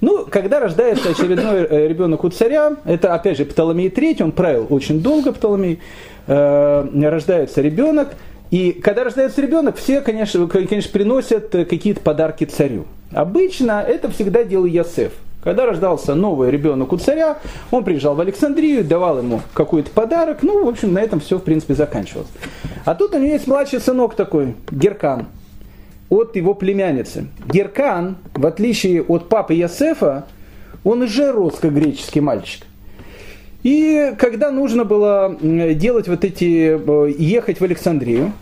Ну, 0.00 0.26
когда 0.30 0.60
рождается 0.60 1.10
очередной 1.10 1.62
э, 1.62 1.88
ребенок 1.88 2.22
у 2.22 2.28
царя, 2.28 2.76
это 2.84 3.14
опять 3.14 3.36
же 3.36 3.44
Птоломей 3.44 3.88
III, 3.88 4.22
он 4.22 4.32
правил 4.32 4.66
очень 4.70 5.00
долго, 5.02 5.32
Птоломей, 5.32 5.80
э, 6.26 7.08
рождается 7.08 7.60
ребенок, 7.60 8.10
и 8.50 8.72
когда 8.72 9.04
рождается 9.04 9.42
ребенок, 9.42 9.76
все, 9.76 10.00
конечно, 10.00 10.46
конечно 10.46 10.92
приносят 10.92 11.50
какие-то 11.50 12.00
подарки 12.00 12.44
царю. 12.44 12.86
Обычно 13.12 13.84
это 13.86 14.10
всегда 14.10 14.44
делал 14.44 14.66
Ясеф. 14.66 15.12
Когда 15.42 15.66
рождался 15.66 16.14
новый 16.14 16.50
ребенок 16.50 16.92
у 16.92 16.96
царя, 16.96 17.38
он 17.70 17.84
приезжал 17.84 18.14
в 18.14 18.20
Александрию, 18.20 18.84
давал 18.84 19.18
ему 19.18 19.40
какой-то 19.54 19.90
подарок, 19.90 20.38
ну, 20.42 20.64
в 20.64 20.68
общем, 20.68 20.92
на 20.92 20.98
этом 20.98 21.20
все, 21.20 21.38
в 21.38 21.42
принципе, 21.42 21.74
заканчивалось. 21.74 22.28
А 22.84 22.94
тут 22.94 23.14
у 23.14 23.18
него 23.18 23.32
есть 23.32 23.46
младший 23.46 23.80
сынок 23.80 24.14
такой, 24.14 24.54
Геркан 24.70 25.26
от 26.10 26.36
его 26.36 26.54
племянницы. 26.54 27.26
Геркан, 27.50 28.16
в 28.34 28.46
отличие 28.46 29.02
от 29.02 29.28
папы 29.28 29.54
Ясефа, 29.54 30.26
он 30.84 31.02
уже 31.02 31.32
русско-греческий 31.32 32.20
мальчик. 32.20 32.64
И 33.62 34.14
когда 34.18 34.50
нужно 34.50 34.84
было 34.84 35.36
делать 35.40 36.08
вот 36.08 36.24
эти, 36.24 36.78
э, 36.78 37.12
ехать 37.18 37.60
в 37.60 37.64
Александрию, 37.64 38.32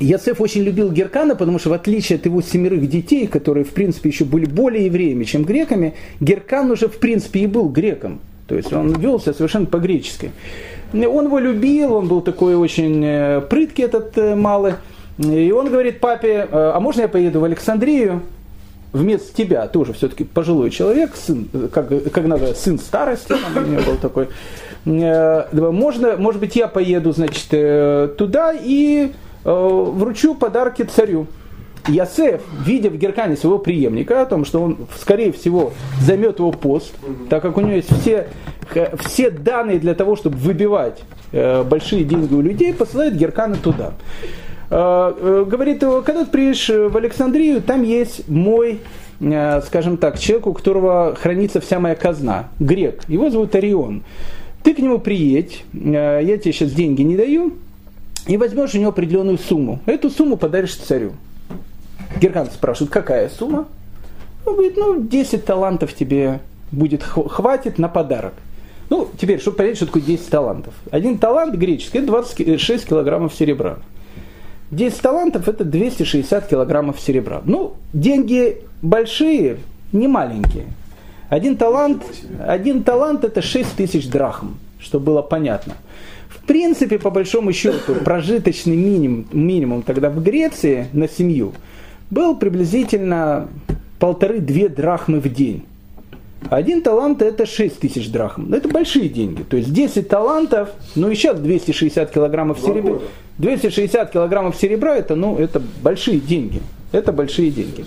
Ясеф 0.00 0.40
очень 0.40 0.62
любил 0.62 0.90
Геркана, 0.90 1.36
потому 1.36 1.58
что 1.58 1.70
в 1.70 1.72
отличие 1.72 2.16
от 2.16 2.26
его 2.26 2.42
семерых 2.42 2.88
детей, 2.88 3.26
которые 3.26 3.64
в 3.64 3.70
принципе 3.70 4.10
еще 4.10 4.24
были 4.24 4.46
более 4.46 4.86
евреями, 4.86 5.24
чем 5.24 5.44
греками, 5.44 5.94
Геркан 6.20 6.70
уже 6.70 6.88
в 6.88 6.98
принципе 6.98 7.40
и 7.40 7.46
был 7.46 7.68
греком. 7.68 8.20
То 8.46 8.56
есть 8.56 8.72
он 8.72 8.92
вел 8.92 9.20
себя 9.20 9.32
совершенно 9.32 9.66
по-гречески. 9.66 10.32
Он 10.92 11.26
его 11.26 11.38
любил, 11.38 11.94
он 11.94 12.08
был 12.08 12.20
такой 12.20 12.54
очень 12.54 13.02
э, 13.04 13.40
прыткий 13.40 13.84
этот 13.84 14.16
э, 14.18 14.34
малый. 14.34 14.74
И 15.18 15.52
он 15.52 15.70
говорит 15.70 16.00
папе, 16.00 16.48
«Э, 16.50 16.72
а 16.74 16.80
можно 16.80 17.02
я 17.02 17.08
поеду 17.08 17.40
в 17.40 17.44
Александрию 17.44 18.22
вместо 18.92 19.34
тебя? 19.34 19.66
Ты 19.68 19.78
уже 19.78 19.92
все-таки 19.92 20.24
пожилой 20.24 20.70
человек, 20.70 21.12
сын, 21.14 21.48
как, 21.72 21.88
как 21.88 22.24
надо, 22.26 22.54
сын 22.54 22.78
старости, 22.78 23.32
у 23.32 23.60
меня 23.60 23.80
был 23.80 23.96
такой. 23.96 24.28
«Э, 24.86 25.46
можно, 25.52 26.16
может 26.16 26.40
быть, 26.40 26.56
я 26.56 26.66
поеду, 26.66 27.12
значит, 27.12 27.46
э, 27.52 28.12
туда 28.18 28.52
и 28.52 29.12
вручу 29.44 30.34
подарки 30.34 30.82
царю. 30.82 31.26
Ясеф, 31.86 32.40
видя 32.64 32.88
в 32.88 32.96
Геркане 32.96 33.36
своего 33.36 33.58
преемника, 33.58 34.22
о 34.22 34.24
том, 34.24 34.46
что 34.46 34.62
он, 34.62 34.78
скорее 34.98 35.32
всего, 35.32 35.74
займет 36.00 36.38
его 36.38 36.50
пост, 36.50 36.94
так 37.28 37.42
как 37.42 37.58
у 37.58 37.60
него 37.60 37.72
есть 37.72 37.90
все, 38.00 38.28
все 39.04 39.28
данные 39.28 39.78
для 39.78 39.94
того, 39.94 40.16
чтобы 40.16 40.38
выбивать 40.38 41.02
большие 41.30 42.04
деньги 42.04 42.32
у 42.32 42.40
людей, 42.40 42.72
посылает 42.72 43.14
Геркана 43.16 43.56
туда. 43.56 43.92
Э, 44.76 45.14
э, 45.16 45.44
говорит, 45.46 45.84
когда 46.04 46.24
ты 46.24 46.26
приедешь 46.26 46.68
в 46.68 46.96
Александрию, 46.96 47.62
там 47.62 47.84
есть 47.84 48.28
мой, 48.28 48.80
э, 49.20 49.62
скажем 49.62 49.96
так, 49.98 50.18
человек, 50.18 50.48
у 50.48 50.52
которого 50.52 51.14
хранится 51.14 51.60
вся 51.60 51.78
моя 51.78 51.94
казна, 51.94 52.48
грек. 52.58 53.04
Его 53.06 53.30
зовут 53.30 53.54
Орион. 53.54 54.02
Ты 54.64 54.74
к 54.74 54.78
нему 54.80 54.98
приедь, 54.98 55.64
я 55.72 56.38
тебе 56.38 56.52
сейчас 56.52 56.72
деньги 56.72 57.02
не 57.02 57.16
даю, 57.16 57.52
и 58.26 58.36
возьмешь 58.36 58.74
у 58.74 58.78
него 58.78 58.88
определенную 58.88 59.38
сумму. 59.38 59.78
Эту 59.86 60.10
сумму 60.10 60.36
подаришь 60.36 60.74
царю. 60.74 61.12
Геркан 62.20 62.46
спрашивает, 62.46 62.92
какая 62.92 63.28
сумма? 63.28 63.68
Он 64.44 64.54
говорит, 64.54 64.76
ну, 64.76 65.00
10 65.00 65.44
талантов 65.44 65.94
тебе 65.94 66.40
будет 66.72 67.04
хватит 67.04 67.78
на 67.78 67.88
подарок. 67.88 68.32
Ну, 68.90 69.08
теперь, 69.20 69.40
чтобы 69.40 69.58
понять, 69.58 69.76
что 69.76 69.86
такое 69.86 70.02
10 70.02 70.28
талантов. 70.28 70.74
Один 70.90 71.18
талант 71.18 71.54
греческий– 71.54 71.98
это 72.00 72.08
26 72.08 72.88
килограммов 72.88 73.34
серебра. 73.34 73.78
10 74.70 75.00
талантов 75.00 75.48
это 75.48 75.64
260 75.64 76.48
килограммов 76.48 77.00
серебра. 77.00 77.42
Ну, 77.44 77.74
деньги 77.92 78.62
большие, 78.82 79.58
не 79.92 80.08
маленькие. 80.08 80.66
Один 81.28 81.56
талант, 81.56 82.02
один 82.46 82.82
талант 82.82 83.24
это 83.24 83.42
6 83.42 83.76
тысяч 83.76 84.08
драхм, 84.08 84.56
чтобы 84.78 85.06
было 85.06 85.22
понятно. 85.22 85.74
В 86.28 86.46
принципе, 86.46 86.98
по 86.98 87.10
большому 87.10 87.52
счету, 87.52 87.94
прожиточный 88.04 88.76
минимум, 88.76 89.26
минимум 89.32 89.82
тогда 89.82 90.10
в 90.10 90.22
Греции 90.22 90.88
на 90.92 91.08
семью 91.08 91.52
был 92.10 92.36
приблизительно 92.36 93.48
полторы-две 93.98 94.68
драхмы 94.68 95.20
в 95.20 95.32
день. 95.32 95.64
Один 96.50 96.82
талант 96.82 97.22
это 97.22 97.46
6 97.46 97.80
тысяч 97.80 98.10
драхм. 98.10 98.52
Это 98.52 98.68
большие 98.68 99.08
деньги. 99.08 99.42
То 99.42 99.56
есть 99.56 99.72
10 99.72 100.08
талантов, 100.08 100.70
ну 100.94 101.08
еще 101.08 101.32
260 101.34 102.10
килограммов 102.10 102.58
серебра. 102.60 102.98
260 103.38 104.12
килограммов 104.12 104.56
серебра, 104.56 104.96
это, 104.96 105.16
ну, 105.16 105.36
это 105.36 105.60
большие 105.82 106.20
деньги. 106.20 106.62
Это 106.92 107.12
большие 107.12 107.50
деньги. 107.50 107.84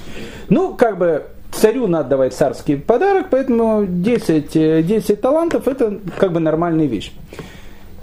Ну, 0.49 0.73
как 0.73 0.97
бы 0.97 1.23
царю 1.51 1.87
надо 1.87 2.09
давать 2.09 2.33
царский 2.33 2.75
подарок, 2.75 3.27
поэтому 3.29 3.85
10, 3.87 4.85
10 4.85 5.21
талантов 5.21 5.67
это 5.67 5.99
как 6.17 6.33
бы 6.33 6.39
нормальная 6.39 6.85
вещь. 6.85 7.13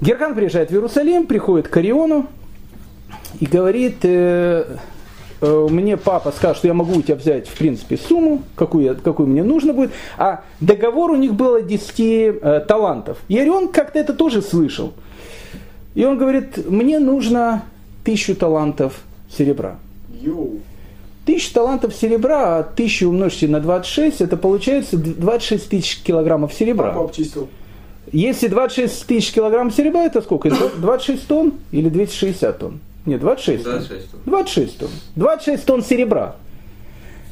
Геркан 0.00 0.34
приезжает 0.34 0.70
в 0.70 0.72
Иерусалим, 0.72 1.26
приходит 1.26 1.68
к 1.68 1.76
Ориону 1.76 2.26
и 3.40 3.46
говорит, 3.46 3.98
э, 4.04 4.64
э, 4.66 4.76
мне 5.68 5.96
папа 5.96 6.32
сказал, 6.32 6.54
что 6.54 6.66
я 6.66 6.74
могу 6.74 6.98
у 6.98 7.02
тебя 7.02 7.16
взять, 7.16 7.48
в 7.48 7.56
принципе, 7.56 7.96
сумму, 7.96 8.42
какую, 8.56 8.84
я, 8.84 8.94
какую 8.94 9.28
мне 9.28 9.42
нужно 9.42 9.72
будет, 9.72 9.90
а 10.16 10.42
договор 10.60 11.10
у 11.10 11.16
них 11.16 11.34
было 11.34 11.62
10 11.62 12.00
э, 12.00 12.64
талантов. 12.66 13.18
И 13.28 13.38
Орион 13.38 13.68
как-то 13.68 13.98
это 13.98 14.14
тоже 14.14 14.42
слышал. 14.42 14.92
И 15.94 16.04
он 16.04 16.18
говорит, 16.18 16.68
мне 16.68 16.98
нужно 16.98 17.64
тысячу 18.04 18.34
талантов 18.34 19.02
серебра. 19.28 19.76
Йоу. 20.20 20.60
Тысяча 21.24 21.54
талантов 21.54 21.94
серебра, 21.94 22.58
а 22.58 22.62
тысячу 22.62 23.08
умножьте 23.08 23.48
на 23.48 23.60
26, 23.60 24.20
это 24.20 24.36
получается 24.36 24.98
26 24.98 25.68
тысяч 25.68 26.02
килограммов 26.02 26.52
серебра. 26.52 26.88
Папа 26.88 27.04
обчистил. 27.04 27.48
Если 28.12 28.48
26 28.48 29.06
тысяч 29.06 29.32
килограмм 29.32 29.70
серебра, 29.70 30.02
это 30.04 30.20
сколько? 30.20 30.48
Это 30.54 30.70
26 30.76 31.26
тонн 31.26 31.54
или 31.72 31.88
260 31.88 32.58
тонн? 32.58 32.80
Нет, 33.06 33.20
26 33.20 33.64
тонн. 33.64 33.74
26 33.74 34.10
тонн. 34.10 34.20
26 34.26 34.78
тонн. 34.78 34.90
26 35.16 35.66
тонн 35.66 35.82
серебра. 35.82 36.36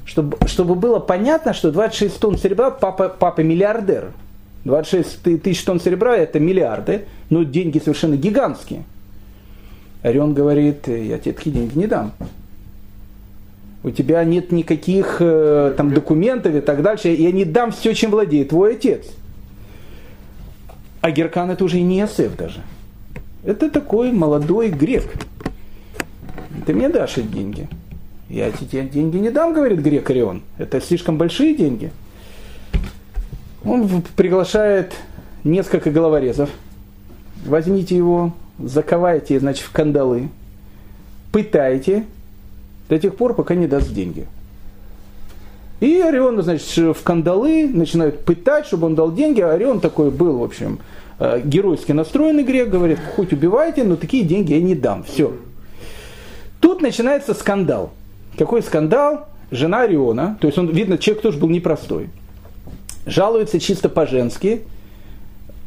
Чтобы, 0.05 0.37
чтобы 0.47 0.75
было 0.75 0.99
понятно, 0.99 1.55
что 1.55 1.71
26 1.73 2.19
тонн 2.21 2.37
серебра, 2.39 2.71
папа, 2.71 3.09
папа 3.09 3.41
миллиардер. 3.41 4.11
26 4.65 5.23
ты- 5.23 5.39
тысяч 5.39 5.63
тонн 5.65 5.81
серебра 5.81 6.17
это 6.17 6.39
миллиарды, 6.41 7.07
но 7.31 7.43
деньги 7.43 7.79
совершенно 7.79 8.17
гигантские. 8.17 8.85
Орион 10.03 10.35
говорит, 10.35 10.89
я 10.89 11.19
тебе 11.19 11.33
такие 11.33 11.55
деньги 11.55 11.79
не 11.79 11.87
дам. 11.87 12.13
У 13.85 13.91
тебя 13.91 14.23
нет 14.25 14.53
никаких 14.53 15.17
э, 15.21 15.75
там 15.77 15.93
документов 15.93 16.55
и 16.55 16.61
так 16.61 16.83
дальше. 16.83 17.09
Я 17.09 17.33
не 17.33 17.45
дам 17.45 17.73
все, 17.73 17.95
чем 17.95 18.11
владеет 18.13 18.51
твой 18.51 18.75
отец. 18.75 19.07
А 21.01 21.11
Геркан 21.11 21.51
это 21.51 21.65
уже 21.65 21.81
не 21.81 22.01
Иосиф 22.01 22.37
даже. 22.37 22.61
Это 23.45 23.69
такой 23.71 24.13
молодой 24.13 24.69
грек. 24.71 25.05
Ты 26.67 26.75
мне 26.75 26.89
дашь 26.89 27.19
эти 27.19 27.27
деньги? 27.27 27.69
Я 28.29 28.51
тебе 28.51 28.83
деньги 28.85 29.19
не 29.19 29.31
дам, 29.31 29.53
говорит 29.53 29.81
грек 29.81 30.09
Орион. 30.09 30.43
Это 30.59 30.81
слишком 30.81 31.19
большие 31.19 31.55
деньги. 31.55 31.93
Он 33.65 34.03
приглашает 34.17 34.95
несколько 35.45 35.91
головорезов. 35.91 36.51
Возьмите 37.45 37.97
его, 37.97 38.33
заковайте, 38.59 39.39
значит, 39.39 39.65
в 39.65 39.73
кандалы, 39.73 40.29
пытайте 41.33 42.05
до 42.89 42.99
тех 42.99 43.17
пор, 43.17 43.35
пока 43.35 43.55
не 43.55 43.67
даст 43.67 43.93
деньги. 43.93 44.27
И 45.81 46.01
Орион, 46.01 46.41
значит, 46.43 46.97
в 46.97 47.03
кандалы 47.03 47.69
начинают 47.69 48.25
пытать, 48.25 48.67
чтобы 48.67 48.87
он 48.87 48.95
дал 48.95 49.13
деньги. 49.13 49.41
А 49.41 49.51
Орион 49.53 49.81
такой 49.81 50.11
был, 50.11 50.39
в 50.39 50.45
общем, 50.45 50.79
э, 51.19 51.41
геройски 51.45 51.91
настроенный 51.91 52.45
грек, 52.45 52.71
говорит, 52.71 52.99
хоть 53.17 53.33
убивайте, 53.33 53.83
но 53.83 53.97
такие 53.97 54.23
деньги 54.23 54.53
я 54.53 54.63
не 54.63 54.77
дам. 54.77 55.03
Все. 55.03 55.33
Тут 56.63 56.81
начинается 56.81 57.35
скандал. 57.35 57.91
Какой 58.39 58.63
скандал? 58.63 59.27
Жена 59.51 59.83
Ориона, 59.83 60.39
то 60.41 60.47
есть 60.47 60.57
он, 60.57 60.69
видно, 60.71 60.97
человек 60.97 61.23
тоже 61.23 61.37
был 61.37 61.51
непростой, 61.51 62.09
жалуется 63.05 63.61
чисто 63.61 63.91
по-женски 63.91 64.63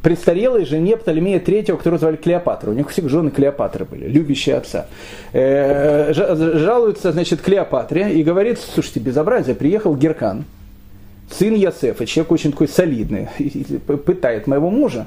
престарелой 0.01 0.65
жене 0.65 0.97
Птолемея 0.97 1.39
III, 1.39 1.77
которую 1.77 1.99
звали 1.99 2.15
Клеопатра. 2.15 2.71
У 2.71 2.73
них 2.73 2.89
всех 2.89 3.09
жены 3.09 3.29
Клеопатры 3.29 3.85
были, 3.85 4.07
любящие 4.07 4.55
отца. 4.55 4.87
Э, 5.33 6.11
жа- 6.13 6.57
Жалуется, 6.57 7.11
значит, 7.11 7.41
Клеопатре 7.41 8.13
и 8.13 8.23
говорит, 8.23 8.57
слушайте, 8.59 8.99
безобразие, 9.01 9.53
приехал 9.55 9.95
Геркан, 9.95 10.45
сын 11.29 11.53
Ясефа, 11.53 12.05
человек 12.07 12.31
очень 12.31 12.51
такой 12.51 12.67
солидный, 12.67 13.27
пытает 14.05 14.47
моего 14.47 14.71
мужа. 14.71 15.05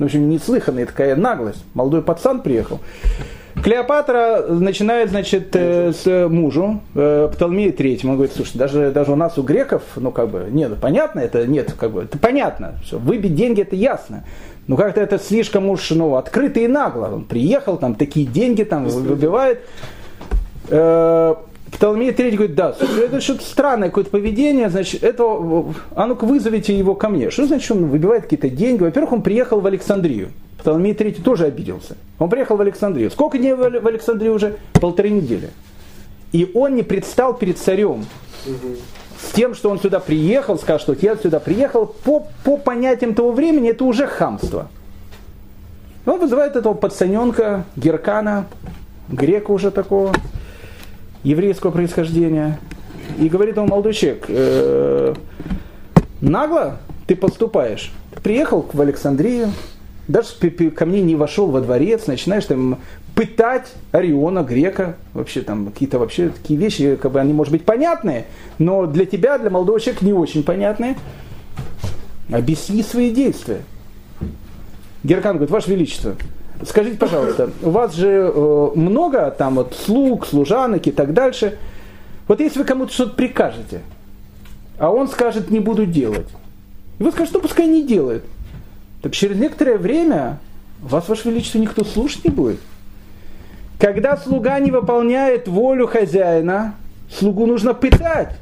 В 0.00 0.04
общем, 0.04 0.28
неслыханная 0.28 0.86
такая 0.86 1.14
наглость. 1.16 1.64
Молодой 1.74 2.02
пацан 2.02 2.40
приехал. 2.40 2.80
Клеопатра 3.62 4.44
начинает, 4.48 5.10
значит, 5.10 5.54
э, 5.54 5.92
с 5.92 6.28
мужу, 6.28 6.80
э, 6.94 7.28
Птолмея 7.32 7.72
третьему, 7.72 8.12
он 8.12 8.18
говорит, 8.18 8.34
слушай, 8.36 8.56
даже, 8.56 8.90
даже 8.90 9.12
у 9.12 9.16
нас 9.16 9.36
у 9.38 9.42
греков, 9.42 9.82
ну, 9.96 10.10
как 10.10 10.30
бы, 10.30 10.46
нет, 10.50 10.72
понятно 10.80 11.20
это, 11.20 11.46
нет, 11.46 11.74
как 11.78 11.92
бы, 11.92 12.02
это 12.02 12.18
понятно, 12.18 12.74
что 12.84 12.98
выбить 12.98 13.34
деньги, 13.34 13.62
это 13.62 13.76
ясно. 13.76 14.24
Но 14.66 14.76
как-то 14.76 15.00
это 15.00 15.18
слишком 15.18 15.68
уж, 15.70 15.90
ну, 15.90 16.16
открыто 16.16 16.60
и 16.60 16.66
нагло. 16.68 17.06
Он 17.06 17.24
приехал, 17.24 17.78
там, 17.78 17.94
такие 17.94 18.26
деньги 18.26 18.64
там 18.64 18.86
выбивает. 18.86 19.60
Э, 20.68 21.34
Птолемей 21.72 22.12
третий 22.12 22.36
говорит, 22.36 22.56
да, 22.56 22.72
слушай, 22.72 23.04
это 23.04 23.20
что-то 23.20 23.44
странное 23.44 23.88
какое-то 23.88 24.10
поведение, 24.10 24.70
значит, 24.70 25.02
это, 25.02 25.24
а 25.94 26.06
ну-ка 26.06 26.24
вызовите 26.24 26.76
его 26.76 26.94
ко 26.94 27.08
мне. 27.08 27.30
Что 27.30 27.46
значит, 27.46 27.70
он 27.70 27.86
выбивает 27.86 28.24
какие-то 28.24 28.48
деньги? 28.48 28.82
Во-первых, 28.82 29.12
он 29.12 29.22
приехал 29.22 29.60
в 29.60 29.66
Александрию. 29.66 30.30
Птолемей 30.58 30.94
третий 30.94 31.22
тоже 31.22 31.46
обиделся. 31.46 31.96
Он 32.18 32.28
приехал 32.28 32.56
в 32.56 32.60
Александрию. 32.60 33.10
Сколько 33.10 33.38
дней 33.38 33.54
в 33.54 33.62
Ал- 33.62 33.80
в 33.80 33.86
Александрии 33.86 34.28
уже? 34.28 34.56
Полторы 34.74 35.10
недели. 35.10 35.50
И 36.32 36.50
он 36.54 36.74
не 36.74 36.82
предстал 36.82 37.34
перед 37.34 37.58
царем 37.58 38.04
с 39.20 39.32
тем, 39.32 39.54
что 39.54 39.70
он 39.70 39.80
сюда 39.80 40.00
приехал, 40.00 40.58
сказал, 40.58 40.78
что 40.78 40.96
я 41.00 41.16
сюда 41.16 41.40
приехал, 41.40 41.86
по, 41.86 42.26
по 42.44 42.56
понятиям 42.56 43.14
того 43.14 43.32
времени 43.32 43.70
это 43.70 43.84
уже 43.84 44.06
хамство. 44.06 44.68
Он 46.06 46.20
вызывает 46.20 46.56
этого 46.56 46.74
пацаненка, 46.74 47.64
Геркана, 47.76 48.46
грека 49.08 49.50
уже 49.50 49.70
такого, 49.70 50.12
еврейского 51.22 51.70
происхождения, 51.70 52.58
и 53.18 53.28
говорит 53.28 53.56
ему, 53.56 53.66
молодой 53.66 53.92
человек, 53.92 54.24
«Э, 54.28 55.14
нагло 56.20 56.78
ты 57.06 57.16
поступаешь. 57.16 57.92
Ты 58.14 58.20
приехал 58.20 58.66
в 58.72 58.80
Александрию, 58.80 59.50
даже 60.08 60.28
ко 60.70 60.86
мне 60.86 61.02
не 61.02 61.14
вошел 61.14 61.48
во 61.48 61.60
дворец, 61.60 62.06
начинаешь 62.06 62.46
там 62.46 62.78
пытать 63.14 63.72
Ориона, 63.92 64.42
грека, 64.42 64.96
вообще 65.12 65.42
там 65.42 65.66
какие-то 65.66 65.98
вообще 65.98 66.30
такие 66.30 66.58
вещи, 66.58 66.96
как 66.96 67.12
бы 67.12 67.20
они, 67.20 67.32
может 67.32 67.52
быть, 67.52 67.64
понятные, 67.64 68.24
но 68.58 68.86
для 68.86 69.04
тебя, 69.04 69.38
для 69.38 69.50
молодого 69.50 69.78
человека, 69.78 70.04
не 70.04 70.12
очень 70.12 70.42
понятные. 70.42 70.96
Объясни 72.30 72.82
свои 72.82 73.10
действия. 73.10 73.62
Геркан 75.04 75.36
говорит, 75.36 75.50
Ваше 75.50 75.70
Величество, 75.70 76.16
скажите, 76.66 76.96
пожалуйста, 76.96 77.50
у 77.62 77.70
вас 77.70 77.94
же 77.94 78.32
э, 78.34 78.70
много 78.74 79.30
там 79.30 79.56
вот 79.56 79.74
слуг, 79.74 80.26
служанок 80.26 80.86
и 80.86 80.90
так 80.90 81.12
дальше. 81.12 81.58
Вот 82.26 82.40
если 82.40 82.58
вы 82.58 82.64
кому-то 82.64 82.92
что-то 82.92 83.14
прикажете, 83.14 83.80
а 84.78 84.90
он 84.90 85.08
скажет, 85.08 85.50
не 85.50 85.60
буду 85.60 85.86
делать, 85.86 86.28
и 86.98 87.02
вы 87.02 87.10
скажете, 87.10 87.36
ну 87.36 87.42
пускай 87.42 87.66
не 87.66 87.84
делает, 87.84 88.24
так 89.02 89.12
через 89.12 89.36
некоторое 89.36 89.78
время 89.78 90.38
вас, 90.80 91.08
Ваше 91.08 91.30
Величество, 91.30 91.58
никто 91.58 91.84
слушать 91.84 92.24
не 92.24 92.30
будет. 92.30 92.60
Когда 93.78 94.16
слуга 94.16 94.58
не 94.58 94.70
выполняет 94.70 95.46
волю 95.46 95.86
хозяина, 95.86 96.74
слугу 97.10 97.46
нужно 97.46 97.74
пытать. 97.74 98.34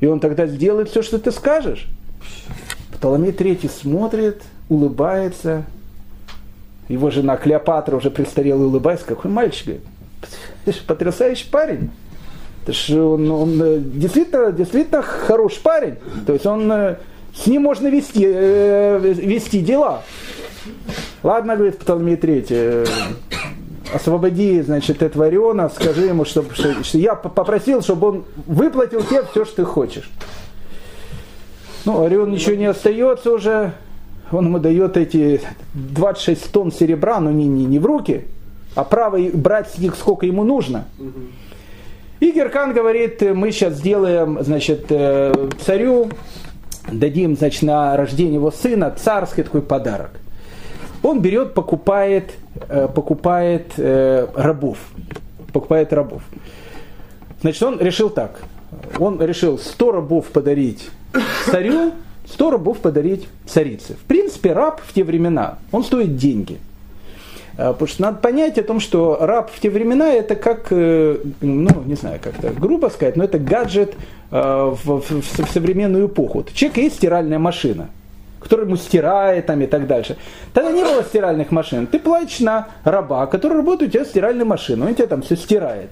И 0.00 0.06
он 0.06 0.20
тогда 0.20 0.46
сделает 0.46 0.88
все, 0.88 1.02
что 1.02 1.18
ты 1.18 1.30
скажешь. 1.30 1.86
Птоломей 2.92 3.32
Третий 3.32 3.68
смотрит, 3.68 4.42
улыбается. 4.68 5.64
Его 6.88 7.10
жена 7.10 7.36
Клеопатра 7.36 7.96
уже 7.96 8.10
престарелая 8.10 8.66
улыбается. 8.66 9.06
Какой 9.06 9.30
мальчик, 9.30 9.66
говорит. 9.66 9.84
Ты 10.64 10.72
ж 10.72 10.76
потрясающий 10.86 11.48
парень. 11.50 11.90
Это 12.62 12.72
ж 12.72 12.90
он, 12.90 13.30
он, 13.30 13.62
э, 13.62 13.78
действительно, 13.78 14.52
действительно 14.52 15.02
хороший 15.02 15.60
парень. 15.62 15.96
То 16.26 16.32
есть 16.32 16.46
он, 16.46 16.70
э, 16.72 16.96
с 17.36 17.46
ним 17.46 17.62
можно 17.62 17.88
вести, 17.88 18.24
э, 18.26 18.98
вести 18.98 19.60
дела. 19.60 20.02
Ладно, 21.22 21.56
говорит 21.56 21.78
Птоломей 21.78 22.16
Третий, 22.16 22.54
э, 22.56 22.86
освободи, 23.92 24.60
значит, 24.62 25.02
этого 25.02 25.26
Ориона, 25.26 25.68
скажи 25.68 26.06
ему, 26.06 26.24
что, 26.24 26.44
что, 26.52 26.82
что 26.82 26.98
я 26.98 27.14
попросил, 27.14 27.82
чтобы 27.82 28.08
он 28.08 28.24
выплатил 28.46 29.02
тебе 29.02 29.22
все, 29.30 29.44
что 29.44 29.56
ты 29.56 29.64
хочешь. 29.64 30.10
Ну, 31.84 32.04
Орион 32.04 32.32
ничего 32.32 32.56
не 32.56 32.66
остается 32.66 33.30
уже, 33.32 33.72
он 34.32 34.46
ему 34.46 34.58
дает 34.58 34.96
эти 34.96 35.40
26 35.74 36.50
тонн 36.52 36.72
серебра, 36.72 37.20
но 37.20 37.30
не, 37.30 37.46
не, 37.46 37.64
не 37.64 37.78
в 37.78 37.86
руки, 37.86 38.24
а 38.74 38.82
право 38.84 39.18
брать 39.32 39.70
с 39.70 39.78
них 39.78 39.94
сколько 39.94 40.26
ему 40.26 40.42
нужно. 40.42 40.86
И 42.18 42.32
Геркан 42.32 42.72
говорит, 42.72 43.20
мы 43.34 43.52
сейчас 43.52 43.74
сделаем, 43.74 44.38
значит, 44.42 44.86
э, 44.88 45.50
царю, 45.60 46.08
дадим, 46.90 47.36
значит, 47.36 47.62
на 47.62 47.96
рождение 47.96 48.34
его 48.34 48.50
сына 48.50 48.94
царский 48.96 49.42
такой 49.42 49.62
подарок. 49.62 50.10
Он 51.02 51.20
берет, 51.20 51.54
покупает, 51.54 52.32
э, 52.68 52.88
покупает 52.92 53.72
э, 53.76 54.26
рабов. 54.34 54.78
Покупает 55.52 55.92
рабов. 55.92 56.22
Значит, 57.40 57.62
он 57.62 57.78
решил 57.80 58.10
так. 58.10 58.40
Он 58.98 59.20
решил 59.22 59.58
100 59.58 59.92
рабов 59.92 60.26
подарить 60.26 60.88
царю, 61.46 61.92
100 62.28 62.50
рабов 62.50 62.78
подарить 62.78 63.28
царице. 63.46 63.94
В 63.94 64.04
принципе, 64.06 64.52
раб 64.52 64.80
в 64.84 64.92
те 64.92 65.04
времена, 65.04 65.58
он 65.72 65.84
стоит 65.84 66.16
деньги. 66.16 66.58
Э, 67.58 67.72
Потому 67.72 67.88
что 67.88 68.02
надо 68.02 68.18
понять 68.18 68.58
о 68.58 68.62
том, 68.62 68.80
что 68.80 69.18
раб 69.20 69.50
в 69.52 69.60
те 69.60 69.70
времена 69.70 70.12
это 70.12 70.34
как, 70.36 70.66
э, 70.70 71.18
ну, 71.40 71.70
не 71.86 71.94
знаю, 71.94 72.18
как-то 72.22 72.50
грубо 72.50 72.88
сказать, 72.88 73.16
но 73.16 73.24
это 73.24 73.38
гаджет 73.38 73.94
э, 74.30 74.74
в, 74.84 75.00
в- 75.00 75.20
в 75.22 75.50
современную 75.52 76.06
эпоху. 76.08 76.40
У 76.40 76.44
человека 76.54 76.80
есть 76.80 76.96
стиральная 76.96 77.38
машина. 77.38 77.88
который 78.40 78.64
ему 78.66 78.76
стирает 78.76 79.46
там 79.46 79.60
и 79.62 79.66
так 79.66 79.86
дальше. 79.88 80.16
Тогда 80.52 80.70
не 80.70 80.84
было 80.84 81.02
стиральных 81.02 81.50
машин. 81.50 81.86
Ты 81.88 81.98
платишь 81.98 82.38
на 82.40 82.68
раба, 82.84 83.26
который 83.26 83.56
работает 83.56 83.90
у 83.90 83.92
тебя 83.94 84.04
стиральной 84.04 84.44
машиной, 84.44 84.88
он 84.88 84.94
тебе 84.94 85.06
там 85.08 85.22
все 85.22 85.34
стирает. 85.36 85.88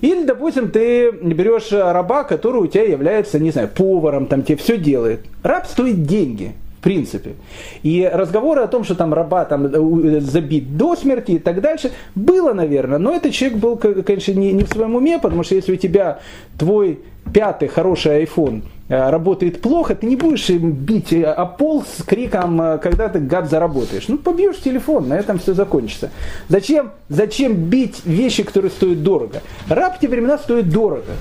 Или, 0.00 0.24
допустим, 0.24 0.70
ты 0.70 1.12
берешь 1.12 1.70
раба, 1.70 2.24
который 2.24 2.60
у 2.62 2.66
тебя 2.66 2.82
является, 2.84 3.38
не 3.38 3.52
знаю, 3.52 3.68
поваром, 3.68 4.26
там 4.26 4.42
тебе 4.42 4.56
все 4.56 4.78
делает. 4.78 5.20
Раб 5.44 5.66
стоит 5.66 6.02
деньги 6.04 6.54
в 6.61 6.61
принципе. 6.82 7.36
И 7.82 8.08
разговоры 8.12 8.60
о 8.60 8.66
том, 8.66 8.84
что 8.84 8.94
там 8.94 9.14
раба 9.14 9.44
там 9.44 9.66
э, 9.66 10.20
забит 10.20 10.76
до 10.76 10.96
смерти 10.96 11.32
и 11.32 11.38
так 11.38 11.60
дальше, 11.60 11.92
было, 12.14 12.52
наверное, 12.52 12.98
но 12.98 13.14
этот 13.14 13.32
человек 13.32 13.58
был, 13.58 13.76
конечно, 13.76 14.32
не, 14.32 14.52
не 14.52 14.64
в 14.64 14.68
своем 14.68 14.94
уме, 14.94 15.18
потому 15.18 15.44
что 15.44 15.54
если 15.54 15.72
у 15.72 15.76
тебя 15.76 16.18
твой 16.58 16.98
пятый 17.32 17.68
хороший 17.68 18.24
iPhone 18.24 18.62
э, 18.88 19.10
работает 19.10 19.62
плохо, 19.62 19.94
ты 19.94 20.06
не 20.06 20.16
будешь 20.16 20.50
бить 20.50 21.12
э, 21.12 21.22
о 21.22 21.46
пол 21.46 21.84
с 21.84 22.02
криком, 22.02 22.80
когда 22.82 23.08
ты 23.08 23.20
гад 23.20 23.48
заработаешь. 23.48 24.08
Ну, 24.08 24.18
побьешь 24.18 24.58
телефон, 24.58 25.08
на 25.08 25.14
этом 25.14 25.38
все 25.38 25.54
закончится. 25.54 26.10
Зачем, 26.48 26.90
зачем 27.08 27.54
бить 27.54 28.02
вещи, 28.04 28.42
которые 28.42 28.72
стоят 28.72 29.02
дорого? 29.02 29.40
Раб 29.68 29.96
в 29.96 30.00
те 30.00 30.08
времена 30.08 30.36
стоит 30.36 30.68
дорого. 30.68 31.12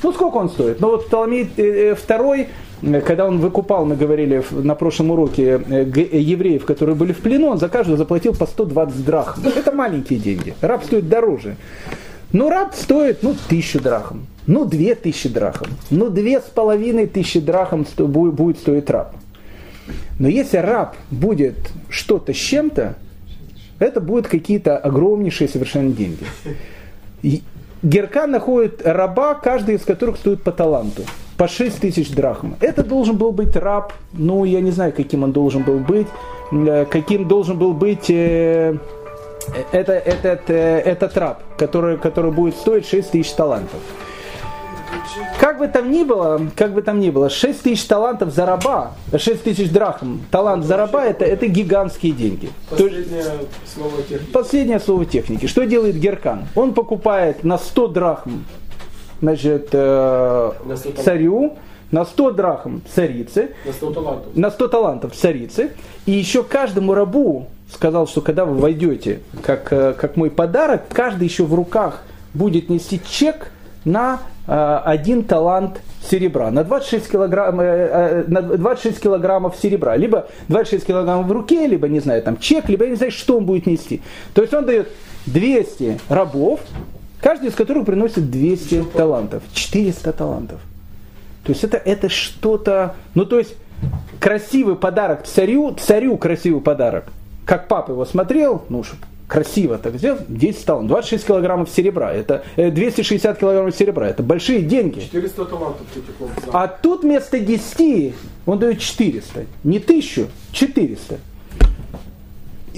Ну, 0.00 0.12
сколько 0.12 0.36
он 0.36 0.48
стоит? 0.48 0.80
Ну, 0.80 0.90
вот 0.90 1.06
Птоломей 1.06 1.94
второй 1.94 2.46
когда 2.82 3.26
он 3.26 3.38
выкупал, 3.38 3.84
мы 3.84 3.96
говорили 3.96 4.42
на 4.50 4.74
прошлом 4.74 5.10
уроке, 5.10 5.60
э, 5.68 5.84
евреев, 5.84 6.64
которые 6.64 6.94
были 6.94 7.12
в 7.12 7.18
плену, 7.18 7.48
он 7.48 7.58
за 7.58 7.68
каждого 7.68 7.96
заплатил 7.96 8.34
по 8.34 8.46
120 8.46 9.04
драхм. 9.04 9.42
Это 9.46 9.72
маленькие 9.72 10.18
деньги. 10.18 10.54
Раб 10.60 10.84
стоит 10.84 11.08
дороже. 11.08 11.56
Но 12.32 12.50
раб 12.50 12.74
стоит, 12.74 13.22
ну, 13.22 13.34
тысячу 13.48 13.80
драхм, 13.80 14.26
ну, 14.46 14.64
две 14.64 14.94
тысячи 14.94 15.28
драхм, 15.28 15.66
ну, 15.90 16.10
две 16.10 16.40
с 16.40 16.44
половиной 16.44 17.06
тысячи 17.06 17.40
драхм 17.40 17.84
будет 17.96 18.58
стоить 18.58 18.90
раб. 18.90 19.14
Но 20.18 20.28
если 20.28 20.58
раб 20.58 20.94
будет 21.10 21.56
что-то 21.88 22.34
с 22.34 22.36
чем-то, 22.36 22.96
это 23.78 24.00
будут 24.00 24.28
какие-то 24.28 24.76
огромнейшие 24.76 25.48
совершенно 25.48 25.92
деньги. 25.92 26.24
Геркан 27.82 28.30
находит 28.30 28.82
раба, 28.84 29.34
каждый 29.34 29.76
из 29.76 29.82
которых 29.82 30.16
стоит 30.16 30.42
по 30.42 30.52
таланту 30.52 31.04
по 31.38 31.46
6 31.46 31.80
тысяч 31.80 32.10
драхм. 32.10 32.56
Это 32.60 32.82
должен 32.82 33.16
был 33.16 33.30
быть 33.30 33.54
раб, 33.56 33.92
ну, 34.12 34.44
я 34.44 34.60
не 34.60 34.72
знаю, 34.72 34.92
каким 34.92 35.22
он 35.22 35.32
должен 35.32 35.62
был 35.62 35.78
быть, 35.78 36.08
э, 36.50 36.84
каким 36.90 37.28
должен 37.28 37.56
был 37.56 37.72
быть 37.72 38.10
э, 38.10 38.76
это, 39.70 39.92
этот, 39.92 40.50
э, 40.50 40.80
этот 40.80 41.16
раб, 41.16 41.42
который, 41.56 41.96
который 41.96 42.32
будет 42.32 42.56
стоить 42.56 42.86
6 42.86 43.12
тысяч 43.12 43.30
талантов. 43.30 43.80
Как 45.38 45.58
бы 45.58 45.68
там 45.68 45.92
ни 45.92 46.02
было, 46.02 46.40
как 46.56 46.74
бы 46.74 46.82
там 46.82 46.98
ни 46.98 47.10
было, 47.10 47.30
6 47.30 47.62
тысяч 47.62 47.84
талантов 47.84 48.34
за 48.34 48.44
раба, 48.44 48.94
6 49.16 49.44
тысяч 49.44 49.70
драхм, 49.70 50.20
талант 50.32 50.64
за 50.64 50.76
раба, 50.76 51.04
это, 51.04 51.24
это 51.24 51.46
гигантские 51.46 52.12
деньги. 52.12 52.50
Последнее 52.68 53.24
слово 53.74 54.02
техники. 54.02 54.32
Последнее 54.32 54.80
слово 54.80 55.04
техники. 55.04 55.46
Что 55.46 55.64
делает 55.64 55.96
Геркан? 55.96 56.48
Он 56.56 56.74
покупает 56.74 57.44
на 57.44 57.58
100 57.58 57.88
драхм 57.88 58.44
значит, 59.20 59.68
э, 59.72 60.52
царю, 61.04 61.56
на 61.90 62.04
100 62.04 62.30
драхм 62.32 62.80
царицы, 62.94 63.50
на 63.64 63.72
100 63.72 63.90
талантов, 63.92 64.36
на 64.36 64.50
100 64.50 64.68
талантов 64.68 65.12
царицы, 65.14 65.72
и 66.06 66.12
еще 66.12 66.44
каждому 66.44 66.94
рабу 66.94 67.48
сказал, 67.72 68.06
что 68.06 68.20
когда 68.20 68.44
вы 68.44 68.56
войдете, 68.58 69.20
как, 69.42 69.72
э, 69.72 69.94
как 69.94 70.16
мой 70.16 70.30
подарок, 70.30 70.82
каждый 70.90 71.24
еще 71.24 71.44
в 71.44 71.54
руках 71.54 72.02
будет 72.34 72.68
нести 72.68 73.00
чек 73.08 73.50
на 73.84 74.20
э, 74.46 74.80
один 74.84 75.24
талант 75.24 75.80
серебра, 76.08 76.50
на 76.50 76.64
26, 76.64 77.10
килограмм, 77.10 77.60
э, 77.60 77.64
э, 77.64 78.24
на 78.28 78.42
26 78.42 79.00
килограммов 79.00 79.56
серебра. 79.56 79.96
Либо 79.96 80.28
26 80.48 80.86
килограммов 80.86 81.26
в 81.26 81.32
руке, 81.32 81.66
либо, 81.66 81.88
не 81.88 82.00
знаю, 82.00 82.22
там 82.22 82.38
чек, 82.38 82.68
либо 82.68 82.84
я 82.84 82.90
не 82.90 82.96
знаю, 82.96 83.12
что 83.12 83.36
он 83.38 83.44
будет 83.44 83.66
нести. 83.66 84.02
То 84.34 84.42
есть 84.42 84.54
он 84.54 84.66
дает 84.66 84.88
200 85.26 86.00
рабов, 86.08 86.60
Каждый 87.20 87.48
из 87.48 87.54
которых 87.54 87.86
приносит 87.86 88.30
200 88.30 88.84
талантов, 88.94 89.42
400 89.52 90.12
талантов. 90.12 90.60
То 91.44 91.52
есть 91.52 91.64
это, 91.64 91.76
это 91.78 92.08
что-то, 92.08 92.94
ну 93.14 93.24
то 93.24 93.38
есть 93.38 93.54
красивый 94.20 94.76
подарок 94.76 95.24
царю, 95.24 95.74
царю 95.74 96.16
красивый 96.16 96.60
подарок. 96.60 97.06
Как 97.44 97.68
папа 97.68 97.92
его 97.92 98.04
смотрел, 98.04 98.64
ну 98.68 98.84
что 98.84 98.96
красиво 99.28 99.78
так 99.78 99.96
сделал, 99.96 100.18
10 100.28 100.64
талантов, 100.64 100.88
26 100.88 101.26
килограммов 101.26 101.70
серебра, 101.70 102.12
это 102.12 102.42
260 102.56 103.36
э, 103.36 103.40
килограммов 103.40 103.74
серебра, 103.76 104.08
это 104.08 104.22
большие 104.22 104.62
деньги. 104.62 105.00
400 105.00 105.44
талантов. 105.44 105.86
А 106.52 106.66
тут 106.66 107.02
вместо 107.02 107.38
10 107.38 108.14
он 108.46 108.58
дает 108.58 108.80
400, 108.80 109.44
не 109.64 109.78
1000, 109.78 110.28
400. 110.52 111.18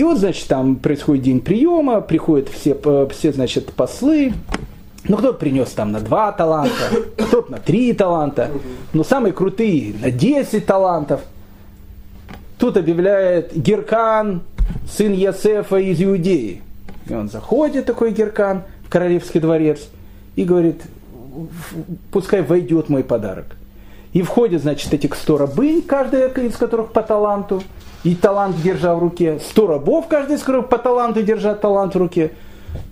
И 0.00 0.02
вот, 0.02 0.16
значит, 0.16 0.48
там 0.48 0.76
происходит 0.76 1.24
день 1.24 1.40
приема, 1.42 2.00
приходят 2.00 2.48
все, 2.48 2.74
э, 2.82 3.08
все 3.12 3.34
значит, 3.34 3.70
послы. 3.74 4.32
Ну, 5.04 5.18
кто 5.18 5.34
принес 5.34 5.72
там 5.72 5.92
на 5.92 6.00
два 6.00 6.32
таланта, 6.32 6.72
кто-то 7.18 7.52
на 7.52 7.58
три 7.58 7.92
таланта, 7.92 8.50
но 8.94 9.04
самые 9.04 9.34
крутые 9.34 9.92
на 10.00 10.10
10 10.10 10.64
талантов. 10.64 11.20
Тут 12.58 12.78
объявляет 12.78 13.54
Геркан, 13.54 14.40
сын 14.90 15.12
Ясефа 15.12 15.76
из 15.76 16.02
Иудеи. 16.02 16.62
И 17.06 17.12
он 17.12 17.28
заходит, 17.28 17.84
такой 17.84 18.12
Геркан, 18.12 18.62
в 18.86 18.88
королевский 18.88 19.38
дворец, 19.38 19.86
и 20.34 20.44
говорит, 20.44 20.80
пускай 22.10 22.40
войдет 22.40 22.88
мой 22.88 23.04
подарок. 23.04 23.54
И 24.14 24.22
входят, 24.22 24.62
значит, 24.62 24.94
эти 24.94 25.12
100 25.14 25.36
рабынь, 25.36 25.82
каждая 25.82 26.28
из 26.28 26.56
которых 26.56 26.92
по 26.92 27.02
таланту– 27.02 27.62
и 28.02 28.14
талант 28.14 28.56
держа 28.62 28.94
в 28.94 28.98
руке, 28.98 29.38
сто 29.40 29.66
рабов, 29.66 30.06
каждый 30.08 30.36
из 30.36 30.40
которых 30.40 30.68
по 30.68 30.78
таланту 30.78 31.22
держат 31.22 31.60
талант 31.60 31.94
в 31.94 31.98
руке. 31.98 32.32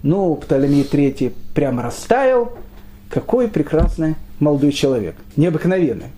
Ну, 0.03 0.35
Птолемей 0.35 0.83
III 0.83 1.33
прямо 1.55 1.83
растаял. 1.83 2.53
Какой 3.09 3.49
прекрасный 3.49 4.17
молодой 4.39 4.73
человек, 4.73 5.15
необыкновенный. 5.37 6.09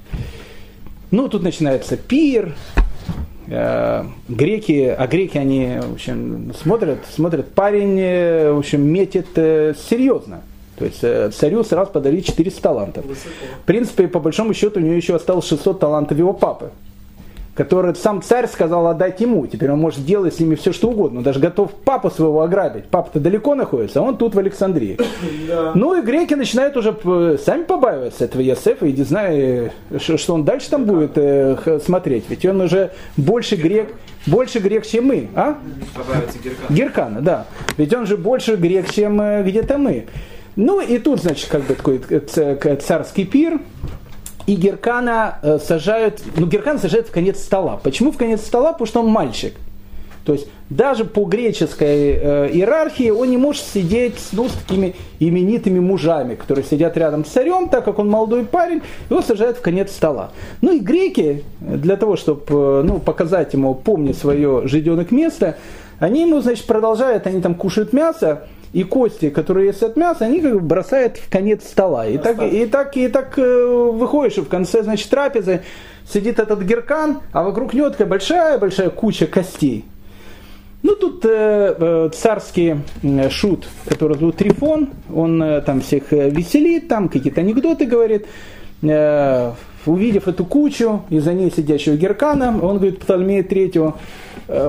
Ну, 1.13 1.29
тут 1.29 1.43
начинается 1.43 1.97
пир, 1.97 2.55
э, 3.47 4.05
греки, 4.29 4.87
а 4.87 5.07
греки, 5.07 5.39
они, 5.39 5.79
в 5.81 5.95
общем, 5.95 6.53
смотрят, 6.61 6.99
смотрят, 7.15 7.53
парень, 7.53 7.99
э, 8.01 8.53
в 8.53 8.59
общем, 8.59 8.83
метит 8.83 9.29
э, 9.37 9.75
серьезно. 9.89 10.43
То 10.77 10.85
есть 10.87 11.37
царю 11.37 11.63
сразу 11.63 11.93
подарили 11.93 12.23
400 12.23 12.61
талантов. 12.63 13.05
В 13.05 13.67
принципе, 13.67 14.09
по 14.09 14.19
большому 14.19 14.55
счету, 14.55 14.81
у 14.81 14.83
него 14.83 14.95
еще 14.95 15.15
осталось 15.15 15.47
600 15.47 15.79
талантов 15.79 16.17
его 16.17 16.33
папы 16.33 16.71
который 17.55 17.95
сам 17.95 18.23
царь 18.23 18.47
сказал 18.47 18.87
отдать 18.87 19.21
ему. 19.21 19.47
Теперь 19.47 19.71
он 19.71 19.79
может 19.79 20.05
делать 20.05 20.35
с 20.35 20.41
ними 20.41 20.55
все, 20.55 20.73
что 20.73 20.89
угодно. 20.89 21.19
Он 21.19 21.25
даже 21.25 21.41
готов 21.41 21.73
папу 21.73 22.11
своего 22.11 22.43
ограбить. 22.43 22.87
Папа-то 22.87 23.21
далеко 23.21 23.55
находится, 23.55 24.01
а 24.01 24.03
он 24.03 24.17
тут 24.17 24.35
в 24.35 24.39
Александрии. 24.39 24.99
Да. 25.49 25.73
Ну 25.75 25.99
и 25.99 26.03
греки 26.03 26.35
начинают 26.35 26.77
уже 26.77 26.97
сами 27.39 27.65
побаиваться 27.65 28.25
этого 28.25 28.41
Ясефа 28.41 28.87
и 28.87 28.93
не 28.93 29.03
знаю, 29.03 29.73
что 29.99 30.35
он 30.35 30.45
дальше 30.45 30.71
там 30.71 30.85
будет 30.85 31.13
э, 31.17 31.81
смотреть. 31.85 32.25
Ведь 32.29 32.45
он 32.47 32.61
уже 32.61 32.93
больше 33.17 33.57
грек, 33.57 33.93
больше 34.27 34.61
грек, 34.61 34.87
чем 34.87 35.07
мы. 35.07 35.29
А? 35.35 35.59
Геркана. 36.43 36.77
Геркана, 36.77 37.21
да. 37.21 37.47
Ведь 37.77 37.93
он 37.95 38.07
же 38.07 38.17
больше 38.17 38.57
грек, 38.57 38.91
чем 38.91 39.21
э, 39.21 39.43
где-то 39.43 39.79
мы. 39.79 40.07
Ну 40.57 40.81
и 40.81 40.99
тут, 40.99 41.21
значит, 41.21 41.49
как 41.49 41.63
бы 41.63 41.75
такой 41.75 42.01
э, 42.09 42.77
царский 42.77 43.25
пир, 43.25 43.61
и 44.47 44.55
Геркана 44.55 45.39
э, 45.43 45.59
сажают, 45.59 46.23
ну 46.37 46.47
Геркана 46.47 46.79
сажают 46.79 47.09
в 47.09 47.11
конец 47.11 47.43
стола. 47.43 47.79
Почему 47.83 48.13
в 48.13 48.17
конец 48.17 48.43
стола? 48.43 48.73
Потому 48.73 48.87
что 48.87 49.01
он 49.01 49.09
мальчик. 49.09 49.55
То 50.25 50.35
есть 50.35 50.49
даже 50.69 51.05
по 51.05 51.25
греческой 51.25 52.13
э, 52.13 52.51
иерархии 52.53 53.11
он 53.11 53.31
не 53.31 53.37
может 53.37 53.65
сидеть 53.65 54.19
ну, 54.33 54.49
с 54.49 54.53
такими 54.53 54.95
именитыми 55.19 55.81
мужами, 55.81 56.35
которые 56.35 56.65
сидят 56.65 56.97
рядом 56.97 57.25
с 57.25 57.29
царем, 57.29 57.69
так 57.69 57.85
как 57.85 57.99
он 57.99 58.09
молодой 58.09 58.45
парень, 58.45 58.83
его 59.09 59.23
сажают 59.23 59.59
в 59.59 59.61
конец 59.63 59.91
стола. 59.91 60.31
Ну 60.61 60.73
и 60.73 60.79
греки, 60.79 61.45
для 61.61 61.97
того, 61.97 62.17
чтобы 62.17 62.43
э, 62.49 62.83
ну, 62.85 62.99
показать 62.99 63.53
ему, 63.55 63.75
помни 63.75 64.13
свое 64.13 64.69
жиденок 64.69 65.11
место, 65.11 65.57
они 65.99 66.23
ему, 66.23 66.41
значит, 66.41 66.67
продолжают, 66.67 67.27
они 67.27 67.41
там 67.41 67.55
кушают 67.55 67.93
мясо, 67.93 68.45
и 68.73 68.85
кости, 68.85 69.31
которые 69.31 69.69
есть 69.69 69.83
от 69.83 69.97
мяса, 69.97 70.27
они 70.27 70.41
как 70.41 70.55
бы 70.55 70.61
бросают 70.61 71.17
в 71.19 71.29
конец 71.29 71.65
стола. 71.65 72.07
И 72.07 72.19
так, 72.19 72.41
и 72.43 72.67
так, 72.67 72.97
и 72.97 73.09
так 73.09 73.39
э, 73.39 73.91
выходишь, 73.93 74.39
и 74.39 74.43
в 74.43 74.49
конце, 74.49 74.83
значит, 74.83 75.11
трапезы 75.11 75.63
сидит 76.09 76.39
этот 76.39 76.63
геркан, 76.63 77.21
а 77.33 77.43
вокруг 77.43 77.75
него 77.75 77.91
такая 77.91 78.07
большая-большая 78.07 78.91
куча 78.91 79.27
костей. 79.27 79.85
Ну, 80.83 80.95
тут 80.97 81.25
э, 81.25 81.75
э, 81.79 82.11
царский 82.15 82.77
шут, 83.29 83.67
который 83.87 84.17
зовут 84.17 84.37
Трифон, 84.37 84.91
он 85.13 85.43
э, 85.43 85.61
там 85.61 85.81
всех 85.81 86.13
э, 86.13 86.31
веселит, 86.31 86.89
там 86.89 87.09
какие-то 87.09 87.43
анекдоты 87.43 87.85
говорит. 87.85 88.27
Э, 88.83 89.53
увидев 89.85 90.29
эту 90.29 90.45
кучу, 90.45 91.03
и 91.11 91.19
за 91.19 91.33
ней 91.33 91.51
сидящего 91.51 91.97
Геркана, 91.97 92.49
он 92.63 92.77
говорит 92.77 93.01
Птолемея 93.01 93.43
третьего, 93.43 93.97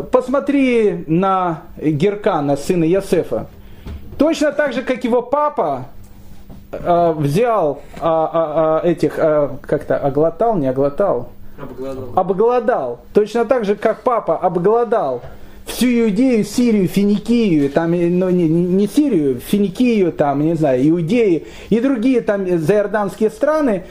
посмотри 0.10 1.04
на 1.08 1.64
Геркана, 1.78 2.56
сына 2.56 2.86
Ясефа, 2.86 3.49
Точно 4.18 4.51
так 4.51 4.74
же, 4.74 4.82
как 4.84 5.03
его 5.03 5.22
папа 5.22 5.86
э, 6.72 7.14
взял 7.18 7.82
а, 7.99 8.82
а, 8.84 8.88
этих, 8.88 9.14
а, 9.18 9.55
как-то 9.62 9.97
оглотал, 9.97 10.55
не 10.57 10.68
оглотал, 10.68 11.30
Обглодал. 11.57 12.09
обглодал. 12.16 12.99
Точно 13.14 13.45
так 13.45 13.66
же, 13.66 13.76
как 13.76 14.01
папа 14.01 14.38
обглодал 14.38 15.22
всю 15.66 15.88
Иудею, 15.88 16.43
Сирию, 16.43 16.88
Финикию, 16.88 17.70
там, 17.70 17.91
ну, 17.91 18.30
не, 18.30 18.47
не 18.47 18.88
Сирию, 18.88 19.39
Финикию, 19.39 20.12
там, 20.12 20.41
не 20.41 20.55
знаю, 20.55 20.88
Иудеи 20.88 21.47
и 21.70 21.80
другие 21.80 22.22
там 22.22 22.59
заорданские 22.59 23.30
страны, 23.30 23.84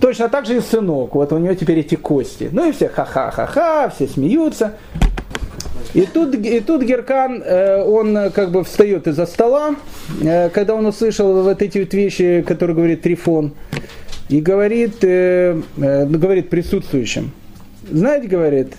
точно 0.00 0.28
так 0.28 0.46
же 0.46 0.56
и 0.56 0.60
сынок. 0.60 1.14
Вот 1.14 1.32
у 1.32 1.38
него 1.38 1.54
теперь 1.54 1.80
эти 1.80 1.94
кости. 1.94 2.48
Ну 2.52 2.68
и 2.68 2.72
все 2.72 2.88
ха-ха-ха-ха, 2.88 3.90
все 3.90 4.08
смеются. 4.08 4.74
И 5.92 6.02
тут, 6.02 6.34
и 6.36 6.60
тут 6.60 6.82
Геркан, 6.82 7.42
э, 7.44 7.82
он 7.82 8.30
как 8.30 8.52
бы 8.52 8.62
встает 8.62 9.08
из-за 9.08 9.26
стола, 9.26 9.74
э, 10.22 10.48
когда 10.50 10.74
он 10.74 10.86
услышал 10.86 11.42
вот 11.42 11.62
эти 11.62 11.78
вот 11.78 11.92
вещи, 11.92 12.44
которые 12.46 12.76
говорит 12.76 13.02
Трифон, 13.02 13.54
и 14.28 14.40
говорит, 14.40 15.02
э, 15.02 15.60
говорит 15.76 16.48
присутствующим, 16.48 17.32
знаете, 17.90 18.28
говорит, 18.28 18.74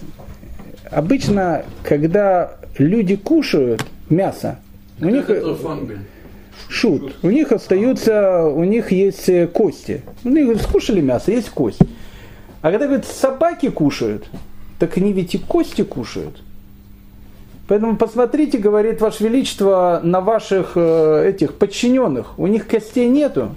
обычно, 0.89 1.65
когда 1.83 2.53
люди 2.77 3.17
кушают 3.17 3.83
мясо, 4.09 4.59
у 5.01 5.09
них 5.09 5.29
шут, 6.69 7.15
у 7.23 7.29
них 7.29 7.51
остаются, 7.51 8.45
у 8.45 8.63
них 8.63 8.93
есть 8.93 9.29
кости. 9.51 10.03
У 10.23 10.29
них 10.29 10.61
скушали 10.61 11.01
мясо, 11.01 11.31
есть 11.31 11.49
кость. 11.49 11.81
А 12.61 12.71
когда, 12.71 12.85
говорит, 12.85 13.05
собаки 13.05 13.69
кушают, 13.69 14.29
так 14.79 14.95
они 14.95 15.11
ведь 15.11 15.35
и 15.35 15.37
кости 15.37 15.83
кушают. 15.83 16.41
Поэтому 17.71 17.95
посмотрите, 17.95 18.57
говорит 18.57 18.99
Ваше 18.99 19.23
Величество, 19.23 20.01
на 20.03 20.19
ваших 20.19 20.73
э, 20.75 21.29
этих 21.29 21.53
подчиненных. 21.53 22.37
У 22.37 22.45
них 22.47 22.67
костей 22.67 23.07
нету. 23.07 23.55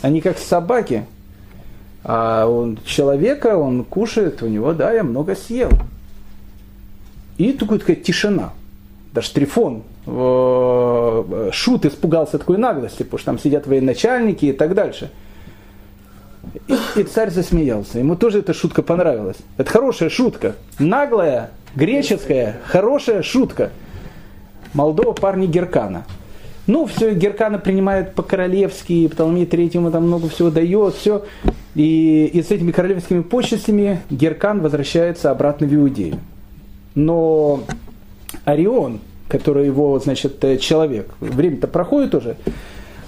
Они 0.00 0.20
как 0.20 0.38
собаки. 0.38 1.06
А 2.04 2.46
он 2.46 2.78
человека, 2.84 3.56
он 3.56 3.82
кушает, 3.82 4.44
у 4.44 4.46
него, 4.46 4.74
да, 4.74 4.92
я 4.92 5.02
много 5.02 5.34
съел. 5.34 5.70
И 7.36 7.52
такая, 7.52 7.80
такая 7.80 7.96
тишина. 7.96 8.52
Даже 9.12 9.32
Трифон, 9.32 9.82
э, 10.06 11.50
Шут 11.50 11.84
испугался 11.84 12.38
такой 12.38 12.58
наглости, 12.58 13.02
потому 13.02 13.18
что 13.18 13.26
там 13.26 13.40
сидят 13.40 13.66
военачальники 13.66 14.44
и 14.44 14.52
так 14.52 14.72
дальше. 14.74 15.10
И, 16.68 17.00
и 17.00 17.02
царь 17.04 17.30
засмеялся. 17.30 17.98
Ему 17.98 18.16
тоже 18.16 18.40
эта 18.40 18.52
шутка 18.52 18.82
понравилась. 18.82 19.36
Это 19.56 19.70
хорошая 19.70 20.08
шутка. 20.08 20.56
Наглая, 20.78 21.50
греческая, 21.74 22.58
хорошая 22.66 23.22
шутка. 23.22 23.70
Молдова 24.74 25.12
парни 25.12 25.46
Геркана. 25.46 26.04
Ну, 26.66 26.86
все, 26.86 27.14
Геркана 27.14 27.58
принимает 27.58 28.14
по-королевски, 28.14 29.08
Птоломей 29.08 29.46
Третьему 29.46 29.90
там 29.90 30.06
много 30.06 30.28
всего 30.28 30.50
дает, 30.50 30.94
все. 30.94 31.24
И, 31.74 32.30
и 32.32 32.42
с 32.42 32.50
этими 32.50 32.70
королевскими 32.70 33.22
почестями 33.22 34.00
Геркан 34.10 34.60
возвращается 34.60 35.30
обратно 35.30 35.66
в 35.66 35.74
Иудею. 35.74 36.18
Но 36.94 37.64
Орион, 38.44 39.00
который 39.28 39.66
его, 39.66 39.98
значит, 39.98 40.42
э, 40.44 40.58
человек, 40.58 41.12
время-то 41.20 41.66
проходит 41.66 42.14
уже, 42.14 42.36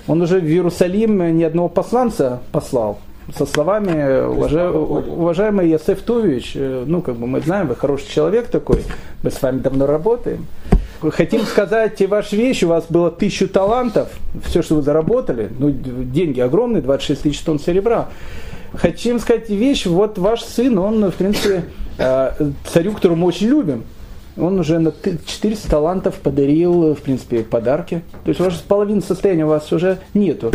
он 0.07 0.21
уже 0.21 0.41
в 0.41 0.45
Иерусалим 0.45 1.37
ни 1.37 1.45
одного 1.45 1.69
посланца 1.69 2.43
послал 2.51 2.99
со 3.33 3.47
словами 3.47 4.27
уважаемый 4.27 5.69
Ясеф 5.71 6.03
Тувич, 6.03 6.53
э, 6.55 6.85
ну, 6.87 7.01
как 7.01 7.17
бы 7.17 7.27
мы 7.27 7.41
знаем, 7.41 7.69
вы 7.69 7.77
хороший 7.77 8.09
человек 8.09 8.49
такой, 8.49 8.83
мы 9.23 9.31
с 9.31 9.41
вами 9.41 9.61
давно 9.61 9.87
работаем. 9.87 10.47
Хотим 11.01 11.43
сказать, 11.43 12.01
ваша 12.09 12.37
вещь, 12.37 12.63
у 12.63 12.69
вас 12.69 12.87
было 12.89 13.11
тысячу 13.11 13.49
талантов, 13.49 14.09
все, 14.45 14.63
что 14.63 14.77
вы 14.77 14.83
заработали, 14.83 15.51
ну, 15.59 15.71
деньги 15.71 16.41
огромные, 16.41 16.83
26 16.83 17.23
тысяч 17.23 17.41
тонн 17.41 17.59
серебра. 17.59 18.09
Хотим 18.75 19.19
сказать 19.21 19.49
вещь, 19.51 19.87
вот 19.87 20.19
ваш 20.19 20.43
сын, 20.43 20.79
он, 20.79 21.11
в 21.11 21.15
принципе, 21.15 21.65
э, 21.99 22.31
царю, 22.73 22.93
которого 22.93 23.17
мы 23.17 23.27
очень 23.27 23.49
любим, 23.49 23.85
он 24.37 24.59
уже 24.59 24.79
на 24.79 24.93
400 24.93 25.69
талантов 25.69 26.17
подарил, 26.17 26.95
в 26.95 27.01
принципе, 27.03 27.45
подарки. 27.45 28.03
То 28.25 28.29
есть 28.31 28.41
у 28.41 28.45
вас 28.45 28.55
половина 28.55 29.01
состояния 29.01 29.45
у 29.45 29.49
вас 29.49 29.71
уже 29.73 29.99
нету. 30.13 30.51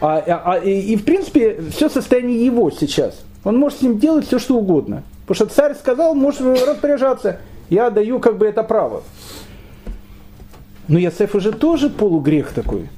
А, 0.00 0.18
а, 0.18 0.52
а, 0.52 0.58
и, 0.58 0.80
и, 0.80 0.96
в 0.96 1.04
принципе, 1.04 1.62
все 1.70 1.88
состояние 1.88 2.44
его 2.44 2.70
сейчас. 2.70 3.20
Он 3.44 3.56
может 3.56 3.78
с 3.78 3.82
ним 3.82 3.98
делать 3.98 4.26
все, 4.26 4.38
что 4.38 4.56
угодно. 4.56 5.02
Потому 5.26 5.46
что 5.46 5.54
царь 5.54 5.74
сказал, 5.74 6.14
можешь 6.14 6.40
распоряжаться. 6.40 7.38
Я 7.70 7.90
даю 7.90 8.18
как 8.18 8.36
бы 8.36 8.46
это 8.46 8.62
право. 8.62 9.02
Но 10.88 10.98
Ясеф 10.98 11.34
уже 11.34 11.52
тоже 11.52 11.88
полугрех 11.88 12.52
такой. 12.52 12.88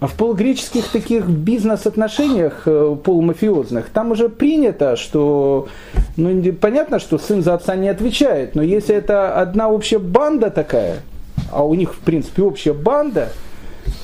А 0.00 0.06
в 0.06 0.14
полугреческих 0.14 0.88
таких 0.88 1.26
бизнес-отношениях 1.26 2.62
э, 2.64 2.96
полумафиозных, 3.04 3.90
там 3.90 4.12
уже 4.12 4.30
принято, 4.30 4.96
что, 4.96 5.68
ну, 6.16 6.52
понятно, 6.54 6.98
что 6.98 7.18
сын 7.18 7.42
за 7.42 7.52
отца 7.52 7.76
не 7.76 7.90
отвечает, 7.90 8.54
но 8.54 8.62
если 8.62 8.94
это 8.94 9.38
одна 9.38 9.68
общая 9.68 9.98
банда 9.98 10.50
такая, 10.50 11.00
а 11.52 11.64
у 11.64 11.74
них, 11.74 11.92
в 11.94 11.98
принципе, 11.98 12.42
общая 12.42 12.72
банда, 12.72 13.28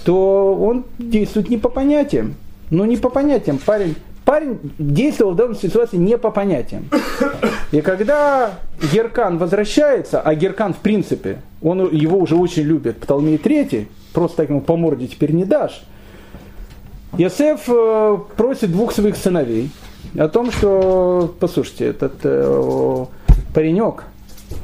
то 0.05 0.55
он 0.55 0.85
действует 0.99 1.49
не 1.49 1.57
по 1.57 1.71
понятиям. 1.71 2.35
Ну, 2.71 2.85
не 2.85 2.99
по 2.99 3.09
понятиям. 3.09 3.59
Парень, 3.59 3.97
парень 4.27 4.59
действовал 4.79 5.33
в 5.33 5.37
данной 5.37 5.57
ситуации 5.57 5.97
не 5.97 6.19
по 6.19 6.31
понятиям. 6.31 6.91
И 7.73 7.81
когда 7.81 8.51
Геркан 8.93 9.39
возвращается, 9.39 10.21
а 10.21 10.35
Геркан, 10.35 10.75
в 10.75 10.79
принципе, 10.79 11.39
он 11.63 11.93
его 11.93 12.19
уже 12.19 12.37
очень 12.37 12.63
любит, 12.63 12.99
Птолмей 12.99 13.39
Третий, 13.39 13.89
просто 14.13 14.39
так 14.39 14.51
ему 14.51 14.61
по 14.61 14.77
морде 14.77 15.07
теперь 15.07 15.33
не 15.33 15.45
дашь. 15.45 15.83
Йосеф 17.19 17.69
э, 17.69 18.19
просит 18.37 18.73
двух 18.73 18.93
своих 18.93 19.17
сыновей 19.17 19.71
о 20.19 20.29
том, 20.29 20.53
что, 20.53 21.35
послушайте, 21.41 21.87
этот 21.87 22.15
э, 22.25 23.05
паренек 23.55 24.05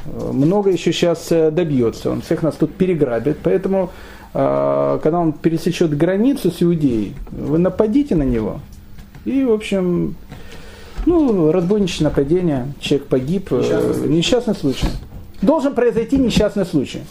э, 0.05 0.33
много 0.33 0.71
еще 0.71 0.93
сейчас 0.93 1.29
добьется, 1.29 2.11
он 2.11 2.21
всех 2.21 2.43
нас 2.43 2.57
тут 2.57 2.75
переграбит, 2.75 3.39
поэтому 3.43 3.91
когда 4.35 5.19
он 5.19 5.35
пересечет 5.35 5.95
границу 5.95 6.51
с 6.51 6.63
Иудеей, 6.63 7.15
вы 7.31 7.59
нападите 7.59 8.15
на 8.15 8.23
него. 8.23 8.61
И, 9.27 9.45
в 9.45 9.53
общем, 9.53 10.15
ну, 11.05 11.53
разбойничное 11.53 12.09
нападение, 12.09 12.73
человек 12.81 13.09
погиб, 13.09 13.51
несчастный 13.51 13.93
случай. 13.93 14.09
несчастный 14.09 14.55
случай. 14.55 14.87
Должен 15.43 15.75
произойти 15.75 16.17
несчастный 16.17 16.65
случай. 16.65 17.03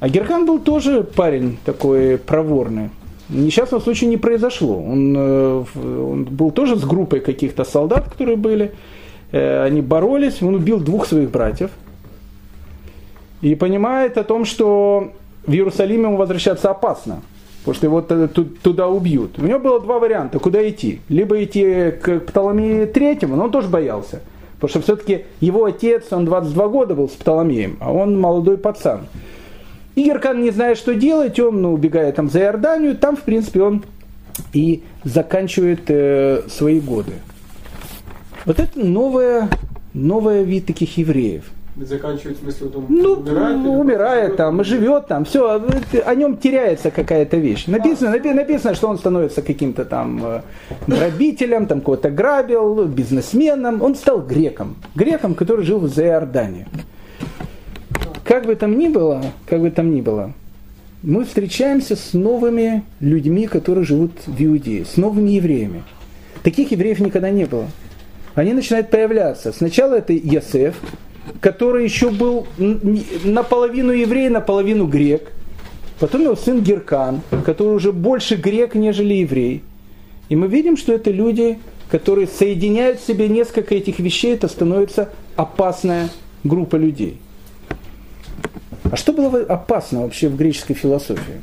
А 0.00 0.08
Герхан 0.08 0.44
был 0.44 0.58
тоже 0.58 1.02
парень 1.02 1.56
такой 1.64 2.18
проворный. 2.18 2.90
Несчастного 3.30 3.80
случая 3.80 4.06
не 4.06 4.18
произошло. 4.18 4.76
Он, 4.76 5.14
э, 5.16 5.64
он 5.74 6.24
был 6.24 6.50
тоже 6.50 6.76
с 6.76 6.84
группой 6.84 7.20
каких-то 7.20 7.64
солдат, 7.64 8.10
которые 8.10 8.36
были. 8.36 8.74
Э, 9.32 9.64
они 9.64 9.80
боролись, 9.80 10.42
он 10.42 10.56
убил 10.56 10.78
двух 10.78 11.06
своих 11.06 11.30
братьев. 11.30 11.70
И 13.40 13.54
понимает 13.54 14.18
о 14.18 14.24
том, 14.24 14.44
что 14.44 15.12
в 15.46 15.52
Иерусалиме 15.52 16.04
ему 16.04 16.16
возвращаться 16.18 16.70
опасно. 16.70 17.22
Потому 17.64 17.74
что 17.74 17.86
его 17.86 18.02
туда 18.62 18.88
убьют. 18.88 19.38
У 19.38 19.46
него 19.46 19.58
было 19.58 19.80
два 19.80 19.98
варианта, 19.98 20.38
куда 20.38 20.68
идти. 20.68 21.00
Либо 21.08 21.42
идти 21.42 21.92
к 21.92 22.20
Птоломею 22.20 22.86
Третьему, 22.88 23.36
но 23.36 23.44
он 23.44 23.50
тоже 23.50 23.68
боялся. 23.68 24.20
Потому 24.64 24.82
что 24.82 24.94
все-таки 24.94 25.26
его 25.40 25.66
отец, 25.66 26.06
он 26.10 26.24
22 26.24 26.68
года 26.68 26.94
был 26.94 27.10
с 27.10 27.12
Птоломеем, 27.12 27.76
а 27.80 27.92
он 27.92 28.18
молодой 28.18 28.56
пацан. 28.56 29.02
И 29.94 30.04
Геркан 30.04 30.42
не 30.42 30.52
знает, 30.52 30.78
что 30.78 30.94
делать, 30.94 31.38
он 31.38 31.60
ну, 31.60 31.74
убегает 31.74 32.16
там 32.16 32.30
за 32.30 32.40
Иорданию, 32.40 32.96
там, 32.96 33.14
в 33.14 33.20
принципе, 33.20 33.60
он 33.60 33.84
и 34.54 34.82
заканчивает 35.04 35.82
э, 35.88 36.44
свои 36.48 36.80
годы. 36.80 37.12
Вот 38.46 38.58
это 38.58 38.80
новая, 38.80 39.50
новая 39.92 40.44
вид 40.44 40.64
таких 40.64 40.96
евреев. 40.96 41.44
Заканчивает, 41.76 42.38
в 42.38 42.42
смысле, 42.42 42.68
он 42.76 42.86
ну, 42.88 43.12
умирает? 43.14 43.66
Умирает 43.66 44.36
там, 44.36 44.62
живет 44.62 45.08
там, 45.08 45.24
все, 45.24 45.60
о 46.06 46.14
нем 46.14 46.36
теряется 46.36 46.92
какая-то 46.92 47.36
вещь. 47.36 47.66
Написано, 47.66 48.10
написано, 48.10 48.42
написано, 48.42 48.74
что 48.76 48.88
он 48.88 48.96
становится 48.96 49.42
каким-то 49.42 49.84
там 49.84 50.24
э, 50.24 50.42
грабителем, 50.86 51.66
там 51.66 51.80
кого-то 51.80 52.10
грабил, 52.10 52.84
бизнесменом. 52.84 53.82
Он 53.82 53.96
стал 53.96 54.20
греком. 54.20 54.76
Греком, 54.94 55.34
который 55.34 55.64
жил 55.64 55.80
в 55.80 55.98
Иордании. 55.98 56.68
Как 58.24 58.46
бы 58.46 58.54
там 58.54 58.78
ни 58.78 58.86
было, 58.86 59.22
как 59.46 59.60
бы 59.60 59.70
там 59.72 59.92
ни 59.92 60.00
было, 60.00 60.32
мы 61.02 61.24
встречаемся 61.24 61.96
с 61.96 62.12
новыми 62.12 62.84
людьми, 63.00 63.48
которые 63.48 63.84
живут 63.84 64.12
в 64.26 64.42
Иудее, 64.42 64.84
с 64.84 64.96
новыми 64.96 65.32
евреями. 65.32 65.82
Таких 66.44 66.70
евреев 66.70 67.00
никогда 67.00 67.30
не 67.30 67.46
было. 67.46 67.66
Они 68.34 68.52
начинают 68.52 68.90
появляться. 68.90 69.52
Сначала 69.52 69.96
это 69.96 70.12
Ясеф, 70.12 70.76
который 71.40 71.84
еще 71.84 72.10
был 72.10 72.46
наполовину 72.58 73.92
еврей, 73.92 74.28
наполовину 74.28 74.86
грек. 74.86 75.32
Потом 76.00 76.22
его 76.22 76.36
сын 76.36 76.60
Геркан, 76.60 77.22
который 77.44 77.74
уже 77.74 77.92
больше 77.92 78.36
грек, 78.36 78.74
нежели 78.74 79.14
еврей. 79.14 79.62
И 80.28 80.36
мы 80.36 80.48
видим, 80.48 80.76
что 80.76 80.92
это 80.92 81.10
люди, 81.10 81.58
которые 81.90 82.26
соединяют 82.26 83.00
в 83.00 83.06
себе 83.06 83.28
несколько 83.28 83.74
этих 83.74 83.98
вещей, 83.98 84.34
это 84.34 84.48
становится 84.48 85.10
опасная 85.36 86.08
группа 86.42 86.76
людей. 86.76 87.18
А 88.90 88.96
что 88.96 89.12
было 89.12 89.40
опасно 89.40 90.02
вообще 90.02 90.28
в 90.28 90.36
греческой 90.36 90.76
философии? 90.76 91.42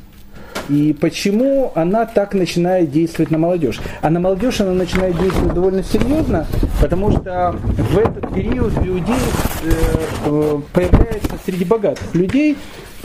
и 0.68 0.96
почему 0.98 1.72
она 1.74 2.06
так 2.06 2.34
начинает 2.34 2.90
действовать 2.90 3.30
на 3.30 3.38
молодежь. 3.38 3.80
А 4.00 4.10
на 4.10 4.20
молодежь 4.20 4.60
она 4.60 4.72
начинает 4.72 5.18
действовать 5.18 5.54
довольно 5.54 5.82
серьезно, 5.82 6.46
потому 6.80 7.10
что 7.10 7.56
в 7.76 7.98
этот 7.98 8.32
период 8.34 8.72
э, 8.78 9.00
появляется 10.72 11.38
среди 11.44 11.64
богатых 11.64 12.14
людей 12.14 12.56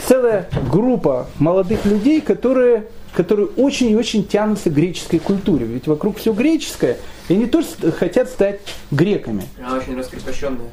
целая 0.06 0.48
группа 0.70 1.26
молодых 1.38 1.84
людей, 1.84 2.20
которые, 2.20 2.86
которые 3.12 3.48
очень 3.56 3.90
и 3.90 3.96
очень 3.96 4.26
тянутся 4.26 4.70
к 4.70 4.74
греческой 4.74 5.18
культуре. 5.18 5.66
Ведь 5.66 5.86
вокруг 5.86 6.18
все 6.18 6.32
греческое, 6.32 6.96
и 7.28 7.34
они 7.34 7.46
тоже 7.46 7.66
хотят 7.98 8.28
стать 8.28 8.60
греками. 8.90 9.42
Она 9.58 9.78
очень 9.78 9.96
раскрепощенная. 9.96 10.68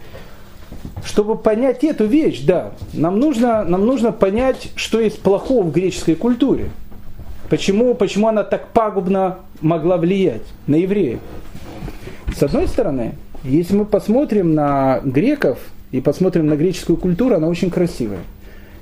Чтобы 1.03 1.38
понять 1.38 1.83
эту 1.83 2.05
вещь, 2.05 2.41
да, 2.41 2.73
нам 2.93 3.19
нужно, 3.19 3.63
нам 3.63 3.86
нужно 3.86 4.11
понять, 4.11 4.69
что 4.75 4.99
есть 4.99 5.21
плохого 5.21 5.63
в 5.63 5.71
греческой 5.71 6.15
культуре. 6.15 6.69
Почему, 7.49 7.93
почему 7.93 8.27
она 8.27 8.43
так 8.43 8.69
пагубно 8.69 9.39
могла 9.61 9.97
влиять 9.97 10.41
на 10.65 10.75
евреев. 10.75 11.19
С 12.36 12.41
одной 12.41 12.67
стороны, 12.67 13.13
если 13.43 13.75
мы 13.75 13.86
посмотрим 13.86 14.55
на 14.55 14.99
греков 15.03 15.59
и 15.95 16.01
посмотрим 16.01 16.47
на 16.47 16.57
греческую 16.57 16.97
культуру, 16.97 17.35
она 17.35 17.47
очень 17.47 17.69
красивая. 17.69 18.19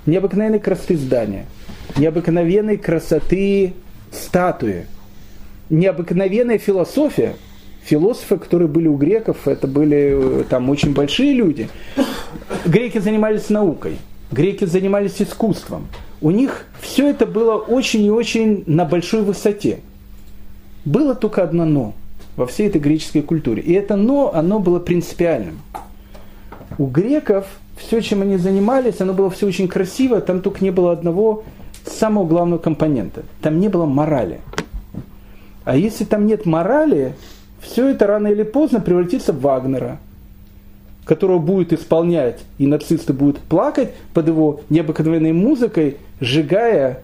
Необыкновенной 0.07 0.59
красоты 0.59 0.97
здания, 0.97 1.45
необыкновенной 1.95 2.77
красоты 2.77 3.73
статуи, 4.11 4.87
необыкновенная 5.69 6.57
философия, 6.57 7.35
философы, 7.83 8.37
которые 8.37 8.67
были 8.67 8.87
у 8.87 8.95
греков, 8.95 9.47
это 9.47 9.67
были 9.67 10.41
э, 10.41 10.43
там 10.49 10.71
очень 10.71 10.93
большие 10.93 11.33
люди. 11.33 11.69
Греки 12.65 12.97
занимались 12.97 13.49
наукой, 13.49 13.97
греки 14.31 14.65
занимались 14.65 15.21
искусством. 15.21 15.89
У 16.19 16.31
них 16.31 16.65
все 16.81 17.11
это 17.11 17.27
было 17.27 17.57
очень 17.57 18.03
и 18.05 18.09
очень 18.09 18.63
на 18.65 18.85
большой 18.85 19.21
высоте. 19.21 19.81
Было 20.83 21.13
только 21.13 21.43
одно 21.43 21.65
«но» 21.65 21.93
во 22.37 22.47
всей 22.47 22.69
этой 22.69 22.81
греческой 22.81 23.21
культуре. 23.21 23.61
И 23.61 23.71
это 23.73 23.95
«но», 23.95 24.33
оно 24.33 24.57
было 24.57 24.79
принципиальным. 24.79 25.59
У 26.77 26.87
греков 26.87 27.45
все, 27.77 28.01
чем 28.01 28.21
они 28.21 28.37
занимались, 28.37 29.01
оно 29.01 29.13
было 29.13 29.29
все 29.29 29.47
очень 29.47 29.67
красиво, 29.67 30.21
там 30.21 30.41
только 30.41 30.63
не 30.63 30.71
было 30.71 30.91
одного 30.91 31.43
самого 31.85 32.25
главного 32.25 32.59
компонента. 32.59 33.23
Там 33.41 33.59
не 33.59 33.67
было 33.67 33.85
морали. 33.85 34.39
А 35.65 35.75
если 35.75 36.03
там 36.03 36.25
нет 36.25 36.45
морали, 36.45 37.15
все 37.61 37.89
это 37.89 38.07
рано 38.07 38.27
или 38.27 38.43
поздно 38.43 38.79
превратится 38.79 39.33
в 39.33 39.41
Вагнера, 39.41 39.99
которого 41.05 41.39
будет 41.39 41.73
исполнять, 41.73 42.39
и 42.57 42.67
нацисты 42.67 43.13
будут 43.13 43.39
плакать 43.39 43.93
под 44.13 44.27
его 44.27 44.61
необыкновенной 44.69 45.31
музыкой, 45.31 45.97
сжигая 46.19 47.01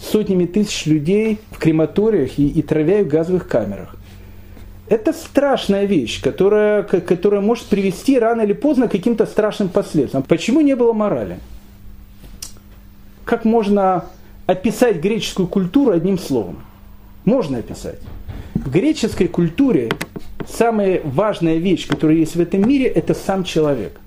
сотнями 0.00 0.46
тысяч 0.46 0.86
людей 0.86 1.38
в 1.50 1.58
крематориях 1.58 2.38
и, 2.38 2.48
и 2.48 2.62
травя 2.62 3.02
в 3.02 3.08
газовых 3.08 3.46
камерах. 3.46 3.96
Это 4.88 5.12
страшная 5.14 5.86
вещь, 5.86 6.20
которая, 6.20 6.82
которая 6.82 7.40
может 7.40 7.66
привести 7.66 8.18
рано 8.18 8.42
или 8.42 8.52
поздно 8.52 8.86
к 8.86 8.92
каким-то 8.92 9.24
страшным 9.24 9.70
последствиям. 9.70 10.22
Почему 10.22 10.60
не 10.60 10.76
было 10.76 10.92
морали? 10.92 11.38
Как 13.24 13.46
можно 13.46 14.04
описать 14.46 14.96
греческую 14.96 15.48
культуру 15.48 15.92
одним 15.92 16.18
словом? 16.18 16.58
Можно 17.24 17.58
описать. 17.58 17.98
В 18.54 18.70
греческой 18.70 19.28
культуре 19.28 19.90
самая 20.46 21.00
важная 21.02 21.56
вещь, 21.56 21.86
которая 21.86 22.18
есть 22.18 22.36
в 22.36 22.40
этом 22.40 22.68
мире, 22.68 22.86
это 22.86 23.14
сам 23.14 23.44
человек. 23.44 23.98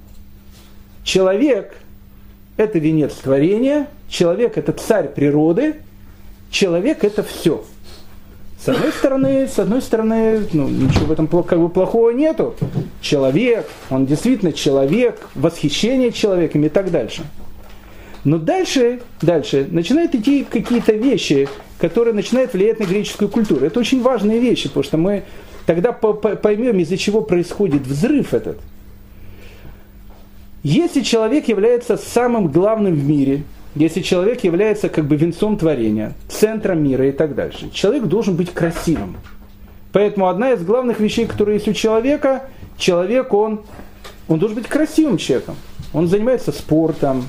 Человек– 1.03 1.75
это 2.57 2.78
венец 2.78 3.13
творения, 3.13 3.88
человек– 4.09 4.53
это 4.57 4.73
царь 4.73 5.07
природы, 5.07 5.78
человек– 6.51 6.99
это 7.03 7.23
все. 7.23 7.63
С 8.68 8.70
одной 8.70 8.91
стороны, 8.91 9.47
с 9.47 9.59
одной 9.59 9.82
стороны, 9.82 10.41
ну, 10.51 10.68
ничего 10.68 11.05
в 11.05 11.11
этом 11.13 11.30
как 11.30 11.57
бы 11.57 11.70
плохого 11.70 12.09
нету. 12.09 12.53
Человек, 12.99 13.65
он 13.89 14.05
действительно 14.05 14.51
человек, 14.51 15.30
восхищение 15.36 16.11
человеком 16.11 16.65
и 16.65 16.68
так 16.68 16.91
дальше. 16.91 17.24
Но 18.26 18.38
дальше, 18.38 18.99
дальше 19.22 19.65
начинают 19.72 20.15
идти 20.15 20.43
какие-то 20.43 20.91
вещи, 20.91 21.47
которые 21.80 22.13
начинают 22.13 22.51
влиять 22.51 22.82
на 22.82 22.84
греческую 22.84 23.30
культуру. 23.30 23.65
Это 23.65 23.80
очень 23.80 24.01
важные 24.01 24.41
вещи, 24.41 24.68
потому 24.68 24.84
что 24.84 24.97
мы 24.97 25.24
тогда 25.65 25.93
поймем, 25.93 26.78
из-за 26.80 26.97
чего 26.97 27.22
происходит 27.22 27.84
взрыв 27.88 28.34
этот. 28.34 28.59
Если 30.63 31.03
человек 31.03 31.47
является 31.47 31.95
самым 31.95 32.49
главным 32.49 32.95
в 32.95 33.03
мире, 33.05 33.43
если 33.76 34.01
человек 34.01 34.43
является 34.43 34.89
как 34.89 35.05
бы 35.05 35.15
венцом 35.15 35.57
творения, 35.57 36.13
центром 36.28 36.84
мира 36.84 37.07
и 37.07 37.11
так 37.11 37.36
дальше, 37.36 37.70
человек 37.72 38.05
должен 38.05 38.36
быть 38.36 38.51
красивым. 38.51 39.18
Поэтому 39.91 40.28
одна 40.28 40.51
из 40.51 40.63
главных 40.63 40.99
вещей, 40.99 41.26
которые 41.26 41.55
есть 41.55 41.68
у 41.68 41.74
человека, 41.74 42.43
человек, 42.78 43.34
он, 43.34 43.61
он 44.28 44.39
должен 44.39 44.57
быть 44.57 44.68
красивым 44.68 45.18
человеком. 45.18 45.55
Он 45.93 46.07
занимается 46.07 46.51
спортом, 46.51 47.28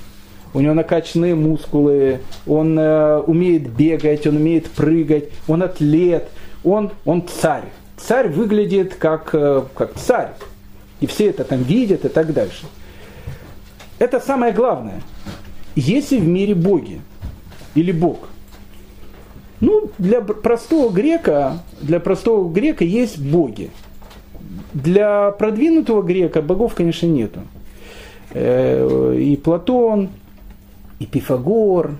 у 0.55 0.61
него 0.61 0.74
накачанные 0.74 1.34
мускулы, 1.34 2.20
он 2.47 2.78
э, 2.78 3.18
умеет 3.20 3.70
бегать, 3.70 4.26
он 4.26 4.36
умеет 4.36 4.66
прыгать, 4.70 5.24
он 5.47 5.62
атлет, 5.62 6.28
он, 6.64 6.91
он 7.05 7.26
царь. 7.28 7.64
Царь 7.97 8.28
выглядит 8.28 8.95
как, 8.95 9.30
э, 9.34 9.62
как 9.74 9.95
царь. 9.95 10.30
И 11.01 11.07
все 11.07 11.28
это 11.28 11.45
там 11.45 11.62
видят 11.62 12.05
и 12.05 12.09
так 12.09 12.32
дальше. 12.32 12.66
Это 13.99 14.20
самое 14.20 14.53
главное. 14.53 15.03
Если 15.81 16.18
в 16.18 16.26
мире 16.26 16.57
боги 16.57 17.01
или 17.76 17.93
бог, 17.93 18.29
ну, 19.61 19.93
для 19.99 20.20
простого 20.20 20.91
грека, 20.91 21.62
для 21.81 22.01
простого 22.01 22.53
грека 22.53 22.85
есть 22.85 23.16
боги. 23.20 23.70
Для 24.74 25.31
продвинутого 25.31 26.03
грека 26.03 26.43
богов, 26.43 26.74
конечно, 26.74 27.07
нету. 27.07 27.43
Э, 28.33 29.16
и 29.20 29.37
Платон, 29.37 30.09
и 30.99 31.07
Пифагор, 31.07 31.93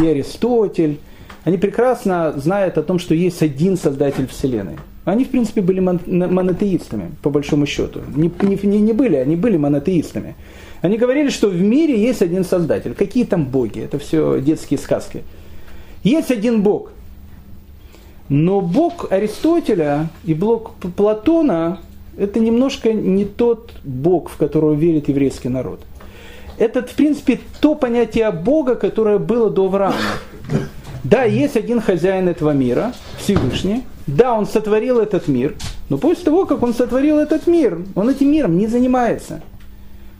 и 0.00 0.06
Аристотель, 0.06 1.00
они 1.42 1.58
прекрасно 1.58 2.34
знают 2.36 2.78
о 2.78 2.84
том, 2.84 3.00
что 3.00 3.16
есть 3.16 3.42
один 3.42 3.76
создатель 3.76 4.28
Вселенной. 4.28 4.76
Они, 5.04 5.24
в 5.24 5.30
принципе, 5.30 5.60
были 5.60 5.80
монотеистами, 5.80 7.10
по 7.22 7.30
большому 7.30 7.66
счету. 7.66 8.00
Не, 8.14 8.30
не, 8.42 8.78
не 8.78 8.92
были, 8.92 9.16
они 9.16 9.34
были 9.34 9.56
монотеистами. 9.56 10.36
Они 10.80 10.96
говорили, 10.96 11.30
что 11.30 11.48
в 11.48 11.60
мире 11.60 12.00
есть 12.00 12.22
один 12.22 12.44
создатель. 12.44 12.94
Какие 12.94 13.24
там 13.24 13.44
боги? 13.44 13.80
Это 13.80 13.98
все 13.98 14.40
детские 14.40 14.78
сказки. 14.78 15.24
Есть 16.04 16.30
один 16.30 16.62
бог. 16.62 16.92
Но 18.28 18.60
бог 18.60 19.10
Аристотеля 19.10 20.10
и 20.24 20.34
бог 20.34 20.74
Платона– 20.96 21.80
это 22.18 22.40
немножко 22.40 22.92
не 22.92 23.24
тот 23.24 23.72
бог, 23.84 24.30
в 24.30 24.36
которого 24.36 24.74
верит 24.74 25.08
еврейский 25.08 25.48
народ– 25.48 25.80
это, 26.58 26.82
в 26.82 26.92
принципе, 26.94 27.38
то 27.60 27.76
понятие 27.76 28.30
Бога, 28.32 28.74
которое 28.74 29.18
было 29.18 29.48
до 29.48 29.66
Авраама. 29.66 29.96
Да, 31.04 31.22
есть 31.22 31.56
один 31.56 31.80
хозяин 31.80 32.28
этого 32.28 32.50
мира, 32.50 32.92
Всевышний. 33.18 33.84
Да, 34.08 34.34
он 34.34 34.46
сотворил 34.46 34.98
этот 34.98 35.28
мир. 35.28 35.54
Но 35.88 35.98
после 35.98 36.24
того, 36.24 36.44
как 36.46 36.62
он 36.62 36.74
сотворил 36.74 37.18
этот 37.18 37.46
мир, 37.46 37.78
он 37.94 38.08
этим 38.08 38.32
миром 38.32 38.58
не 38.58 38.66
занимается. 38.66 39.40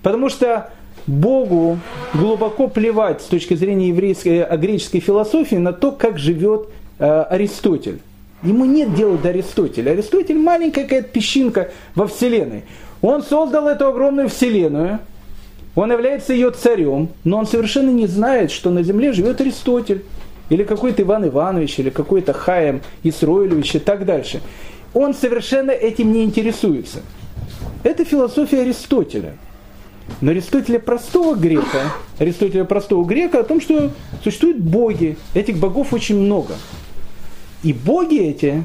Потому 0.03 0.29
что 0.29 0.71
Богу 1.07 1.79
глубоко 2.15 2.69
плевать 2.69 3.23
с 3.23 3.25
точки 3.25 3.55
зрения 3.55 3.89
еврейской, 3.89 4.43
а 4.43 4.57
греческой 4.57 5.01
философии 5.01 5.57
на 5.57 5.73
то, 5.73 5.93
как 5.93 6.19
живет 6.19 6.69
э, 6.99 7.23
Аристотель. 7.23 8.01
Ему 8.43 8.65
нет 8.65 8.95
дела 8.95 9.17
до 9.17 9.31
Аристотеля. 9.31 9.91
Аристотель 9.93 10.39
маленькая 10.39 10.85
какая-то 10.85 11.09
песчинка 11.09 11.71
во 11.95 12.07
Вселенной. 12.07 12.65
Он 13.01 13.23
создал 13.23 13.69
эту 13.69 13.87
огромную 13.87 14.29
Вселенную, 14.29 15.01
он 15.75 15.93
является 15.93 16.33
ее 16.33 16.51
царем, 16.51 17.09
но 17.23 17.39
он 17.39 17.47
совершенно 17.47 17.91
не 17.91 18.07
знает, 18.07 18.51
что 18.51 18.71
на 18.71 18.83
земле 18.83 19.13
живет 19.13 19.41
Аристотель, 19.41 20.03
или 20.51 20.65
какой-то 20.65 21.03
Иван 21.03 21.29
Иванович, 21.29 21.79
или 21.79 21.91
какой-то 21.91 22.33
Хаем 22.33 22.81
Исроилевич 23.03 23.77
и 23.77 23.79
так 23.79 24.05
дальше. 24.05 24.41
Он 24.95 25.15
совершенно 25.15 25.71
этим 25.71 26.13
не 26.13 26.25
интересуется. 26.25 27.01
Это 27.85 28.05
философия 28.05 28.63
Аристотеля. 28.63 29.35
Но 30.21 30.31
Аристотеля 30.33 30.79
простого 30.79 31.35
грека, 31.35 31.93
Аристотеля 32.19 32.65
простого 32.65 33.05
грека 33.05 33.41
о 33.41 33.45
том, 33.45 33.61
что 33.61 33.93
существуют 34.23 34.59
боги, 34.59 35.17
этих 35.35 35.59
богов 35.59 35.93
очень 35.93 36.19
много. 36.19 36.55
И 37.63 37.73
боги 37.73 38.19
эти, 38.19 38.65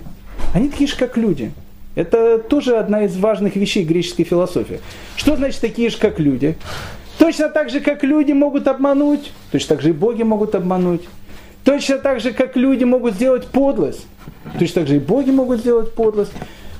они 0.53 0.69
такие 0.69 0.87
же, 0.87 0.95
как 0.95 1.17
люди. 1.17 1.51
Это 1.95 2.39
тоже 2.39 2.77
одна 2.77 3.05
из 3.05 3.15
важных 3.17 3.55
вещей 3.55 3.83
греческой 3.83 4.25
философии. 4.25 4.79
Что 5.15 5.35
значит 5.35 5.61
такие 5.61 5.89
же, 5.89 5.97
как 5.97 6.19
люди? 6.19 6.57
Точно 7.19 7.49
так 7.49 7.69
же, 7.69 7.79
как 7.79 8.03
люди 8.03 8.31
могут 8.31 8.67
обмануть, 8.67 9.31
точно 9.51 9.75
так 9.75 9.83
же 9.83 9.89
и 9.89 9.93
боги 9.93 10.23
могут 10.23 10.55
обмануть. 10.55 11.03
Точно 11.63 11.97
так 11.97 12.19
же, 12.19 12.33
как 12.33 12.57
люди 12.57 12.83
могут 12.83 13.13
сделать 13.13 13.47
подлость, 13.47 14.05
точно 14.59 14.81
так 14.81 14.87
же 14.87 14.97
и 14.97 14.99
боги 14.99 15.31
могут 15.31 15.59
сделать 15.59 15.93
подлость. 15.93 16.33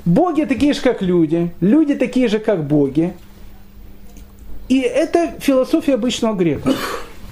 Боги 0.03 0.43
такие 0.43 0.73
же, 0.73 0.81
как 0.81 1.01
люди, 1.01 1.53
люди 1.61 1.95
такие 1.95 2.27
же, 2.27 2.39
как 2.39 2.65
боги. 2.65 3.13
И 4.69 4.79
это 4.79 5.33
философия 5.39 5.95
обычного 5.95 6.35
грека. 6.35 6.73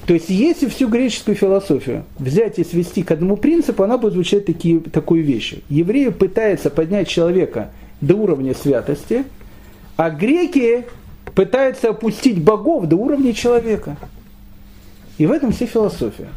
То 0.05 0.13
есть, 0.13 0.29
если 0.29 0.67
всю 0.67 0.87
греческую 0.87 1.35
философию 1.35 2.03
взять 2.17 2.59
и 2.59 2.63
свести 2.63 3.03
к 3.03 3.11
одному 3.11 3.37
принципу, 3.37 3.83
она 3.83 3.97
будет 3.97 4.13
звучать 4.13 4.45
такие, 4.45 4.79
такую 4.79 5.23
вещь. 5.23 5.55
Евреи 5.69 6.09
пытаются 6.09 6.69
поднять 6.69 7.07
человека 7.07 7.71
до 8.01 8.15
уровня 8.15 8.53
святости, 8.55 9.25
а 9.95 10.09
греки 10.09 10.85
пытаются 11.35 11.89
опустить 11.89 12.41
богов 12.41 12.87
до 12.87 12.95
уровня 12.95 13.33
человека. 13.33 13.95
И 15.17 15.25
в 15.25 15.31
этом 15.31 15.51
вся 15.51 15.67
философия. 15.67 16.29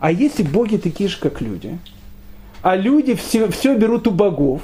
А 0.00 0.10
если 0.10 0.42
боги 0.42 0.76
такие 0.76 1.08
же, 1.08 1.18
как 1.18 1.40
люди, 1.40 1.78
а 2.60 2.76
люди 2.76 3.14
все, 3.14 3.48
все 3.50 3.76
берут 3.76 4.08
у 4.08 4.10
богов, 4.10 4.62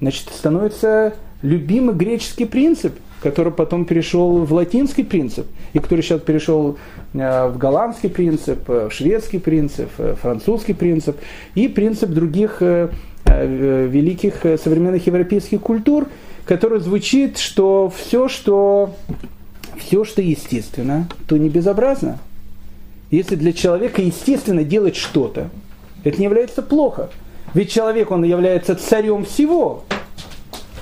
значит, 0.00 0.30
становится 0.30 1.14
любимый 1.42 1.94
греческий 1.94 2.46
принцип, 2.46 2.98
который 3.22 3.52
потом 3.52 3.84
перешел 3.84 4.44
в 4.44 4.52
латинский 4.52 5.04
принцип, 5.04 5.46
и 5.72 5.78
который 5.78 6.02
сейчас 6.02 6.20
перешел 6.20 6.76
э, 7.14 7.48
в 7.48 7.58
голландский 7.58 8.10
принцип, 8.10 8.68
э, 8.68 8.88
в 8.88 8.92
шведский 8.92 9.38
принцип, 9.38 9.88
э, 9.98 10.14
французский 10.20 10.74
принцип 10.74 11.16
и 11.54 11.68
принцип 11.68 12.10
других 12.10 12.62
великих 13.26 14.42
современных 14.62 15.06
европейских 15.06 15.60
культур, 15.60 16.08
который 16.44 16.78
звучит, 16.80 17.38
что 17.38 17.90
все, 17.96 18.28
что, 18.28 18.94
все, 19.78 20.04
что 20.04 20.20
естественно, 20.20 21.08
то 21.26 21.36
не 21.36 21.48
безобразно. 21.48 22.18
Если 23.10 23.34
для 23.34 23.52
человека 23.52 24.02
естественно 24.02 24.62
делать 24.62 24.94
что-то, 24.94 25.50
это 26.04 26.18
не 26.18 26.24
является 26.24 26.62
плохо. 26.62 27.10
Ведь 27.54 27.70
человек, 27.70 28.10
он 28.10 28.24
является 28.24 28.74
царем 28.74 29.24
всего. 29.24 29.84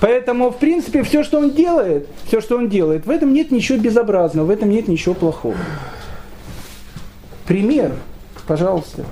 Поэтому, 0.03 0.51
в 0.51 0.57
принципе, 0.57 1.01
все, 1.03 1.23
что 1.23 1.39
он 1.39 1.51
делает, 1.51 2.09
все, 2.25 2.41
что 2.41 2.57
он 2.57 2.67
делает, 2.67 3.05
в 3.05 3.09
этом 3.09 3.31
нет 3.31 3.51
ничего 3.51 3.77
безобразного, 3.77 4.47
в 4.47 4.49
этом 4.49 4.69
нет 4.69 4.89
ничего 4.89 5.15
плохого. 5.15 5.55
Пример, 7.47 7.93
пожалуйста. 8.45 9.05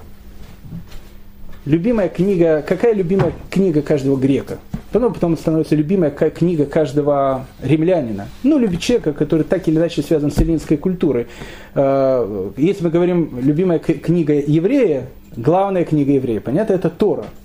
Любимая 1.64 2.10
книга, 2.10 2.62
какая 2.68 2.94
любимая 2.94 3.32
книга 3.50 3.82
каждого 3.82 4.18
грека? 4.18 4.58
Потом, 4.92 5.14
потом 5.14 5.38
становится 5.38 5.78
любимая 5.78 6.12
книга 6.12 6.66
каждого 6.66 7.46
римлянина. 7.64 8.28
Ну, 8.44 8.58
любит 8.60 8.82
человека, 8.82 9.14
который 9.14 9.44
так 9.44 9.66
или 9.70 9.78
иначе 9.78 10.02
связан 10.02 10.30
с 10.30 10.40
эллинской 10.40 10.76
культурой. 10.76 11.28
Э, 11.74 12.50
если 12.58 12.84
мы 12.84 12.90
говорим 12.90 13.40
любимая 13.42 13.80
книга 13.80 14.34
еврея, 14.34 15.08
главная 15.38 15.86
книга 15.86 16.12
еврея, 16.12 16.42
понятно, 16.42 16.74
это 16.74 16.90
Тора– 16.90 17.28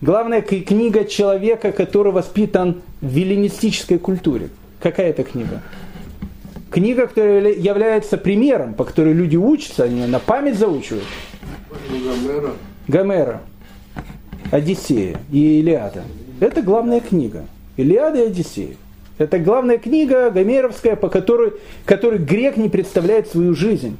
Главная 0.00 0.42
книга 0.42 1.04
человека, 1.04 1.72
который 1.72 2.12
воспитан 2.12 2.82
в 3.00 3.16
эллинистической 3.16 3.98
культуре. 3.98 4.48
Какая 4.80 5.10
это 5.10 5.24
книга? 5.24 5.60
Книга, 6.70 7.08
которая 7.08 7.52
является 7.52 8.16
примером, 8.16 8.74
по 8.74 8.84
которой 8.84 9.12
люди 9.12 9.36
учатся, 9.36 9.84
они 9.84 10.06
на 10.06 10.20
память 10.20 10.56
заучивают. 10.56 11.04
Гомера. 11.90 12.50
Гомера. 12.86 13.40
Одиссея 14.52 15.18
и 15.32 15.58
Илиада. 15.58 16.04
Это 16.38 16.62
главная 16.62 17.00
книга. 17.00 17.46
Илиада 17.76 18.22
и 18.22 18.26
Одиссея. 18.26 18.76
Это 19.18 19.40
главная 19.40 19.78
книга 19.78 20.30
гомеровская, 20.30 20.94
по 20.94 21.08
которой, 21.08 21.54
которой 21.84 22.20
грек 22.20 22.56
не 22.56 22.68
представляет 22.68 23.26
свою 23.26 23.56
жизнь. 23.56 23.96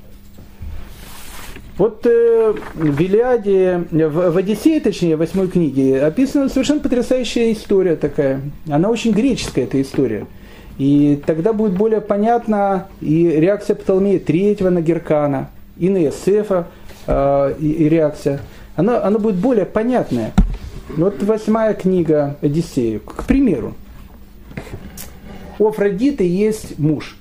Вот 1.78 2.04
э, 2.06 2.54
в 2.74 3.00
Илиаде, 3.00 3.84
в, 3.92 4.30
в 4.32 4.36
Одиссее, 4.36 4.80
точнее, 4.80 5.14
в 5.14 5.20
восьмой 5.20 5.46
книге, 5.46 6.02
описана 6.02 6.48
совершенно 6.48 6.80
потрясающая 6.80 7.52
история 7.52 7.94
такая. 7.94 8.40
Она 8.68 8.90
очень 8.90 9.12
греческая, 9.12 9.64
эта 9.64 9.80
история. 9.80 10.26
И 10.76 11.22
тогда 11.24 11.52
будет 11.52 11.72
более 11.76 12.00
понятна 12.00 12.88
и 13.00 13.28
реакция 13.28 13.76
Птолмея 13.76 14.18
третьего 14.18 14.70
на 14.70 14.80
Геркана, 14.80 15.50
и 15.76 15.88
на 15.88 16.02
Иосифа, 16.02 16.66
э, 17.06 17.54
и, 17.60 17.70
и 17.70 17.88
реакция. 17.88 18.40
Она, 18.74 19.04
она 19.04 19.20
будет 19.20 19.36
более 19.36 19.64
понятная. 19.64 20.32
Вот 20.96 21.22
восьмая 21.22 21.74
книга 21.74 22.36
Одиссея, 22.40 22.98
к 22.98 23.24
примеру. 23.24 23.74
У 25.60 25.68
Афродиты 25.68 26.24
есть 26.24 26.76
муж. 26.78 27.16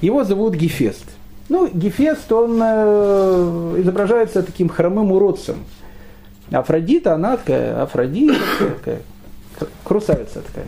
Его 0.00 0.24
зовут 0.24 0.54
Гефест. 0.54 1.04
Ну, 1.48 1.66
Гефест, 1.72 2.30
он 2.30 2.60
э, 2.62 3.74
изображается 3.78 4.42
таким 4.42 4.68
хромым 4.68 5.12
уродцем. 5.12 5.64
Афродита, 6.50 7.14
она 7.14 7.36
такая, 7.36 7.82
Афродита 7.82 8.38
такая, 8.58 9.00
крусавица 9.82 10.42
такая. 10.42 10.66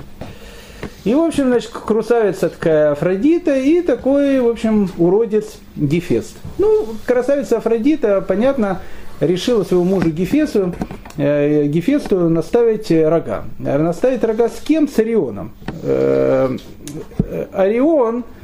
И, 1.04 1.14
в 1.14 1.20
общем, 1.20 1.48
значит, 1.48 1.70
красавица 1.70 2.48
такая 2.48 2.92
Афродита 2.92 3.56
и 3.56 3.82
такой, 3.82 4.40
в 4.40 4.48
общем, 4.48 4.90
уродец 4.96 5.58
Гефест. 5.76 6.36
Ну, 6.58 6.88
красавица 7.06 7.58
Афродита, 7.58 8.22
понятно, 8.22 8.80
решила 9.20 9.64
своему 9.64 9.84
мужу 9.84 10.10
Гефесту, 10.10 10.74
э, 11.18 11.66
Гефесту 11.66 12.30
наставить 12.30 12.90
рога. 12.90 13.44
Наставить 13.58 14.24
рога 14.24 14.48
с 14.48 14.60
кем? 14.60 14.88
С 14.88 14.98
Орионом. 14.98 15.52
Э, 15.82 16.56
э 17.18 17.46
Орион– 17.52 18.24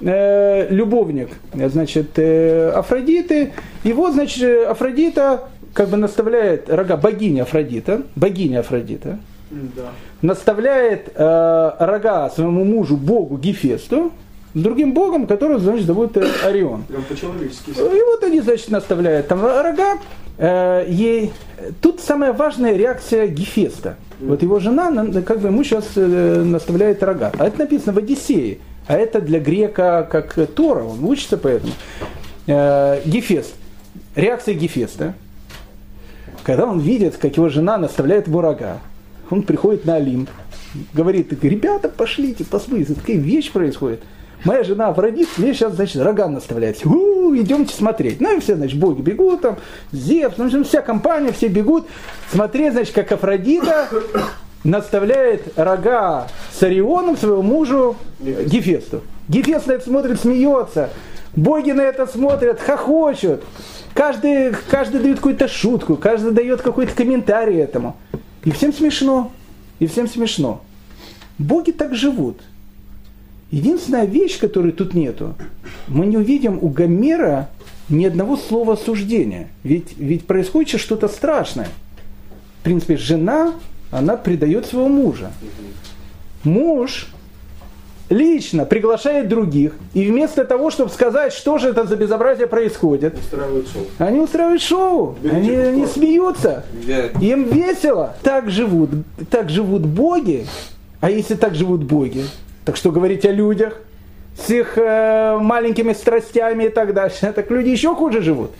э, 0.00 0.68
любовник, 0.70 1.30
значит, 1.52 2.18
э, 2.18 2.70
Афродиты. 2.70 3.52
И 3.84 3.92
вот, 3.92 4.14
значит, 4.14 4.66
Афродита 4.68 5.48
как 5.72 5.88
бы 5.88 5.96
наставляет 5.96 6.70
рога 6.70 6.96
богиня 6.96 7.42
Афродита, 7.42 8.02
богиня 8.14 8.60
Афродита, 8.60 9.18
да. 9.50 9.90
наставляет 10.22 11.10
э, 11.14 11.70
рога 11.78 12.30
своему 12.30 12.64
мужу, 12.64 12.96
богу 12.96 13.36
Гефесту, 13.36 14.12
другим 14.54 14.94
богом, 14.94 15.26
который, 15.26 15.58
значит, 15.58 15.86
зовут 15.86 16.16
э, 16.16 16.26
Орион. 16.44 16.84
И 17.92 18.00
вот 18.00 18.22
они, 18.22 18.40
значит, 18.40 18.70
наставляют 18.70 19.28
там 19.28 19.44
рога. 19.44 19.98
Э, 20.38 20.84
ей... 20.88 21.32
Тут 21.80 22.00
самая 22.00 22.32
важная 22.32 22.76
реакция 22.76 23.26
Гефеста. 23.26 23.96
Вот 24.20 24.42
его 24.42 24.60
жена, 24.60 24.90
как 25.22 25.40
бы 25.40 25.48
ему 25.48 25.64
сейчас 25.64 25.84
э, 25.96 26.42
наставляет 26.44 27.02
рога. 27.02 27.32
А 27.38 27.46
это 27.46 27.58
написано 27.60 27.92
в 27.92 27.98
Одиссее. 27.98 28.58
А 28.86 28.96
это 28.96 29.20
для 29.20 29.40
грека 29.40 30.06
как 30.10 30.34
Тора, 30.54 30.84
он 30.84 31.04
учится 31.04 31.36
поэтому. 31.36 31.72
Э, 32.46 33.00
Гефест. 33.04 33.54
Реакция 34.14 34.54
Гефеста. 34.54 35.14
Когда 36.44 36.66
он 36.66 36.78
видит, 36.80 37.16
как 37.16 37.36
его 37.36 37.48
жена 37.48 37.78
наставляет 37.78 38.26
ему 38.26 38.42
он 39.30 39.42
приходит 39.42 39.86
на 39.86 39.96
Олимп, 39.96 40.28
говорит, 40.92 41.32
ребята, 41.42 41.88
пошлите, 41.88 42.44
посмотрите, 42.44 42.94
такая 42.94 43.16
вещь 43.16 43.50
происходит. 43.50 44.02
Моя 44.44 44.62
жена 44.62 44.88
Афродит 44.88 45.28
мне 45.38 45.54
сейчас, 45.54 45.74
значит, 45.74 46.02
рога 46.02 46.28
наставляет. 46.28 46.84
У, 46.84 47.34
идемте 47.34 47.74
смотреть. 47.74 48.20
Ну 48.20 48.36
и 48.36 48.40
все, 48.40 48.56
значит, 48.56 48.78
боги 48.78 49.00
бегут 49.00 49.40
там, 49.40 49.56
Зевс, 49.90 50.36
ну, 50.36 50.64
вся 50.64 50.82
компания, 50.82 51.32
все 51.32 51.48
бегут. 51.48 51.86
Смотреть, 52.30 52.74
значит, 52.74 52.94
как 52.94 53.10
Афродита 53.12 53.88
наставляет 54.64 55.56
рога 55.56 56.26
с 56.52 56.62
Орионом 56.62 57.16
своему 57.16 57.42
мужу 57.42 57.96
Гефесту. 58.18 59.02
Гефест 59.28 59.66
на 59.66 59.72
это 59.72 59.84
смотрит, 59.84 60.20
смеется. 60.20 60.90
Боги 61.36 61.72
на 61.72 61.82
это 61.82 62.06
смотрят, 62.06 62.60
хохочут. 62.60 63.44
Каждый, 63.92 64.52
каждый 64.70 65.00
дает 65.00 65.16
какую-то 65.16 65.48
шутку, 65.48 65.96
каждый 65.96 66.32
дает 66.32 66.62
какой-то 66.62 66.94
комментарий 66.94 67.58
этому. 67.58 67.96
И 68.44 68.50
всем 68.50 68.72
смешно. 68.72 69.32
И 69.78 69.86
всем 69.86 70.08
смешно. 70.08 70.62
Боги 71.38 71.70
так 71.70 71.94
живут. 71.94 72.40
Единственная 73.50 74.04
вещь, 74.04 74.38
которой 74.38 74.72
тут 74.72 74.94
нету, 74.94 75.34
мы 75.86 76.06
не 76.06 76.16
увидим 76.16 76.58
у 76.60 76.68
Гомера 76.68 77.50
ни 77.88 78.04
одного 78.04 78.36
слова 78.36 78.74
осуждения. 78.74 79.48
Ведь, 79.62 79.96
ведь 79.96 80.26
происходит 80.26 80.80
что-то 80.80 81.08
страшное. 81.08 81.68
В 82.60 82.64
принципе, 82.64 82.96
жена 82.96 83.52
она 83.94 84.16
предает 84.16 84.66
своего 84.66 84.88
мужа. 84.88 85.30
Муж 86.42 87.06
лично 88.10 88.66
приглашает 88.66 89.28
других, 89.28 89.72
и 89.94 90.04
вместо 90.10 90.44
того, 90.44 90.70
чтобы 90.70 90.90
сказать, 90.90 91.32
что 91.32 91.58
же 91.58 91.68
это 91.68 91.84
за 91.84 91.96
безобразие 91.96 92.48
происходит, 92.48 93.14
устраивают 93.16 93.66
они 93.98 94.20
устраивают 94.20 94.62
шоу, 94.62 95.16
они, 95.24 95.50
они 95.50 95.86
смеются, 95.86 96.64
им 97.20 97.44
весело. 97.44 98.14
Так 98.22 98.50
живут, 98.50 98.90
так 99.30 99.48
живут 99.48 99.86
боги, 99.86 100.44
а 101.00 101.08
если 101.08 101.34
так 101.34 101.54
живут 101.54 101.84
боги, 101.84 102.24
так 102.64 102.76
что 102.76 102.90
говорить 102.90 103.24
о 103.24 103.30
людях 103.30 103.74
с 104.36 104.50
их 104.50 104.76
э, 104.76 105.38
маленькими 105.40 105.92
страстями 105.92 106.64
и 106.64 106.68
так 106.68 106.92
дальше, 106.92 107.32
так 107.34 107.48
люди 107.50 107.68
еще 107.68 107.94
хуже 107.94 108.22
живут. 108.22 108.50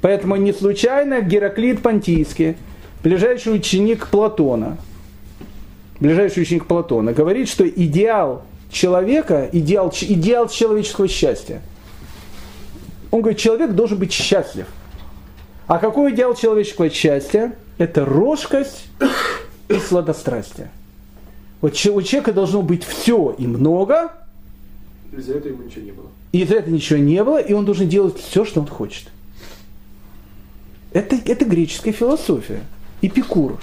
Поэтому 0.00 0.36
не 0.36 0.54
случайно 0.54 1.20
Гераклит 1.20 1.82
Понтийский– 1.82 2.56
ближайший 3.02 3.54
ученик 3.54 4.08
Платона, 4.08 4.78
ближайший 6.00 6.42
ученик 6.42 6.66
Платона, 6.66 7.12
говорит, 7.12 7.48
что 7.48 7.68
идеал 7.68 8.42
человека, 8.70 9.48
идеал, 9.52 9.92
идеал 10.00 10.48
человеческого 10.48 11.08
счастья. 11.08 11.62
Он 13.10 13.20
говорит, 13.20 13.38
человек 13.38 13.72
должен 13.72 13.98
быть 13.98 14.12
счастлив. 14.12 14.66
А 15.66 15.78
какой 15.78 16.14
идеал 16.14 16.34
человеческого 16.34 16.90
счастья? 16.90 17.54
Это 17.78 18.04
рожкость 18.04 18.86
и 19.68 19.78
сладострастие. 19.78 20.70
Вот 21.60 21.72
у 21.72 22.02
человека 22.02 22.32
должно 22.32 22.62
быть 22.62 22.84
все 22.84 23.34
и 23.38 23.46
много, 23.46 24.12
И 25.12 25.20
за 25.20 25.34
это 25.34 25.48
ему 25.48 25.62
ничего 25.62 25.84
не 25.84 25.92
было. 25.92 26.06
И 26.32 26.44
за 26.44 26.56
это 26.56 26.70
ничего 26.70 26.98
не 26.98 27.24
было, 27.24 27.40
и 27.40 27.52
он 27.52 27.64
должен 27.64 27.88
делать 27.88 28.18
все, 28.18 28.44
что 28.44 28.60
он 28.60 28.66
хочет. 28.66 29.08
Это, 30.92 31.16
это 31.16 31.44
греческая 31.44 31.92
философия. 31.92 32.60
Эпикур. 33.02 33.58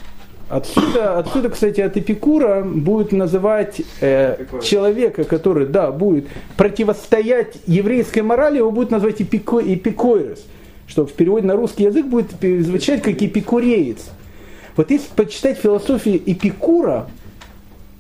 Отсюда, 0.48 1.18
отсюда, 1.18 1.50
кстати, 1.50 1.82
от 1.82 1.98
Эпикура 1.98 2.64
будет 2.64 3.12
называть 3.12 3.82
э, 4.00 4.46
человека, 4.64 5.24
который, 5.24 5.66
да, 5.66 5.92
будет 5.92 6.28
противостоять 6.56 7.58
еврейской 7.66 8.20
морали, 8.20 8.58
его 8.58 8.70
будет 8.70 8.92
называть 8.92 9.22
эпико, 9.22 9.60
эпикойрос, 9.60 10.46
что 10.88 11.08
в 11.08 11.14
переводе 11.14 11.48
на 11.48 11.56
русский 11.56 11.86
язык 11.86 12.06
будет 12.06 12.32
звучать 12.40 13.02
как 13.02 13.22
эпикуреец. 13.22 14.12
Вот 14.76 14.92
если 14.92 15.08
почитать 15.16 15.58
философию 15.58 16.22
Эпикура, 16.26 17.08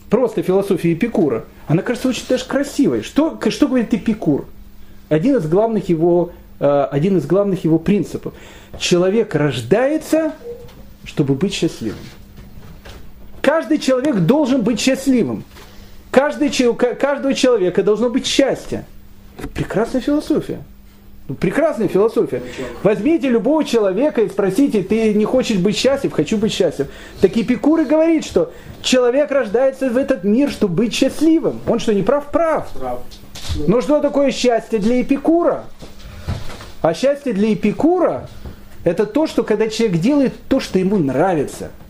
просто 0.10 0.44
философию 0.44 0.94
Эпикура, 0.94 1.46
она 1.68 1.82
кажется 1.82 2.10
очень 2.10 2.26
даже 2.28 2.46
красивой. 2.46 3.02
Что, 3.02 3.40
что 3.50 3.68
говорит 3.68 3.94
Эпикур? 3.94 4.46
Один 5.08 5.38
из 5.38 5.48
главных 5.48 5.88
его, 5.88 6.32
э, 6.60 6.88
один 6.92 7.18
из 7.18 7.26
главных 7.26 7.64
его 7.64 7.80
принципов. 7.80 8.34
Человек 8.78 9.36
рождается, 9.36 10.34
чтобы 11.06 11.36
быть 11.36 11.54
счастливым. 11.54 12.00
Каждый 13.42 13.78
человек 13.78 14.16
должен 14.18 14.62
быть 14.64 14.80
счастливым. 14.80 15.44
Каждый, 16.10 16.50
каждого 16.96 17.34
человека 17.34 17.84
должно 17.84 18.10
быть 18.10 18.26
счастье. 18.26 18.86
Прекрасная 19.54 20.02
философия. 20.02 20.62
Ну, 21.28 21.36
прекрасная 21.36 21.88
философия. 21.88 22.42
Возьмите 22.84 23.30
любого 23.30 23.64
человека 23.64 24.22
и 24.22 24.30
спросите, 24.30 24.84
ты 24.84 25.14
не 25.14 25.26
хочешь 25.26 25.58
быть 25.58 25.76
счастлив? 25.76 26.14
Хочу 26.14 26.38
быть 26.38 26.54
счастлив. 26.54 26.88
Так 27.20 27.36
Эпикур 27.36 27.82
и 27.82 27.86
говорит, 27.86 28.26
что 28.26 28.52
человек 28.82 29.32
рождается 29.32 29.90
в 29.90 29.98
этот 29.98 30.24
мир, 30.24 30.50
чтобы 30.50 30.76
быть 30.76 30.94
счастливым. 30.94 31.60
Он 31.68 31.80
что, 31.80 31.94
не 31.94 32.04
прав? 32.04 32.32
Прав. 32.32 32.70
прав. 32.74 33.00
Но 33.68 33.82
что 33.82 34.00
такое 34.00 34.32
счастье 34.32 34.80
для 34.80 35.02
Эпикура? 35.02 35.66
А 36.82 36.94
счастье 36.94 37.34
для 37.34 37.54
Эпикура– 37.54 38.30
это 38.86 39.06
то, 39.06 39.28
что 39.28 39.44
когда 39.44 39.68
человек 39.68 40.00
делает 40.00 40.34
то, 40.48 40.62
что 40.62 40.80
ему 40.80 40.98
нравится– 40.98 41.72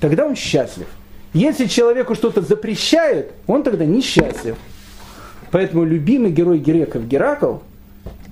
тогда 0.00 0.26
он 0.26 0.36
счастлив. 0.36 0.86
Если 1.32 1.66
человеку 1.66 2.14
что-то 2.14 2.40
запрещает, 2.40 3.32
он 3.46 3.62
тогда 3.62 3.84
несчастлив. 3.84 4.56
Поэтому 5.50 5.84
любимый 5.84 6.32
герой 6.32 6.58
греков 6.58 7.06
Геракл, 7.06 7.56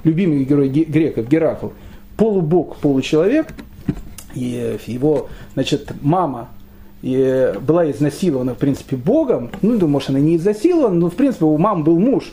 любимый 0.05 0.44
герой 0.44 0.68
греков 0.68 1.28
Геракл, 1.28 1.68
полубог, 2.16 2.76
получеловек, 2.76 3.48
и 4.34 4.78
его, 4.86 5.28
значит, 5.55 5.92
мама 6.00 6.48
и 7.05 7.52
была 7.61 7.90
изнасилована, 7.90 8.55
в 8.55 8.59
принципе, 8.59 8.96
Богом. 8.96 9.50
Ну, 9.61 9.72
думаю, 9.72 9.88
может, 9.88 10.09
она 10.09 10.20
не 10.20 10.36
изнасилована, 10.36 10.94
но, 10.94 11.11
в 11.11 11.14
принципе, 11.14 11.44
у 11.44 11.59
мамы 11.59 11.84
был 11.84 11.98
муж, 11.98 12.32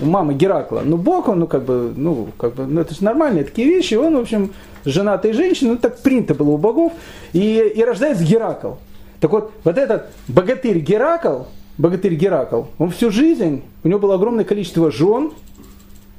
у 0.00 0.04
мамы 0.04 0.34
Геракла. 0.34 0.82
Но 0.84 0.98
Бог, 0.98 1.28
он, 1.28 1.40
ну, 1.40 1.46
как 1.46 1.64
бы, 1.64 1.94
ну, 1.96 2.28
как 2.36 2.54
бы, 2.54 2.66
ну, 2.66 2.82
это 2.82 2.94
же 2.94 3.02
нормальные 3.02 3.44
такие 3.44 3.66
вещи. 3.66 3.94
Он, 3.94 4.16
в 4.16 4.20
общем, 4.20 4.50
женатой 4.84 5.32
женщины, 5.32 5.70
ну 5.70 5.76
так 5.78 6.00
принято 6.00 6.34
было 6.34 6.50
у 6.50 6.58
богов, 6.58 6.92
и, 7.32 7.72
и 7.74 7.82
рождается 7.82 8.24
Геракл. 8.24 8.72
Так 9.20 9.32
вот, 9.32 9.52
вот 9.64 9.78
этот 9.78 10.08
богатырь 10.28 10.80
Геракл, 10.80 11.44
богатырь 11.78 12.14
Геракл, 12.14 12.64
он 12.76 12.90
всю 12.90 13.10
жизнь, 13.10 13.62
у 13.84 13.88
него 13.88 14.00
было 14.00 14.16
огромное 14.16 14.44
количество 14.44 14.90
жен, 14.90 15.32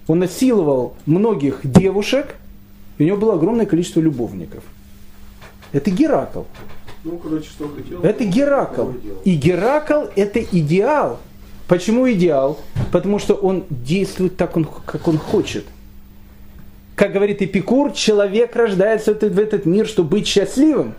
он 0.08 0.18
насиловал 0.18 0.96
многих 1.06 1.60
девушек, 1.64 2.36
и 2.98 3.04
у 3.04 3.06
него 3.06 3.18
было 3.18 3.36
огромное 3.36 3.68
количество 3.68 4.00
любовников. 4.00 4.64
Это 5.72 5.92
Геракл. 5.92 6.42
Ну, 7.04 7.18
короче, 7.18 7.50
что 7.50 7.70
хотел. 7.70 8.02
Это 8.02 8.24
Геракл. 8.26 8.90
И 9.24 9.36
Геракл 9.36 10.06
это 10.16 10.42
идеал. 10.42 11.20
Почему 11.68 12.10
идеал? 12.12 12.60
Потому 12.92 13.20
что 13.20 13.36
он 13.36 13.66
действует 13.70 14.38
так, 14.38 14.54
как 14.86 15.08
он 15.08 15.18
хочет 15.18 15.66
как 17.00 17.14
говорит 17.14 17.42
Эпикур, 17.42 17.94
человек 17.94 18.58
рождается 18.58 19.14
в 19.14 19.40
этот 19.40 19.66
мир, 19.66 19.88
чтобы 19.88 20.10
быть 20.10 20.28
счастливым. 20.28 20.96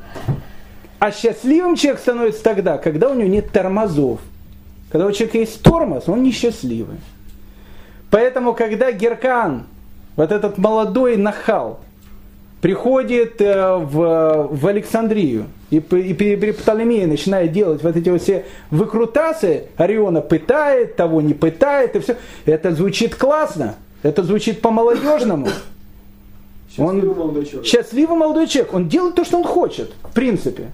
А 0.99 1.13
счастливым 1.13 1.77
человек 1.77 2.01
становится 2.01 2.43
тогда, 2.43 2.79
когда 2.79 3.11
у 3.11 3.15
него 3.15 3.29
нет 3.29 3.51
тормозов. 3.51 4.19
Когда 4.91 5.07
у 5.07 5.13
человека 5.13 5.37
есть 5.37 5.63
тормоз, 5.63 6.09
он 6.09 6.23
несчастливый. 6.23 6.97
Поэтому, 8.11 8.55
когда 8.55 8.93
Геркан, 8.93 9.67
вот 10.17 10.33
этот 10.33 10.57
молодой 10.57 11.19
нахал, 11.19 11.81
приходит 12.63 13.39
э, 13.43 13.77
в, 13.77 14.49
в 14.53 14.67
Александрию, 14.67 15.49
и, 15.71 15.77
и 15.77 16.15
при 16.15 16.53
Птолемее 16.53 17.07
начинает 17.07 17.53
делать 17.53 17.83
вот 17.83 17.97
эти 17.97 18.09
вот 18.09 18.21
все 18.23 18.45
выкрутасы, 18.71 19.65
Ориона 19.77 20.21
пытает, 20.21 20.97
того 20.97 21.21
не 21.21 21.33
пытает, 21.33 21.97
и 21.97 22.01
все. 22.01 22.17
Это 22.45 22.73
звучит 22.73 23.15
классно, 23.15 23.77
это 24.03 24.23
звучит 24.25 24.61
по-молодежному. 24.61 25.49
Счастливый 26.71 27.11
он, 27.11 27.19
молодой 27.19 27.45
человек. 27.47 27.67
Счастливый 27.67 28.17
молодой 28.17 28.47
человек. 28.47 28.75
Он 28.75 28.89
делает 28.89 29.15
то, 29.15 29.25
что 29.25 29.39
он 29.39 29.45
хочет, 29.45 29.93
в 30.03 30.13
принципе. 30.13 30.71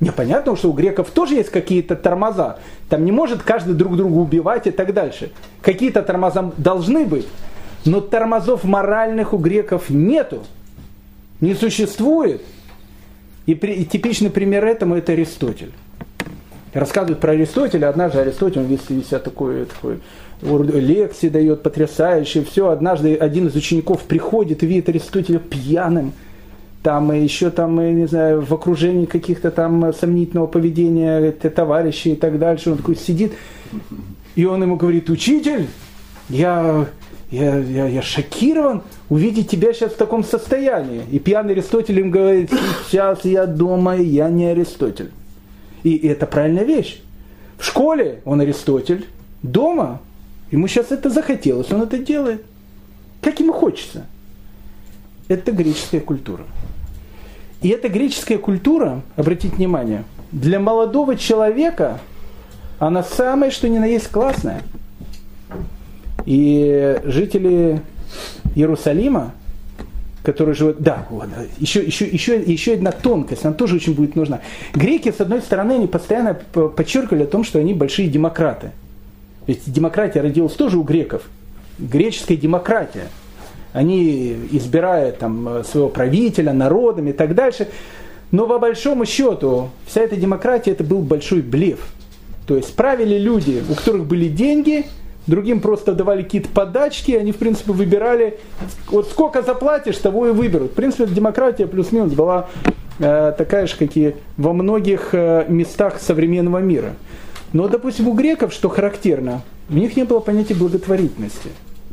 Непонятно, 0.00 0.56
что 0.56 0.70
у 0.70 0.72
греков 0.72 1.10
тоже 1.10 1.34
есть 1.34 1.50
какие-то 1.50 1.94
тормоза. 1.94 2.58
Там 2.88 3.04
не 3.04 3.12
может 3.12 3.42
каждый 3.42 3.74
друг 3.74 3.96
друга 3.96 4.14
убивать 4.14 4.66
и 4.66 4.70
так 4.70 4.94
дальше. 4.94 5.30
Какие-то 5.60 6.02
тормоза 6.02 6.52
должны 6.56 7.04
быть. 7.04 7.26
Но 7.84 8.00
тормозов 8.00 8.64
моральных 8.64 9.32
у 9.34 9.38
греков 9.38 9.90
нету. 9.90 10.44
Не 11.40 11.54
существует. 11.54 12.42
И, 13.50 13.54
при, 13.56 13.72
и 13.72 13.84
типичный 13.84 14.30
пример 14.30 14.64
этому 14.64 14.94
это 14.94 15.10
Аристотель. 15.10 15.72
Рассказывают 16.72 17.18
про 17.18 17.32
Аристотеля. 17.32 17.88
Однажды 17.88 18.20
Аристотель, 18.20 18.62
весь, 18.62 18.88
весь 18.88 19.06
такой, 19.06 19.64
такой 19.64 19.98
лекции 20.80 21.28
дает 21.28 21.64
потрясающие, 21.64 22.44
все. 22.44 22.68
Однажды 22.68 23.16
один 23.16 23.48
из 23.48 23.56
учеников 23.56 24.02
приходит 24.02 24.62
и 24.62 24.66
видит 24.66 24.88
Аристотеля 24.88 25.40
пьяным, 25.40 26.12
там 26.84 27.12
и 27.12 27.20
еще 27.20 27.50
там, 27.50 27.80
я 27.80 27.92
не 27.92 28.06
знаю, 28.06 28.40
в 28.42 28.54
окружении 28.54 29.06
каких-то 29.06 29.50
там 29.50 29.92
сомнительного 29.94 30.46
поведения 30.46 31.32
товарищей 31.32 32.12
и 32.12 32.16
так 32.16 32.38
дальше. 32.38 32.70
Он 32.70 32.76
такой 32.76 32.94
сидит, 32.94 33.32
и 34.36 34.44
он 34.44 34.62
ему 34.62 34.76
говорит, 34.76 35.10
учитель, 35.10 35.66
я, 36.28 36.86
я, 37.32 37.58
я, 37.58 37.88
я 37.88 38.00
шокирован 38.00 38.82
увидеть 39.10 39.50
тебя 39.50 39.74
сейчас 39.74 39.92
в 39.92 39.96
таком 39.96 40.24
состоянии. 40.24 41.02
И 41.10 41.18
пьяный 41.18 41.52
Аристотель 41.52 42.00
им 42.00 42.10
говорит, 42.10 42.50
сейчас 42.88 43.24
я 43.26 43.44
дома, 43.44 43.96
я 43.96 44.30
не 44.30 44.46
Аристотель. 44.46 45.10
И 45.82 45.96
это 46.08 46.26
правильная 46.26 46.64
вещь. 46.64 47.02
В 47.58 47.64
школе 47.66 48.20
он 48.24 48.40
Аристотель, 48.40 49.06
дома 49.42 50.00
Ему 50.50 50.66
сейчас 50.66 50.90
это 50.90 51.10
захотелось, 51.10 51.70
он 51.70 51.82
это 51.82 51.98
делает. 51.98 52.44
Как 53.22 53.38
ему 53.40 53.52
хочется. 53.52 54.06
Это 55.28 55.52
греческая 55.52 56.00
культура. 56.00 56.44
И 57.62 57.68
эта 57.68 57.88
греческая 57.88 58.38
культура, 58.38 59.02
обратите 59.16 59.54
внимание, 59.54 60.04
для 60.32 60.58
молодого 60.58 61.16
человека 61.16 62.00
она 62.78 63.04
самая, 63.04 63.50
что 63.50 63.68
ни 63.68 63.78
на 63.78 63.84
есть, 63.84 64.08
классная. 64.08 64.62
И 66.24 66.98
жители 67.04 67.82
Иерусалима, 68.54 69.32
которые 70.22 70.54
живут... 70.54 70.78
Да, 70.78 71.06
вот, 71.10 71.28
еще, 71.58 71.82
еще, 71.82 72.06
еще, 72.06 72.40
еще 72.40 72.74
одна 72.74 72.92
тонкость, 72.92 73.44
она 73.44 73.54
тоже 73.54 73.76
очень 73.76 73.94
будет 73.94 74.16
нужна. 74.16 74.40
Греки, 74.74 75.10
с 75.10 75.20
одной 75.20 75.40
стороны, 75.40 75.72
они 75.72 75.86
постоянно 75.86 76.34
подчеркивали 76.34 77.24
о 77.24 77.26
том, 77.26 77.44
что 77.44 77.58
они 77.58 77.74
большие 77.74 78.08
демократы. 78.08 78.72
Ведь 79.46 79.62
демократия 79.66 80.20
родилась 80.20 80.52
тоже 80.52 80.78
у 80.78 80.82
греков. 80.82 81.22
Греческая 81.78 82.36
демократия. 82.36 83.08
Они 83.72 84.36
избирают 84.50 85.18
там, 85.18 85.64
своего 85.64 85.88
правителя, 85.88 86.52
народом 86.52 87.08
и 87.08 87.12
так 87.12 87.34
дальше. 87.34 87.68
Но 88.30 88.46
по 88.46 88.58
большому 88.58 89.06
счету 89.06 89.70
вся 89.86 90.02
эта 90.02 90.16
демократия 90.16 90.72
это 90.72 90.84
был 90.84 91.00
большой 91.00 91.40
блеф. 91.40 91.80
То 92.46 92.56
есть 92.56 92.74
правили 92.74 93.18
люди, 93.18 93.62
у 93.68 93.74
которых 93.74 94.06
были 94.06 94.28
деньги, 94.28 94.86
другим 95.30 95.60
просто 95.60 95.94
давали 95.94 96.22
какие-то 96.22 96.50
подачки, 96.50 97.12
они 97.12 97.32
в 97.32 97.36
принципе 97.36 97.72
выбирали, 97.72 98.38
вот 98.88 99.08
сколько 99.08 99.40
заплатишь, 99.40 99.96
того 99.96 100.26
и 100.26 100.32
выберут. 100.32 100.72
В 100.72 100.74
принципе, 100.74 101.06
демократия 101.06 101.66
плюс-минус 101.66 102.12
была 102.12 102.50
э, 102.98 103.32
такая 103.38 103.66
же, 103.66 103.76
как 103.76 103.96
и 103.96 104.16
во 104.36 104.52
многих 104.52 105.10
э, 105.12 105.46
местах 105.48 106.00
современного 106.00 106.58
мира. 106.58 106.94
Но, 107.52 107.68
допустим, 107.68 108.08
у 108.08 108.12
греков, 108.12 108.52
что 108.52 108.68
характерно, 108.68 109.42
у 109.70 109.74
них 109.74 109.96
не 109.96 110.04
было 110.04 110.20
понятия 110.20 110.54
благотворительности. 110.54 111.48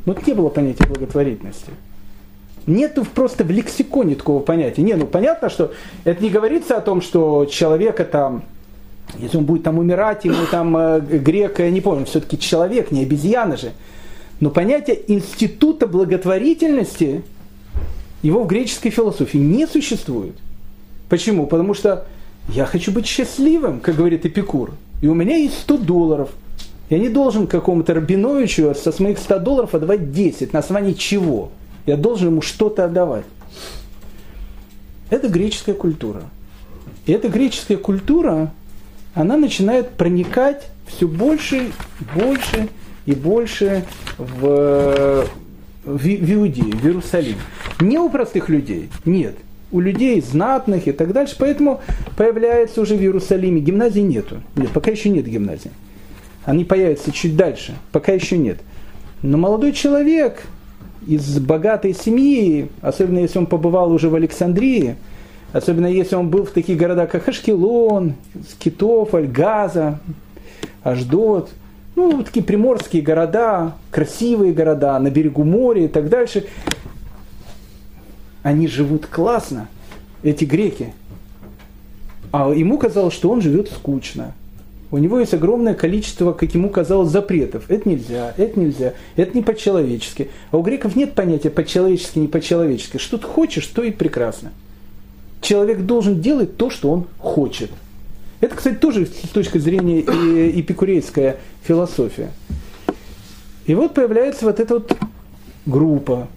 Вот 0.05 0.25
не 0.27 0.33
было 0.33 0.49
понятия 0.49 0.85
благотворительности. 0.85 1.71
Нету 2.65 3.05
просто 3.05 3.43
в 3.43 3.51
лексиконе 3.51 4.15
такого 4.15 4.41
понятия. 4.41 4.81
Не, 4.81 4.95
ну 4.95 5.05
понятно, 5.05 5.49
что 5.49 5.71
это 6.03 6.21
не 6.21 6.29
говорится 6.29 6.75
о 6.75 6.81
том, 6.81 7.01
что 7.01 7.45
человека 7.45 8.03
там, 8.03 8.43
если 9.19 9.37
он 9.37 9.45
будет 9.45 9.63
там 9.63 9.79
умирать, 9.79 10.25
ему 10.25 10.45
там 10.51 10.75
э, 10.77 10.99
грек, 10.99 11.59
я 11.59 11.69
не 11.69 11.81
помню, 11.81 12.05
все-таки 12.05 12.37
человек, 12.37 12.91
не 12.91 13.03
обезьяна 13.03 13.57
же. 13.57 13.71
Но 14.39 14.49
понятие 14.49 14.99
института 15.11 15.87
благотворительности, 15.87 17.23
его 18.21 18.43
в 18.43 18.47
греческой 18.47 18.91
философии 18.91 19.37
не 19.37 19.65
существует. 19.65 20.35
Почему? 21.09 21.47
Потому 21.47 21.73
что 21.73 22.05
я 22.49 22.65
хочу 22.65 22.91
быть 22.91 23.07
счастливым, 23.07 23.79
как 23.79 23.95
говорит 23.95 24.25
Эпикур. 24.25 24.73
И 25.01 25.07
у 25.07 25.13
меня 25.13 25.37
есть 25.37 25.59
100 25.59 25.77
долларов. 25.77 26.29
Я 26.89 26.99
не 26.99 27.09
должен 27.09 27.47
какому-то 27.47 27.93
Рабиновичу 27.93 28.73
со 28.75 28.91
своих 28.91 29.17
100 29.17 29.39
долларов 29.39 29.75
отдавать 29.75 30.11
10. 30.11 30.53
На 30.53 30.59
основании 30.59 30.93
чего? 30.93 31.51
Я 31.85 31.97
должен 31.97 32.29
ему 32.29 32.41
что-то 32.41 32.85
отдавать. 32.85 33.25
Это 35.09 35.27
греческая 35.27 35.75
культура. 35.75 36.23
И 37.05 37.11
эта 37.11 37.29
греческая 37.29 37.77
культура, 37.77 38.51
она 39.17 39.35
начинает 39.35 39.89
проникать 39.89 40.67
все 40.85 41.07
больше, 41.07 41.71
больше 42.13 42.69
и 43.07 43.13
больше 43.13 43.83
в, 44.19 45.25
в, 45.83 45.97
в 45.97 46.33
Иудею, 46.33 46.77
в 46.77 46.85
Иерусалим. 46.85 47.37
Не 47.79 47.97
у 47.97 48.09
простых 48.09 48.47
людей, 48.47 48.89
нет. 49.05 49.35
У 49.71 49.79
людей 49.79 50.21
знатных 50.21 50.87
и 50.87 50.91
так 50.91 51.13
дальше. 51.13 51.35
Поэтому 51.39 51.81
появляется 52.15 52.79
уже 52.79 52.95
в 52.95 53.01
Иерусалиме. 53.01 53.59
Гимназии 53.59 54.01
нету. 54.01 54.37
Нет, 54.55 54.69
пока 54.69 54.91
еще 54.91 55.09
нет 55.09 55.25
гимназии. 55.25 55.71
Они 56.45 56.63
появятся 56.63 57.11
чуть 57.11 57.35
дальше. 57.35 57.75
Пока 57.91 58.11
еще 58.11 58.37
нет. 58.37 58.59
Но 59.23 59.39
молодой 59.39 59.73
человек 59.73 60.43
из 61.07 61.39
богатой 61.39 61.95
семьи, 61.95 62.69
особенно 62.81 63.19
если 63.19 63.39
он 63.39 63.47
побывал 63.47 63.91
уже 63.91 64.09
в 64.09 64.15
Александрии, 64.15 64.95
особенно 65.53 65.87
если 65.87 66.15
он 66.15 66.29
был 66.29 66.45
в 66.45 66.51
таких 66.51 66.77
городах, 66.77 67.09
как 67.09 67.27
Ашкелон, 67.27 68.15
Скитофоль, 68.49 69.27
Газа, 69.27 69.99
Аждот, 70.83 71.49
ну, 71.95 72.23
такие 72.23 72.45
приморские 72.45 73.01
города, 73.01 73.73
красивые 73.89 74.53
города, 74.53 74.99
на 74.99 75.09
берегу 75.09 75.43
моря 75.43 75.85
и 75.85 75.87
так 75.87 76.09
дальше. 76.09 76.45
Они 78.43 78.67
живут 78.67 79.07
классно, 79.07 79.67
эти 80.21 80.45
греки. 80.45 80.93
А 82.31 82.51
ему 82.51 82.77
казалось, 82.77 83.15
что 83.15 83.31
он 83.31 83.41
живет 83.41 83.69
скучно. 83.69 84.33
У 84.91 84.97
него 84.99 85.19
есть 85.19 85.33
огромное 85.33 85.73
количество, 85.73 86.31
как 86.33 86.53
ему 86.53 86.69
казалось, 86.69 87.09
запретов. 87.09 87.69
Это 87.69 87.89
нельзя, 87.89 88.33
это 88.37 88.59
нельзя, 88.59 88.93
это 89.15 89.35
не 89.35 89.43
по-человечески. 89.43 90.29
А 90.51 90.57
у 90.57 90.61
греков 90.61 90.95
нет 90.95 91.13
понятия 91.13 91.49
по-человечески, 91.49 92.19
не 92.19 92.27
по-человечески. 92.27 92.97
Что 92.97 93.17
ты 93.17 93.25
хочешь, 93.25 93.65
то 93.67 93.83
и 93.83 93.91
прекрасно. 93.91 94.51
Человек 95.41 95.81
должен 95.81 96.21
делать 96.21 96.57
то, 96.57 96.69
что 96.69 96.91
он 96.91 97.05
хочет– 97.19 97.71
это, 98.39 98.55
кстати, 98.55 98.75
тоже 98.75 99.07
с 99.07 99.29
точки 99.29 99.57
зрения 99.57 100.01
эпикурейская 100.01 101.37
философия. 101.63 102.29
И 103.65 103.73
вот 103.73 103.93
появляется 103.95 104.45
вот 104.45 104.59
эта 104.59 104.75
вот 104.75 104.95
группа. 105.65 106.27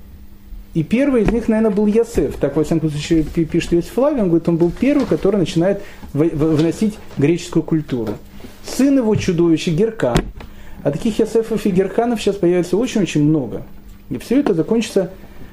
И 0.73 0.83
первый 0.83 1.23
из 1.23 1.33
них, 1.33 1.49
наверное, 1.49 1.71
был 1.71 1.87
Ясеф. 1.87 2.37
Так, 2.37 2.57
во 2.57 2.65
всяком 2.65 2.91
случае, 2.91 3.25
пишет 3.25 3.75
Иосиф 3.75 3.93
Флавий, 3.93 4.23
он 4.23 4.29
говорит, 4.29 4.49
он 4.49 4.57
был 4.57 4.71
первый, 4.71 5.05
который 5.05 5.37
начинает 5.37 5.83
вносить 6.13 6.97
греческую 7.19 7.65
культуру. 7.65 8.15
Сын 8.65 8.97
его 8.97 9.15
чудовище 9.17 9.73
Геркан. 9.73 10.17
А 10.83 10.91
таких 10.91 11.19
Ясефов 11.19 11.67
и 11.67 11.71
Герканов 11.71 12.23
сейчас 12.23 12.37
появится 12.37 12.77
очень-очень 12.79 13.23
много. 13.23 13.63
И 14.09 14.17
все 14.17 14.41
это 14.41 14.55
закончится 14.55 15.11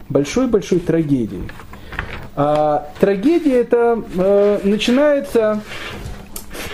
большой-большой 0.08 0.80
трагедией. 0.80 1.44
А 2.40 2.90
трагедия 3.00 3.62
это 3.62 4.00
э, 4.16 4.60
начинается 4.64 5.62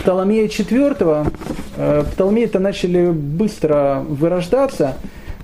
Птоломея 0.01 0.47
IV, 0.47 1.33
э, 1.77 2.03
Птоломеи-то 2.11 2.59
начали 2.59 3.09
быстро 3.11 4.03
вырождаться, 4.05 4.95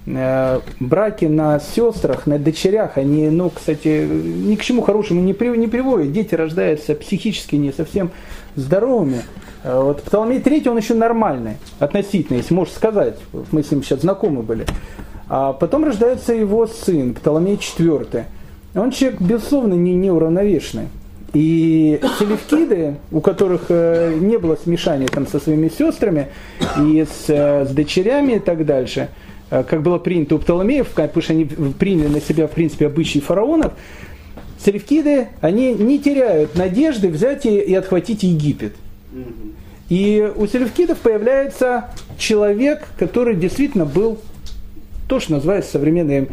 э, 0.05 0.59
браки 0.81 1.23
на 1.23 1.61
сестрах, 1.61 2.27
на 2.27 2.37
дочерях, 2.37 2.97
они, 2.97 3.29
ну, 3.29 3.49
кстати, 3.49 4.05
ни 4.05 4.57
к 4.57 4.61
чему 4.61 4.81
хорошему 4.81 5.21
не, 5.21 5.33
при, 5.33 5.55
не 5.55 5.67
приводят. 5.67 6.11
Дети 6.11 6.35
рождаются 6.35 6.95
психически 6.95 7.55
не 7.55 7.71
совсем 7.71 8.11
здоровыми. 8.57 9.21
Э, 9.63 9.81
вот 9.81 10.03
Птоломей 10.03 10.39
III, 10.39 10.67
он 10.67 10.77
еще 10.79 10.95
нормальный, 10.95 11.53
относительно, 11.79 12.35
если 12.35 12.53
можно 12.53 12.75
сказать. 12.75 13.15
Мы 13.51 13.63
с 13.63 13.71
ним 13.71 13.83
сейчас 13.83 14.01
знакомы 14.01 14.41
были. 14.41 14.65
А 15.29 15.53
потом 15.53 15.85
рождается 15.85 16.33
его 16.33 16.67
сын, 16.67 17.13
Птоломей 17.13 17.55
IV. 17.55 18.25
Он 18.75 18.91
человек, 18.91 19.21
безусловно, 19.21 19.73
не 19.73 19.93
неуравновешенный. 19.95 20.87
И 21.33 21.99
селевкиды, 22.17 22.95
у 23.11 23.21
которых 23.21 23.65
э, 23.69 24.17
не 24.19 24.37
было 24.37 24.55
смешания 24.55 25.07
там, 25.07 25.27
со 25.27 25.39
своими 25.39 25.69
сестрами 25.69 26.29
и 26.81 27.05
с, 27.05 27.25
э, 27.27 27.65
с 27.65 27.69
дочерями 27.69 28.33
и 28.33 28.39
так 28.39 28.65
дальше, 28.65 29.09
э, 29.51 29.63
как 29.63 29.83
было 29.83 29.99
принято 29.99 30.35
у 30.35 30.39
Птоломеев, 30.39 30.87
потому 30.87 31.21
что 31.21 31.33
они 31.33 31.45
приняли 31.45 32.07
на 32.07 32.21
себя, 32.21 32.47
в 32.47 32.51
принципе, 32.51 32.87
обычаи 32.87 33.19
фараонов, 33.19 33.73
селевкиды, 34.63 35.27
они 35.39 35.73
не 35.73 35.99
теряют 35.99 36.55
надежды 36.55 37.09
взять 37.09 37.45
и, 37.45 37.59
и 37.59 37.75
отхватить 37.75 38.23
Египет. 38.23 38.75
И 39.87 40.31
у 40.35 40.47
селевкидов 40.47 40.97
появляется 40.99 41.91
человек, 42.17 42.87
который 42.97 43.35
действительно 43.35 43.85
был 43.85 44.19
то, 45.07 45.19
что 45.19 45.33
называется 45.33 45.71
современным 45.71 46.27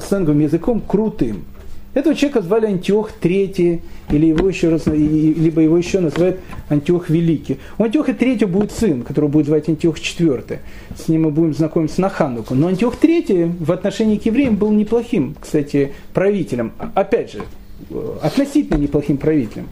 сленговым 0.00 0.40
языком 0.40 0.80
крутым. 0.80 1.44
Этого 1.92 2.14
человека 2.14 2.42
звали 2.42 2.66
Антиох 2.66 3.10
III, 3.20 3.80
или 4.10 4.26
его 4.26 4.48
еще 4.48 4.68
раз, 4.68 4.86
либо 4.86 5.60
его 5.60 5.76
еще 5.76 5.98
называют 5.98 6.38
Антиох 6.68 7.10
Великий. 7.10 7.58
У 7.78 7.84
Антиоха 7.84 8.12
III 8.12 8.46
будет 8.46 8.70
сын, 8.70 9.02
которого 9.02 9.28
будет 9.28 9.46
звать 9.46 9.68
Антиох 9.68 9.98
IV. 9.98 10.58
С 10.96 11.08
ним 11.08 11.22
мы 11.22 11.30
будем 11.30 11.52
знакомиться 11.52 12.00
на 12.00 12.08
Хануку. 12.08 12.54
Но 12.54 12.68
Антиох 12.68 12.94
III 13.02 13.56
в 13.58 13.72
отношении 13.72 14.18
к 14.18 14.26
евреям 14.26 14.56
был 14.56 14.70
неплохим, 14.70 15.34
кстати, 15.40 15.92
правителем. 16.14 16.72
Опять 16.94 17.32
же, 17.32 17.42
относительно 18.22 18.76
неплохим 18.76 19.16
правителем. 19.16 19.66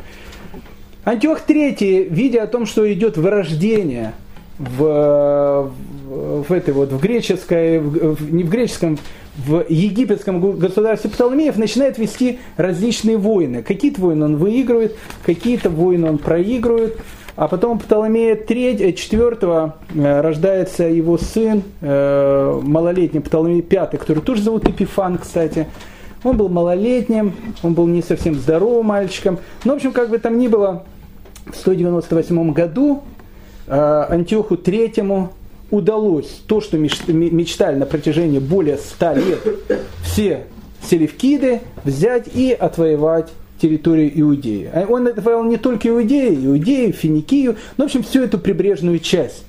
Антиох 1.05 1.43
III, 1.47 2.09
видя 2.09 2.43
о 2.43 2.47
том, 2.49 2.67
что 2.67 2.93
идет 2.93 3.17
вырождение 3.17 4.13
в, 4.59 5.71
в 6.09 6.53
этой 6.53 6.75
вот 6.75 6.91
в 6.91 7.01
греческой, 7.01 7.79
в, 7.79 8.33
не 8.33 8.43
в 8.43 8.51
греческом, 8.51 8.99
в 9.47 9.65
египетском 9.69 10.41
государстве 10.59 11.11
Птоломеев 11.11 11.57
начинает 11.57 11.97
вести 11.97 12.41
различные 12.57 13.17
войны. 13.17 13.63
Какие-то 13.63 14.01
войны 14.01 14.25
он 14.25 14.37
выигрывает, 14.37 14.97
какие-то 15.25 15.71
войны 15.71 16.11
он 16.11 16.19
проигрывает. 16.19 16.99
А 17.37 17.47
потом 17.47 17.79
Птоломея 17.79 18.35
IV 18.35 19.73
э, 19.95 20.21
рождается 20.21 20.85
его 20.85 21.19
сын, 21.19 21.63
э, 21.81 22.61
малолетний 22.65 23.21
Птоломей 23.21 23.63
V, 23.63 23.97
который 23.97 24.23
тоже 24.25 24.43
зовут 24.43 24.69
Эпифан, 24.69 25.19
кстати. 25.19 25.69
Он 26.25 26.37
был 26.37 26.49
малолетним, 26.49 27.33
он 27.63 27.75
был 27.75 27.87
не 27.87 28.03
совсем 28.03 28.35
здоровым 28.35 28.87
мальчиком. 28.87 29.39
Но, 29.65 29.75
в 29.75 29.77
общем, 29.77 29.93
как 29.93 30.11
бы 30.11 30.19
там 30.19 30.37
ни 30.37 30.49
было, 30.49 30.85
в 31.47 31.55
198 31.55 32.53
году 32.53 33.05
Э, 33.69 34.07
Антиоху 34.09 34.57
Третьему 34.57 35.35
удалось 35.71 36.41
то, 36.47 36.61
что 36.61 36.79
мечтали 36.79 37.77
на 37.77 37.87
протяжении 37.87 38.39
более 38.39 38.79
ста 38.79 39.15
лет 39.15 39.41
все 40.05 40.47
селевкиды 40.89 41.61
взять 41.85 42.29
и 42.35 42.53
отвоевать 42.53 43.31
территорию 43.61 44.19
Иудеи. 44.21 44.71
А 44.73 44.87
он 44.89 45.09
отвоевал 45.09 45.45
не 45.45 45.57
только 45.57 45.89
Иудею, 45.89 46.47
Иудею, 46.47 46.93
Финикию, 46.93 47.57
но, 47.77 47.85
в 47.85 47.87
общем, 47.87 48.03
всю 48.03 48.23
эту 48.23 48.39
прибрежную 48.39 49.01
часть. 49.01 49.45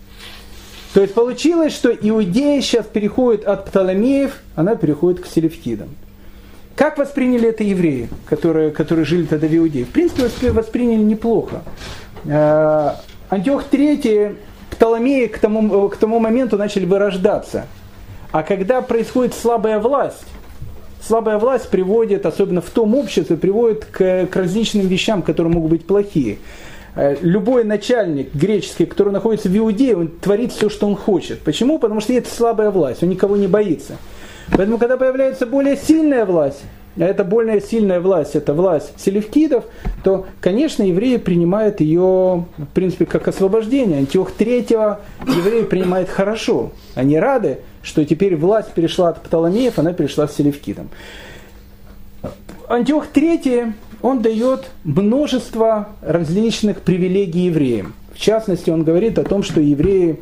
То 0.93 1.01
есть 1.01 1.13
получилось, 1.13 1.73
что 1.73 1.89
Иудея 1.89 2.61
сейчас 2.61 2.85
переходит 2.87 3.45
от 3.45 3.65
Птоломеев, 3.65 4.37
она 4.55 4.75
переходит 4.75 5.21
к 5.21 5.27
селевкидам. 5.27 5.89
Как 6.75 6.97
восприняли 6.97 7.49
это 7.49 7.63
евреи, 7.63 8.09
которые, 8.25 8.71
которые 8.71 9.05
жили 9.05 9.25
тогда 9.25 9.47
в 9.47 9.55
Иудее? 9.55 9.85
В 9.85 9.89
принципе, 9.89 10.51
восприняли 10.51 11.03
неплохо. 11.03 11.61
Э, 12.25 12.93
Антиох 13.29 13.65
III, 13.69 14.35
Птоломеи 14.79 15.27
к 15.27 15.39
тому, 15.39 15.89
к 15.89 15.97
тому 15.97 16.19
моменту 16.19 16.55
начали 16.57 16.85
вырождаться. 16.85 17.65
А 18.31 18.43
когда 18.43 18.81
происходит 18.81 19.33
слабая 19.33 19.77
власть, 19.77 20.23
слабая 21.05 21.37
власть 21.37 21.67
приводит, 21.67 22.25
особенно 22.25 22.61
в 22.61 22.69
том 22.69 22.95
обществе, 22.95 23.35
приводит 23.35 23.83
к, 23.83 24.27
к 24.27 24.35
различным 24.37 24.87
вещам, 24.87 25.21
которые 25.21 25.51
могут 25.53 25.71
быть 25.71 25.85
плохие. 25.85 26.37
Э, 26.95 27.17
любой 27.19 27.65
начальник 27.65 28.33
греческий, 28.33 28.85
который 28.85 29.11
находится 29.11 29.49
в 29.49 29.57
Иудее, 29.57 29.97
он 29.97 30.07
творит 30.07 30.53
все, 30.53 30.69
что 30.69 30.87
он 30.87 30.95
хочет. 30.95 31.41
Почему? 31.41 31.77
Потому 31.77 31.99
что 31.99 32.13
это 32.13 32.33
слабая 32.33 32.71
власть, 32.71 33.03
он 33.03 33.09
никого 33.09 33.35
не 33.35 33.47
боится. 33.47 33.97
Поэтому, 34.55 34.77
когда 34.77 34.95
появляется 34.95 35.45
более 35.45 35.75
сильная 35.75 36.23
власть, 36.23 36.61
а 36.99 37.05
это 37.05 37.23
более 37.23 37.61
сильная 37.61 37.99
власть, 37.99 38.35
это 38.35 38.53
власть 38.53 38.91
селевкидов, 38.97 39.63
то, 40.03 40.25
конечно, 40.41 40.83
евреи 40.83 41.17
принимают 41.17 41.79
ее, 41.79 42.45
в 42.57 42.67
принципе, 42.73 43.05
как 43.05 43.27
освобождение. 43.27 43.99
Антиох 43.99 44.31
третьего 44.31 44.99
евреи 45.25 45.63
принимают 45.63 46.09
хорошо. 46.09 46.71
Они 46.95 47.17
рады, 47.17 47.59
что 47.81 48.03
теперь 48.05 48.35
власть 48.35 48.73
перешла 48.73 49.09
от 49.09 49.23
Птоломеев, 49.23 49.79
она 49.79 49.93
перешла 49.93 50.27
к 50.27 50.31
селевкидам. 50.31 50.89
Антиох 52.67 53.07
третий, 53.07 53.73
он 54.01 54.21
дает 54.21 54.69
множество 54.83 55.89
различных 56.01 56.81
привилегий 56.81 57.45
евреям. 57.45 57.93
В 58.13 58.19
частности, 58.19 58.69
он 58.69 58.83
говорит 58.83 59.17
о 59.17 59.23
том, 59.23 59.43
что 59.43 59.61
евреи 59.61 60.19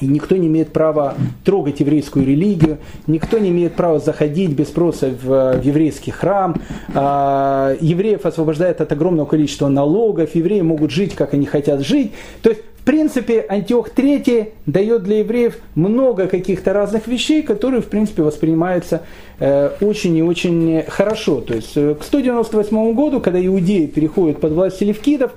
и 0.00 0.06
никто 0.06 0.36
не 0.36 0.46
имеет 0.46 0.72
права 0.72 1.14
трогать 1.44 1.80
еврейскую 1.80 2.26
религию, 2.26 2.78
никто 3.06 3.38
не 3.38 3.50
имеет 3.50 3.74
права 3.74 3.98
заходить 3.98 4.50
без 4.50 4.68
спроса 4.68 5.10
в, 5.10 5.58
в 5.58 5.62
еврейский 5.62 6.10
храм. 6.10 6.56
А, 6.94 7.76
евреев 7.80 8.26
освобождает 8.26 8.80
от 8.80 8.92
огромного 8.92 9.26
количества 9.26 9.68
налогов, 9.68 10.34
евреи 10.34 10.60
могут 10.60 10.90
жить, 10.90 11.14
как 11.14 11.34
они 11.34 11.46
хотят 11.46 11.80
жить. 11.80 12.12
То 12.42 12.50
есть, 12.50 12.62
принципе, 12.86 13.44
Антиох 13.48 13.90
III 13.90 14.52
дает 14.64 15.02
для 15.02 15.18
евреев 15.18 15.58
много 15.74 16.28
каких-то 16.28 16.72
разных 16.72 17.08
вещей, 17.08 17.42
которые, 17.42 17.82
в 17.82 17.86
принципе, 17.86 18.22
воспринимаются 18.22 19.02
э, 19.40 19.70
очень 19.80 20.16
и 20.16 20.22
очень 20.22 20.84
хорошо. 20.86 21.40
То 21.40 21.54
есть 21.54 21.72
э, 21.74 21.96
к 21.96 22.04
198 22.04 22.94
году, 22.94 23.20
когда 23.20 23.44
иудеи 23.44 23.86
переходят 23.86 24.40
под 24.40 24.52
власть 24.52 24.78
селевкидов, 24.78 25.32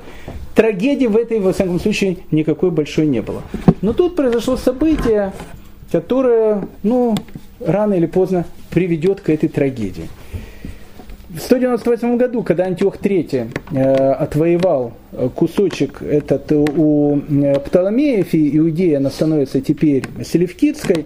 трагедии 0.53 1.07
в 1.07 1.17
этой, 1.17 1.39
во 1.39 1.51
всяком 1.51 1.79
случае, 1.79 2.17
никакой 2.29 2.69
большой 2.69 3.07
не 3.07 3.21
было. 3.21 3.41
Но 3.81 3.93
тут 3.93 4.15
произошло 4.15 4.55
событие, 4.55 5.33
которое, 5.91 6.67
ну, 6.83 7.15
рано 7.59 7.95
или 7.95 8.05
поздно 8.05 8.45
приведет 8.69 9.21
к 9.21 9.29
этой 9.31 9.49
трагедии. 9.49 10.07
В 11.29 11.39
198 11.41 12.17
году, 12.17 12.41
когда 12.41 12.63
Антиох 12.63 12.97
III 12.97 13.51
э, 13.71 13.93
отвоевал 14.13 14.93
э, 15.11 15.29
кусочек 15.35 16.01
этот 16.01 16.51
у 16.51 17.19
э, 17.19 17.59
Птоломеев, 17.59 18.33
и 18.33 18.57
Иудея 18.57 18.97
она 18.97 19.11
становится 19.11 19.61
теперь 19.61 20.05
Селевкидской, 20.25 21.05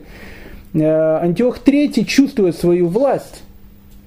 э, 0.76 1.18
Антиох 1.18 1.60
III, 1.60 2.06
чувствуя 2.06 2.54
свою 2.54 2.88
власть, 2.88 3.44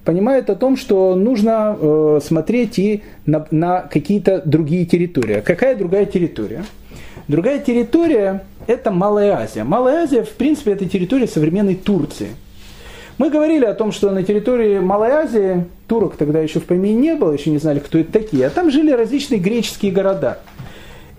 понимает 0.05 0.49
о 0.49 0.55
том, 0.55 0.75
что 0.75 1.13
нужно 1.13 1.77
э, 1.79 2.19
смотреть 2.23 2.79
и 2.79 3.03
на, 3.27 3.45
на 3.51 3.81
какие-то 3.81 4.41
другие 4.43 4.85
территории. 4.85 5.41
Какая 5.41 5.75
другая 5.75 6.07
территория? 6.07 6.65
Другая 7.27 7.59
территория– 7.59 8.43
это 8.65 8.89
Малая 8.89 9.35
Азия. 9.35 9.63
Малая 9.63 10.05
Азия, 10.05 10.23
в 10.23 10.31
принципе, 10.31 10.71
это 10.71 10.89
территория 10.89 11.27
современной 11.27 11.75
Турции– 11.75 12.29
мы 13.17 13.29
говорили 13.29 13.65
о 13.65 13.73
том, 13.73 13.91
что 13.91 14.11
на 14.11 14.23
территории 14.23 14.79
Малой 14.79 15.09
Азии, 15.09 15.65
турок 15.87 16.17
тогда 16.17 16.39
еще 16.39 16.59
в 16.59 16.65
помине 16.65 16.95
не 16.95 17.15
было, 17.15 17.31
еще 17.31 17.49
не 17.49 17.57
знали, 17.57 17.79
кто 17.79 17.97
это 17.97 18.11
такие, 18.11 18.45
а 18.45 18.49
там 18.49 18.69
жили 18.69 18.91
различные 18.91 19.39
греческие 19.39 19.91
города. 19.91 20.39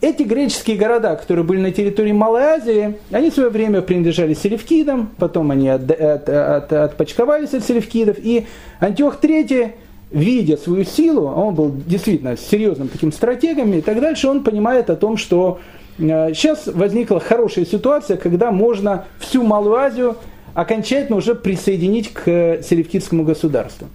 Эти 0.01 0.22
греческие 0.22 0.76
города, 0.76 1.16
которые 1.16 1.44
были 1.44 1.61
на 1.61 1.72
территории 1.72 2.12
Малой 2.12 2.42
Азии, 2.42 2.99
они 3.11 3.30
в 3.30 3.34
свое 3.34 3.49
время 3.49 3.82
принадлежали 3.82 4.34
селевкидам, 4.34 5.11
потом 5.18 5.51
они 5.51 5.68
от, 5.68 5.90
от, 5.90 6.28
от, 6.28 6.72
отпочковались 6.72 7.53
от 7.53 7.64
селевкидов, 7.64 8.16
и 8.20 8.46
Антиох 8.78 9.18
III, 9.20 9.72
видя 10.12 10.57
свою 10.57 10.84
силу, 10.84 11.26
а 11.26 11.34
он 11.34 11.57
был 11.57 11.72
действительно 11.84 12.36
серьезным 12.36 12.86
таким 12.86 13.11
стратегом, 13.11 13.72
и 13.72 13.80
так 13.80 14.01
дальше, 14.01 14.28
он 14.28 14.44
понимает 14.44 14.88
о 14.88 14.94
том, 14.94 15.16
что 15.16 15.59
э, 15.99 16.32
сейчас 16.32 16.68
возникла 16.68 17.18
хорошая 17.18 17.64
ситуация, 17.64 18.16
когда 18.16 18.53
можно 18.53 19.07
всю 19.18 19.42
Малую 19.42 19.74
Азию 19.74 20.16
окончательно 20.59 21.17
уже 21.17 21.37
присоединить 21.37 22.13
к 22.13 22.63
селевкидскому 22.65 23.23
государству. 23.23 23.87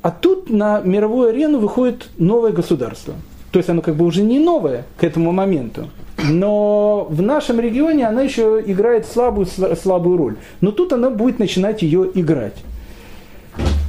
А 0.00 0.10
тут 0.10 0.48
на 0.48 0.80
мировую 0.80 1.28
арену 1.28 1.58
выходит 1.58 2.08
новое 2.16 2.52
государство. 2.52 3.12
То 3.50 3.58
есть 3.58 3.68
оно 3.68 3.82
как 3.82 3.96
бы 3.96 4.06
уже 4.06 4.22
не 4.22 4.38
новое 4.38 4.86
к 4.96 5.04
этому 5.04 5.30
моменту. 5.30 5.90
Но 6.24 7.06
в 7.10 7.20
нашем 7.20 7.60
регионе 7.60 8.08
она 8.08 8.22
еще 8.22 8.62
играет 8.64 9.04
слабую, 9.04 9.46
слабую 9.46 10.16
роль. 10.16 10.36
Но 10.62 10.70
тут 10.70 10.94
она 10.94 11.10
будет 11.10 11.38
начинать 11.38 11.82
ее 11.82 12.10
играть. 12.14 12.56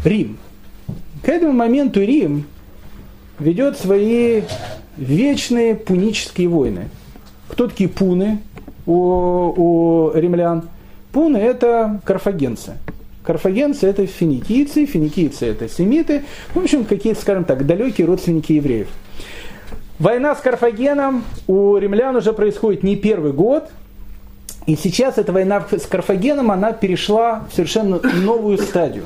Рим. 0.04 0.38
К 1.24 1.30
этому 1.30 1.54
моменту 1.54 2.02
Рим 2.02 2.44
ведет 3.40 3.78
свои 3.78 4.42
вечные 4.98 5.76
пунические 5.76 6.50
войны. 6.50 6.90
Кто 7.48 7.68
такие 7.68 7.88
пуны 7.88 8.40
у, 8.86 8.94
у 8.96 10.12
римлян? 10.14 10.64
Пуны– 11.14 11.38
это 11.38 12.02
карфагенцы. 12.04 12.74
Карфагенцы– 13.22 13.88
это 13.88 14.08
финикийцы, 14.08 14.88
финикийцы– 14.88 15.46
это 15.48 15.70
семиты, 15.70 16.24
в 16.56 16.60
общем, 16.60 16.84
какие-то, 16.86 17.22
скажем 17.22 17.46
так, 17.46 17.68
далекие 17.68 18.08
родственники 18.08 18.54
евреев. 18.54 18.88
Война 20.00 20.36
с 20.36 20.40
Карфагеном 20.40 21.24
у 21.48 21.78
римлян 21.78 22.16
уже 22.16 22.34
происходит 22.34 22.82
не 22.82 22.96
первый 22.96 23.32
год, 23.32 23.70
и 24.66 24.76
сейчас 24.76 25.20
эта 25.20 25.32
война 25.32 25.64
с 25.72 25.86
Карфагеном, 25.86 26.50
она 26.50 26.74
перешла 26.74 27.46
в 27.50 27.56
совершенно 27.56 28.02
новую 28.02 28.58
стадию. 28.58 29.06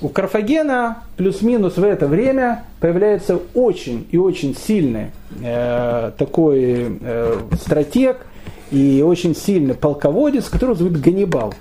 У 0.00 0.08
Карфагена 0.08 1.04
плюс-минус 1.16 1.76
в 1.76 1.84
это 1.84 2.08
время 2.08 2.64
появляется 2.80 3.38
очень 3.54 4.06
и 4.10 4.18
очень 4.18 4.56
сильный 4.56 5.12
э, 5.40 6.10
такой 6.18 6.98
э, 7.00 7.38
стратег– 7.60 8.26
и 8.70 9.02
очень 9.06 9.34
сильный 9.34 9.74
полководец, 9.74 10.48
которого 10.48 10.76
зовут 10.76 11.00
Ганнибал. 11.00 11.54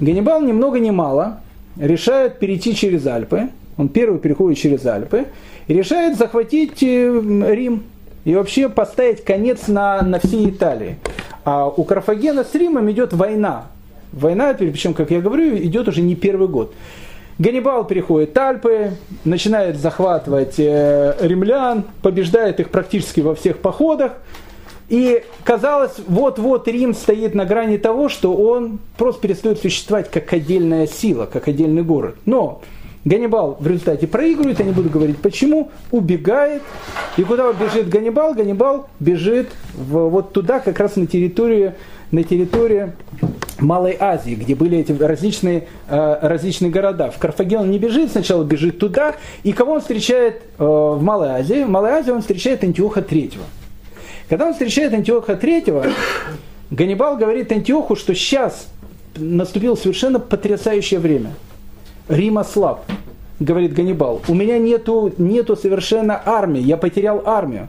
Ганнибал 0.00 0.42
ни 0.42 0.52
много 0.52 0.78
ни 0.78 0.90
мало 0.90 1.40
решает 1.78 2.38
перейти 2.38 2.74
через 2.74 3.06
Альпы, 3.06 3.50
он 3.76 3.88
первый 3.88 4.18
переходит 4.18 4.58
через 4.58 4.84
Альпы, 4.86 5.26
и 5.66 5.74
решает 5.74 6.16
захватить 6.16 6.82
э, 6.82 7.22
Рим 7.48 7.82
и 8.24 8.34
вообще 8.34 8.68
поставить 8.68 9.24
конец 9.24 9.68
на, 9.68 10.02
на 10.02 10.18
всей 10.18 10.50
Италии. 10.50 10.96
А 11.44 11.66
у 11.68 11.84
Карфагена 11.84 12.44
с 12.44 12.54
Римом 12.54 12.90
идет 12.90 13.12
война. 13.12 13.66
Война, 14.12 14.54
причем, 14.54 14.94
как 14.94 15.10
я 15.10 15.20
говорю, 15.20 15.56
идет 15.56 15.88
уже 15.88 16.00
не 16.00 16.14
первый 16.16 16.48
год. 16.48 16.74
Ганнибал 17.38 17.84
переходит 17.84 18.36
Альпы, 18.36 18.92
начинает 19.24 19.76
захватывать 19.76 20.54
э, 20.58 21.14
римлян, 21.20 21.84
побеждает 22.00 22.60
их 22.60 22.70
практически 22.70 23.20
во 23.20 23.34
всех 23.34 23.58
походах. 23.58 24.12
И 24.88 25.24
казалось, 25.44 25.94
вот-вот 26.06 26.68
Рим 26.68 26.94
стоит 26.94 27.34
на 27.34 27.44
грани 27.44 27.76
того, 27.76 28.08
что 28.08 28.34
он 28.34 28.78
просто 28.96 29.20
перестает 29.20 29.58
существовать 29.58 30.10
как 30.10 30.32
отдельная 30.32 30.86
сила, 30.86 31.26
как 31.26 31.48
отдельный 31.48 31.82
город. 31.82 32.16
Но 32.24 32.62
Ганнибал 33.04 33.56
в 33.60 33.66
результате 33.66 34.08
проигрывает, 34.08 34.58
я 34.58 34.64
не 34.64 34.72
буду 34.72 34.88
говорить 34.88 35.18
почему, 35.18 35.70
убегает. 35.92 36.62
И 37.16 37.22
куда 37.22 37.52
бежит 37.52 37.88
Ганнибал? 37.88 38.34
Ганнибал 38.34 38.88
бежит 39.00 39.48
в, 39.74 40.08
вот 40.08 40.32
туда, 40.32 40.60
как 40.60 40.78
раз 40.80 40.96
на 40.96 41.06
территорию, 41.06 41.74
на 42.10 42.24
территорию 42.24 42.94
Малой 43.60 43.96
Азии, 43.98 44.34
где 44.34 44.54
были 44.54 44.78
эти 44.78 44.92
различные, 44.92 45.68
э, 45.88 46.18
различные 46.20 46.70
города. 46.70 47.10
В 47.12 47.18
Карфаген 47.18 47.60
он 47.60 47.70
не 47.70 47.78
бежит, 47.78 48.10
сначала 48.10 48.44
бежит 48.44 48.78
туда. 48.78 49.14
И 49.44 49.52
кого 49.52 49.74
он 49.74 49.80
встречает 49.80 50.42
э, 50.58 50.64
в 50.64 51.00
Малой 51.00 51.28
Азии? 51.30 51.64
В 51.64 51.68
Малой 51.68 51.92
Азии 51.92 52.10
он 52.10 52.20
встречает 52.20 52.62
Антиоха 52.64 53.02
Третьего. 53.02 53.44
Когда 54.28 54.46
он 54.46 54.52
встречает 54.52 54.92
Антиоха 54.92 55.34
III, 55.34 55.92
Ганнибал 56.70 57.16
говорит 57.16 57.52
Антиоху, 57.52 57.94
что 57.94 58.14
сейчас 58.14 58.68
наступило 59.16 59.76
совершенно 59.76 60.18
потрясающее 60.18 60.98
время. 60.98 61.32
Рим 62.08 62.38
ослаб, 62.38 62.84
говорит 63.38 63.72
Ганнибал. 63.72 64.20
У 64.28 64.34
меня 64.34 64.58
нету, 64.58 65.12
нету 65.18 65.56
совершенно 65.56 66.20
армии, 66.24 66.60
я 66.60 66.76
потерял 66.76 67.22
армию. 67.24 67.68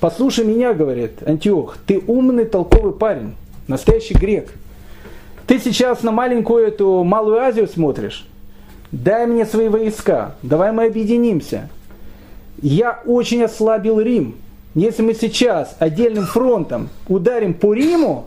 Послушай 0.00 0.44
меня, 0.44 0.74
говорит 0.74 1.22
Антиох, 1.26 1.76
ты 1.86 2.02
умный, 2.06 2.46
толковый 2.46 2.92
парень, 2.92 3.34
настоящий 3.68 4.14
грек. 4.14 4.52
Ты 5.46 5.58
сейчас 5.58 6.02
на 6.02 6.10
маленькую 6.10 6.66
эту 6.66 7.04
Малую 7.04 7.38
Азию 7.38 7.68
смотришь. 7.68 8.26
Дай 8.90 9.26
мне 9.26 9.44
свои 9.44 9.68
войска, 9.68 10.34
давай 10.42 10.72
мы 10.72 10.86
объединимся. 10.86 11.68
Я 12.60 13.00
очень 13.04 13.42
ослабил 13.42 14.00
Рим. 14.00 14.36
Если 14.74 15.02
мы 15.02 15.12
сейчас 15.14 15.76
отдельным 15.78 16.24
фронтом 16.24 16.88
ударим 17.08 17.52
по 17.52 17.74
Риму, 17.74 18.26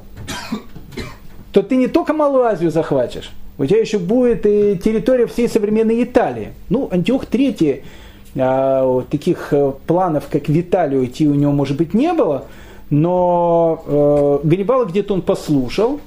то 1.52 1.64
ты 1.64 1.76
не 1.76 1.88
только 1.88 2.14
Малую 2.14 2.44
Азию 2.44 2.70
захватишь, 2.70 3.32
у 3.58 3.66
тебя 3.66 3.80
еще 3.80 3.98
будет 3.98 4.46
и 4.46 4.78
территория 4.78 5.26
всей 5.26 5.48
современной 5.48 6.04
Италии. 6.04 6.54
Ну, 6.70 6.88
Антиох 6.92 7.26
III, 7.26 7.82
а, 8.38 9.02
таких 9.10 9.54
э, 9.54 9.72
планов, 9.88 10.26
как 10.30 10.50
в 10.50 10.60
Италию 10.60 11.06
идти 11.06 11.28
у 11.28 11.34
него, 11.34 11.54
может 11.54 11.78
быть, 11.78 11.94
не 11.94 12.12
было, 12.12 12.46
но 12.90 13.84
э, 13.88 14.40
Ганнибал 14.44 14.86
где-то 14.86 15.14
он 15.14 15.22
послушал, 15.22 16.02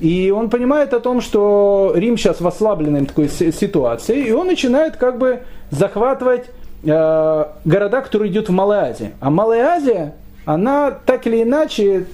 и 0.00 0.30
он 0.30 0.50
понимает 0.50 0.92
о 0.92 1.00
том, 1.00 1.20
что 1.20 1.92
Рим 1.96 2.16
сейчас 2.16 2.40
в 2.40 2.46
ослабленной 2.46 3.06
такой 3.06 3.28
ситуации, 3.28 4.28
и 4.28 4.30
он 4.30 4.46
начинает 4.46 4.96
как 4.96 5.18
бы 5.18 5.40
захватывать 5.70 6.50
Э, 6.82 7.44
города, 7.64 8.00
которые 8.00 8.32
идут 8.32 8.48
в 8.48 8.52
Малой 8.52 8.78
Азии. 8.78 9.12
А 9.20 9.30
Малая 9.30 9.66
Азия, 9.66 10.14
она 10.46 10.90
так 10.90 11.26
или 11.26 11.42
иначе 11.42 12.06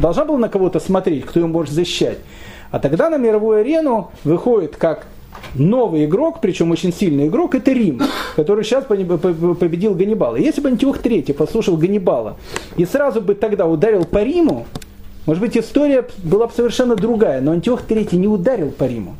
должна 0.00 0.24
была 0.24 0.38
на 0.38 0.48
кого-то 0.48 0.78
смотреть, 0.78 1.24
кто 1.24 1.40
ее 1.40 1.46
может 1.46 1.72
защищать. 1.72 2.18
А 2.70 2.78
тогда 2.78 3.08
на 3.08 3.16
мировую 3.16 3.60
арену 3.60 4.10
выходит 4.24 4.76
как 4.76 5.06
новый 5.54 6.04
игрок, 6.04 6.40
причем 6.42 6.70
очень 6.70 6.92
сильный 6.92 7.28
игрок, 7.28 7.54
это 7.54 7.72
Рим, 7.72 8.02
который 8.36 8.64
сейчас 8.64 8.84
победил 8.84 9.94
Ганнибала. 9.94 10.36
Если 10.36 10.60
бы 10.60 10.68
Антиох 10.68 10.98
III 10.98 11.32
послушал 11.32 11.76
Ганнибала 11.76 12.36
и 12.76 12.84
сразу 12.84 13.20
бы 13.20 13.34
тогда 13.34 13.66
ударил 13.66 14.04
по 14.04 14.22
Риму, 14.22 14.66
может 15.26 15.40
быть, 15.40 15.56
история 15.56 16.04
была 16.22 16.48
бы 16.48 16.52
совершенно 16.52 16.96
другая, 16.96 17.40
но 17.40 17.52
Антиох 17.52 17.84
III 17.88 18.16
не 18.16 18.28
ударил 18.28 18.70
по 18.70 18.84
Риму. 18.84 19.16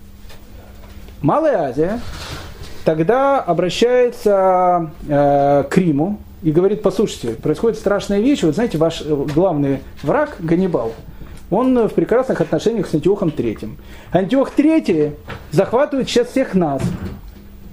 Малая 1.22 1.68
Азия 1.68 2.00
тогда 2.84 3.40
обращается 3.40 4.90
э, 5.08 5.64
к 5.68 5.76
Риму 5.76 6.18
и 6.42 6.52
говорит, 6.52 6.82
послушайте, 6.82 7.34
происходит 7.34 7.78
страшная 7.78 8.20
вещь, 8.20 8.42
вот 8.42 8.54
знаете, 8.54 8.78
ваш 8.78 9.02
э, 9.02 9.26
главный 9.34 9.80
враг 10.02 10.36
Ганнибал, 10.40 10.92
он 11.50 11.88
в 11.88 11.94
прекрасных 11.94 12.40
отношениях 12.40 12.86
с 12.86 12.94
Антиохом 12.94 13.30
III. 13.30 13.70
Антиох 14.12 14.52
III 14.56 15.14
захватывает 15.50 16.08
сейчас 16.08 16.28
всех 16.28 16.54
нас. 16.54 16.82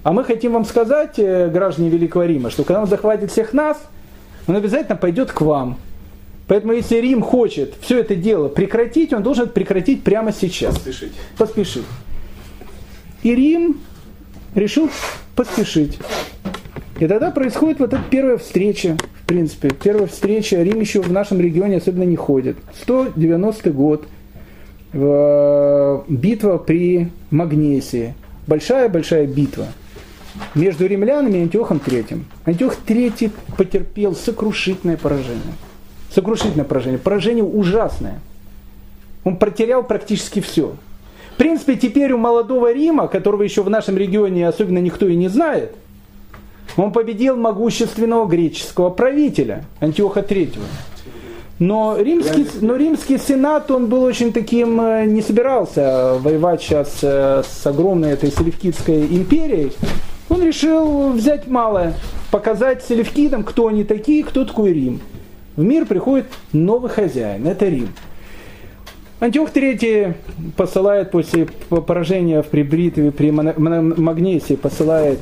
А 0.02 0.12
мы 0.12 0.24
хотим 0.24 0.52
вам 0.52 0.64
сказать, 0.64 1.18
э, 1.18 1.48
граждане 1.48 1.90
Великого 1.90 2.24
Рима, 2.24 2.50
что 2.50 2.64
когда 2.64 2.82
он 2.82 2.88
захватит 2.88 3.30
всех 3.30 3.52
нас, 3.52 3.80
он 4.46 4.56
обязательно 4.56 4.96
пойдет 4.96 5.30
к 5.30 5.40
вам. 5.40 5.78
Поэтому 6.48 6.72
если 6.72 6.96
Рим 6.96 7.22
хочет 7.22 7.74
все 7.80 8.00
это 8.00 8.16
дело 8.16 8.48
прекратить, 8.48 9.12
он 9.12 9.22
должен 9.22 9.48
прекратить 9.48 10.02
прямо 10.02 10.32
сейчас. 10.32 10.74
Поспешить. 10.74 11.12
Поспешить. 11.38 11.84
И 13.22 13.34
Рим 13.34 13.80
решил 14.54 14.90
поспешить. 15.34 15.98
И 16.98 17.06
тогда 17.06 17.30
происходит 17.30 17.80
вот 17.80 17.92
эта 17.92 18.02
первая 18.10 18.36
встреча, 18.38 18.96
в 19.22 19.26
принципе. 19.26 19.70
Первая 19.70 20.06
встреча. 20.06 20.62
Рим 20.62 20.80
еще 20.80 21.00
в 21.00 21.10
нашем 21.10 21.40
регионе 21.40 21.78
особенно 21.78 22.04
не 22.04 22.16
ходит. 22.16 22.56
190 22.82 23.70
год. 23.70 24.06
Битва 24.92 26.58
при 26.58 27.08
Магнесии. 27.30 28.14
Большая-большая 28.46 29.26
битва 29.26 29.66
между 30.54 30.86
римлянами 30.86 31.38
и 31.38 31.42
Антиохом 31.42 31.80
III. 31.84 32.20
Антиох 32.44 32.76
III 32.86 33.30
потерпел 33.56 34.14
сокрушительное 34.14 34.96
поражение. 34.96 35.54
Сокрушительное 36.10 36.64
поражение. 36.64 36.98
Поражение 36.98 37.44
ужасное. 37.44 38.20
Он 39.24 39.36
потерял 39.36 39.82
практически 39.82 40.40
все. 40.40 40.74
Принципе, 41.42 41.74
теперь 41.74 42.12
у 42.12 42.18
молодого 42.18 42.72
Рима, 42.72 43.08
которого 43.08 43.42
еще 43.42 43.64
в 43.64 43.68
нашем 43.68 43.96
регионе 43.96 44.46
особенно 44.46 44.78
никто 44.78 45.08
и 45.08 45.16
не 45.16 45.26
знает, 45.26 45.74
он 46.76 46.92
победил 46.92 47.34
могущественного 47.34 48.26
греческого 48.26 48.90
правителя 48.90 49.64
Антиоха 49.80 50.20
III. 50.20 50.60
Но 51.58 51.96
римский, 51.98 52.46
но 52.60 52.76
римский 52.76 53.18
сенат, 53.18 53.72
он 53.72 53.88
был 53.88 54.04
очень 54.04 54.32
таким, 54.32 54.80
э, 54.80 55.04
не 55.06 55.20
собирался 55.20 56.16
воевать 56.20 56.62
сейчас 56.62 57.00
э, 57.02 57.42
с 57.44 57.66
огромной 57.66 58.12
этой 58.12 58.30
селевкидской 58.30 59.04
империей. 59.06 59.72
Он 60.28 60.44
решил 60.44 61.08
взять 61.10 61.48
малое, 61.48 61.94
показать 62.30 62.84
селевкидам, 62.84 63.42
кто 63.42 63.66
они 63.66 63.82
такие, 63.82 64.22
кто 64.22 64.44
такой 64.44 64.74
Рим. 64.74 65.00
В 65.56 65.64
мир 65.64 65.86
приходит 65.86 66.26
новый 66.52 66.88
хозяин, 66.88 67.48
это 67.48 67.66
Рим. 67.66 67.88
Антиох 69.22 69.50
III 69.52 70.14
посылает 70.56 71.12
после 71.12 71.46
поражения 71.46 72.42
в 72.42 72.48
прибритве 72.48 73.12
при 73.12 73.30
Магнесии, 73.30 74.54
посылает 74.56 75.20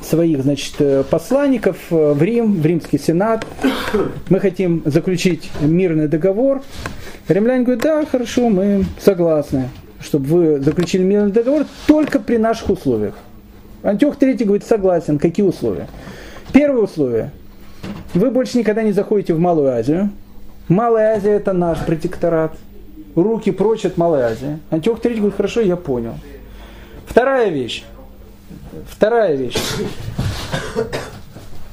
своих 0.00 0.42
значит, 0.42 0.76
э, 0.78 1.04
посланников 1.10 1.76
э, 1.90 2.14
в 2.14 2.22
Рим, 2.22 2.58
в 2.58 2.64
римский 2.64 2.98
сенат. 2.98 3.46
Мы 4.30 4.40
хотим 4.40 4.80
заключить 4.86 5.50
мирный 5.60 6.08
договор. 6.08 6.62
Римляне 7.28 7.64
говорят, 7.64 7.82
да, 7.82 8.06
хорошо, 8.06 8.48
мы 8.48 8.86
согласны, 8.98 9.68
чтобы 10.00 10.24
вы 10.24 10.60
заключили 10.60 11.02
мирный 11.02 11.32
договор 11.32 11.66
только 11.86 12.18
при 12.18 12.38
наших 12.38 12.70
условиях. 12.70 13.14
Антиох 13.82 14.16
III 14.16 14.42
говорит, 14.42 14.64
согласен. 14.64 15.18
Какие 15.18 15.44
условия? 15.44 15.86
Первое 16.54 16.84
условие. 16.84 17.30
Вы 18.14 18.30
больше 18.30 18.56
никогда 18.56 18.82
не 18.82 18.92
заходите 18.92 19.34
в 19.34 19.38
Малую 19.38 19.70
Азию. 19.70 20.08
Малая 20.68 21.16
Азия 21.16 21.32
это 21.32 21.52
наш 21.52 21.76
протекторат. 21.84 22.56
Руки 23.14 23.50
прочь 23.50 23.84
от 23.84 23.96
Малой 23.96 24.22
Азии. 24.22 24.58
Антиох 24.70 25.00
III 25.00 25.16
говорит, 25.16 25.36
хорошо, 25.36 25.60
я 25.60 25.76
понял. 25.76 26.14
Вторая 27.06 27.50
вещь. 27.50 27.84
Вторая 28.88 29.36
вещь. 29.36 29.58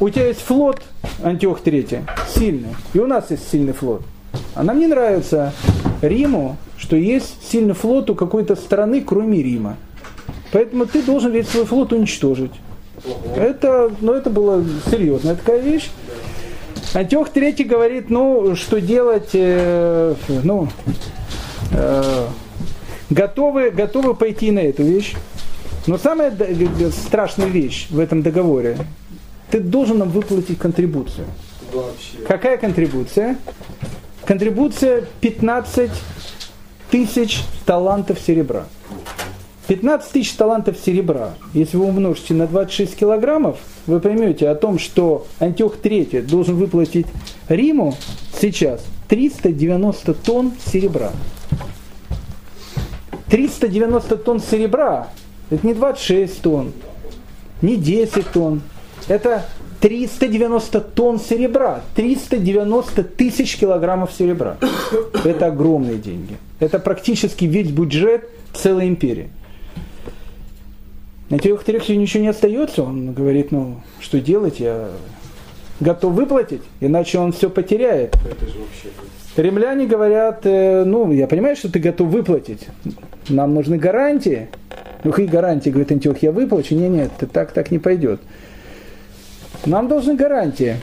У 0.01 0.09
тебя 0.09 0.27
есть 0.27 0.41
флот, 0.41 0.81
Антиох 1.23 1.61
III, 1.61 2.09
сильный. 2.27 2.75
И 2.93 2.99
у 2.99 3.07
нас 3.07 3.31
есть 3.31 3.49
сильный 3.49 3.73
флот. 3.73 4.01
А 4.55 4.63
нам 4.63 4.79
не 4.79 4.87
нравится 4.87 5.53
Риму, 6.01 6.57
что 6.77 6.95
есть 6.95 7.49
сильный 7.49 7.73
флот 7.73 8.09
у 8.09 8.15
какой-то 8.15 8.55
страны, 8.55 9.01
кроме 9.01 9.41
Рима. 9.41 9.77
Поэтому 10.51 10.85
ты 10.85 11.01
должен 11.03 11.31
весь 11.31 11.49
свой 11.49 11.65
флот 11.65 11.93
уничтожить. 11.93 12.51
Это, 13.35 13.91
ну, 14.01 14.13
это 14.13 14.29
была 14.29 14.63
серьезная 14.89 15.35
такая 15.35 15.59
вещь. 15.59 15.89
Антиох 16.93 17.29
III 17.29 17.63
говорит, 17.65 18.09
ну, 18.09 18.55
что 18.55 18.81
делать, 18.81 19.29
э, 19.33 20.15
ну, 20.43 20.67
э, 21.71 22.27
готовы, 23.09 23.71
готовы 23.71 24.15
пойти 24.15 24.51
на 24.51 24.59
эту 24.59 24.83
вещь. 24.83 25.15
Но 25.87 25.97
самая 25.97 26.31
страшная 26.91 27.47
вещь 27.47 27.87
в 27.89 27.99
этом 27.99 28.21
договоре, 28.21 28.77
ты 29.49 29.59
должен 29.59 29.97
нам 29.97 30.09
выплатить 30.09 30.59
контрибуцию. 30.59 31.27
Вообще. 31.73 32.17
Какая 32.27 32.57
контрибуция? 32.57 33.37
Контрибуция 34.25 35.05
15 35.21 35.89
тысяч 36.91 37.41
талантов 37.65 38.19
серебра. 38.19 38.65
15 39.67 40.11
тысяч 40.11 40.33
талантов 40.33 40.77
серебра, 40.83 41.35
если 41.53 41.77
вы 41.77 41.85
умножите 41.85 42.33
на 42.33 42.47
26 42.47 42.95
килограммов, 42.95 43.59
вы 43.85 43.99
поймете 43.99 44.49
о 44.49 44.55
том, 44.55 44.79
что 44.79 45.27
Антиох 45.39 45.77
III 45.77 46.23
должен 46.23 46.55
выплатить 46.55 47.05
Риму 47.47 47.95
сейчас 48.41 48.83
390 49.09 50.13
тонн 50.15 50.53
серебра. 50.65 51.11
390 53.29 54.17
тонн 54.17 54.39
серебра 54.39 55.09
это 55.49 55.65
не 55.65 55.73
26 55.73 56.41
тонн, 56.41 56.73
не 57.61 57.75
10 57.75 58.27
тонн. 58.31 58.61
Это 59.07 59.45
390 59.81 60.81
тонн 60.81 61.19
серебра, 61.19 61.81
390 61.95 63.03
тысяч 63.03 63.57
килограммов 63.57 64.11
серебра. 64.11 64.57
Это 65.23 65.47
огромные 65.47 65.97
деньги. 65.97 66.37
Это 66.59 66.79
практически 66.79 67.45
весь 67.45 67.71
бюджет 67.71 68.29
целой 68.53 68.87
империи. 68.87 69.29
На 71.29 71.39
тех 71.39 71.63
трех 71.63 71.87
ничего 71.89 72.23
не 72.23 72.29
остается. 72.29 72.83
Он 72.83 73.13
говорит, 73.13 73.51
ну, 73.51 73.81
что 73.99 74.19
делать, 74.19 74.59
я 74.59 74.89
готов 75.79 76.13
выплатить, 76.13 76.61
иначе 76.79 77.19
он 77.19 77.31
все 77.31 77.49
потеряет. 77.49 78.15
Это 78.15 78.45
же 78.45 78.59
вообще... 78.59 78.89
Римляне 79.39 79.87
говорят, 79.87 80.41
э, 80.45 80.83
ну, 80.83 81.11
я 81.11 81.27
понимаю, 81.27 81.55
что 81.55 81.71
ты 81.71 81.79
готов 81.79 82.09
выплатить. 82.09 82.67
Нам 83.29 83.53
нужны 83.53 83.77
гарантии. 83.77 84.47
Ну, 85.03 85.11
какие 85.11 85.27
гарантии, 85.27 85.69
говорит 85.69 85.91
Антиох, 85.91 86.17
я 86.19 86.31
выплачу? 86.31 86.75
Нет, 86.75 86.91
нет, 86.91 87.11
так, 87.31 87.51
так 87.51 87.71
не 87.71 87.79
пойдет. 87.79 88.19
Нам 89.65 89.87
должны 89.87 90.15
гарантии. 90.15 90.75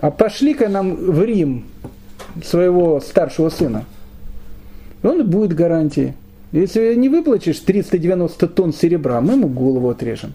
А 0.00 0.10
пошли-ка 0.10 0.68
нам 0.68 0.94
в 0.94 1.22
Рим 1.24 1.64
своего 2.44 3.00
старшего 3.00 3.48
сына. 3.48 3.84
Он 5.02 5.28
будет 5.28 5.54
гарантии. 5.54 6.14
Если 6.52 6.94
не 6.94 7.08
выплатишь 7.08 7.58
390 7.60 8.48
тонн 8.48 8.72
серебра, 8.72 9.20
мы 9.20 9.34
ему 9.34 9.48
голову 9.48 9.90
отрежем. 9.90 10.32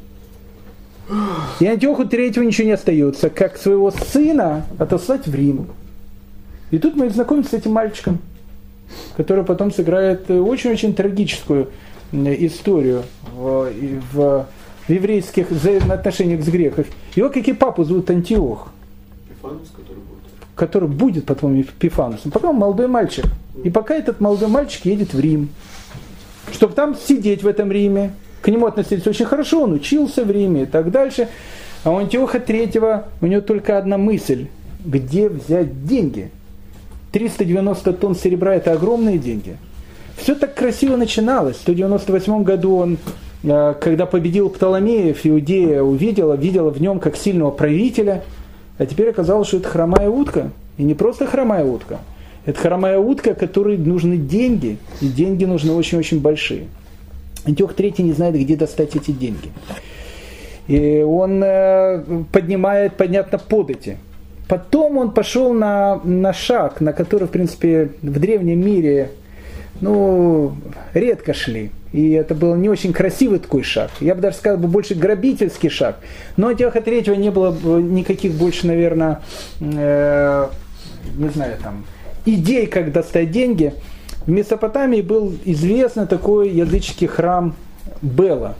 И 1.59 1.65
Антиоху 1.65 2.05
третьего 2.05 2.43
ничего 2.43 2.67
не 2.67 2.73
остается, 2.73 3.29
как 3.29 3.57
своего 3.57 3.91
сына 3.91 4.65
отослать 4.77 5.27
в 5.27 5.35
Рим. 5.35 5.67
И 6.73 6.79
тут 6.79 6.95
мы 6.95 7.07
знакомимся 7.11 7.51
с 7.51 7.53
этим 7.53 7.73
мальчиком, 7.73 8.17
который 9.15 9.43
потом 9.43 9.71
сыграет 9.71 10.27
очень-очень 10.31 10.95
трагическую 10.95 11.69
историю 12.11 13.03
в, 13.31 13.69
в, 14.11 14.47
в 14.87 14.91
еврейских 14.91 15.51
взаимоотношениях 15.51 16.43
с 16.43 16.47
греками. 16.47 16.87
Его 17.15 17.29
как 17.29 17.47
и 17.47 17.53
папу 17.53 17.83
зовут 17.83 18.09
Антиох. 18.09 18.69
Пифанус, 19.29 19.69
который 19.69 19.99
будет? 19.99 20.31
Который 20.55 20.89
будет 20.89 21.25
потом 21.27 21.63
Пифанусом. 21.63 22.31
Пока 22.31 22.49
он 22.49 22.55
молодой 22.55 22.87
мальчик. 22.87 23.25
И 23.63 23.69
пока 23.69 23.93
этот 23.93 24.19
молодой 24.19 24.47
мальчик 24.47 24.83
едет 24.85 25.13
в 25.13 25.19
Рим, 25.19 25.49
чтобы 26.51 26.73
там 26.73 26.95
сидеть 26.95 27.43
в 27.43 27.47
этом 27.47 27.71
Риме, 27.71 28.13
к 28.41 28.47
нему 28.47 28.65
относились 28.65 29.05
очень 29.05 29.25
хорошо, 29.25 29.61
он 29.65 29.73
учился 29.73 30.25
в 30.25 30.31
Риме 30.31 30.63
и 30.63 30.65
так 30.65 30.89
дальше. 30.89 31.29
А 31.83 31.91
у 31.91 31.97
Антиоха 31.97 32.39
третьего 32.39 33.09
у 33.21 33.27
него 33.27 33.41
только 33.41 33.77
одна 33.77 33.99
мысль, 33.99 34.47
где 34.83 35.29
взять 35.29 35.85
деньги. 35.85 36.31
390 37.13 37.93
тонн 37.93 38.15
серебра– 38.15 38.55
это 38.55 38.73
огромные 38.73 39.19
деньги. 39.19 39.57
Все 40.17 40.33
так 40.33 40.55
красиво 40.55 40.97
начиналось. 40.97 41.57
В 41.57 41.61
198 41.61 42.43
году 42.43 42.75
он, 42.75 42.97
э, 43.43 43.75
когда 43.79 44.07
победил 44.07 44.49
Птоломеев, 44.49 45.19
Иудея 45.23 45.83
увидела, 45.83 46.33
видела 46.33 46.71
в 46.71 46.81
нем 46.81 46.99
как 46.99 47.15
сильного 47.15 47.51
правителя, 47.51 48.23
а 48.79 48.87
теперь 48.87 49.11
оказалось, 49.11 49.47
что 49.47 49.57
это 49.57 49.69
хромая 49.69 50.09
утка. 50.09 50.49
И 50.79 50.83
не 50.83 50.95
просто 50.95 51.27
хромая 51.27 51.63
утка. 51.63 51.99
Это 52.45 52.59
хромая 52.59 52.97
утка, 52.97 53.35
которой 53.35 53.77
нужны 53.77 54.17
деньги, 54.17 54.77
и 54.99 55.07
деньги 55.07 55.45
нужны 55.45 55.71
очень-очень 55.71 56.19
большие. 56.19 56.65
Антиох 57.45 57.75
III 57.75 58.01
не 58.01 58.13
знает, 58.13 58.35
где 58.35 58.55
достать 58.55 58.95
эти 58.95 59.11
деньги. 59.11 59.51
И 60.67 61.03
он 61.07 61.43
э, 61.43 62.23
поднимает, 62.31 62.97
понятно, 62.97 63.37
подати. 63.37 63.97
Потом 64.47 64.97
он 64.97 65.11
пошел 65.11 65.53
на, 65.53 66.01
на 66.03 66.33
шаг, 66.33 66.81
на 66.81 66.93
который, 66.93 67.27
в 67.27 67.31
принципе, 67.31 67.91
в 68.01 68.19
древнем 68.19 68.59
мире 68.59 69.11
ну, 69.81 70.55
редко 70.93 71.33
шли. 71.33 71.71
И 71.91 72.11
это 72.11 72.33
был 72.33 72.55
не 72.55 72.69
очень 72.69 72.91
красивый 72.91 73.39
такой 73.39 73.63
шаг. 73.63 73.91
Я 73.99 74.15
бы 74.15 74.21
даже 74.21 74.37
сказал, 74.37 74.57
бы 74.57 74.67
больше 74.67 74.95
грабительский 74.95 75.69
шаг. 75.69 75.97
Но 76.37 76.47
у 76.47 76.53
Теоха 76.53 76.81
Третьего 76.81 77.15
не 77.15 77.29
было 77.29 77.51
никаких 77.79 78.33
больше, 78.33 78.65
наверное, 78.67 79.21
э, 79.59 80.47
не 81.15 81.29
знаю, 81.29 81.57
там, 81.61 81.85
идей, 82.25 82.65
как 82.65 82.91
достать 82.91 83.31
деньги. 83.31 83.73
В 84.25 84.29
Месопотамии 84.29 85.01
был 85.01 85.35
известный 85.45 86.07
такой 86.07 86.49
языческий 86.49 87.07
храм 87.07 87.55
Бела. 88.01 88.55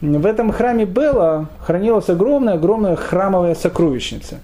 В 0.00 0.24
этом 0.24 0.52
храме 0.52 0.84
Бела 0.84 1.48
хранилась 1.60 2.08
огромная-огромная 2.08 2.96
храмовая 2.96 3.54
сокровищница. 3.54 4.38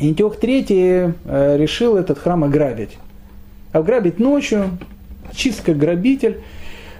Антиох 0.00 0.38
III 0.38 1.14
э, 1.24 1.56
решил 1.56 1.96
этот 1.96 2.18
храм 2.18 2.44
ограбить. 2.44 2.98
Ограбить 3.72 4.18
ночью, 4.18 4.70
чисто 5.32 5.74
грабитель. 5.74 6.40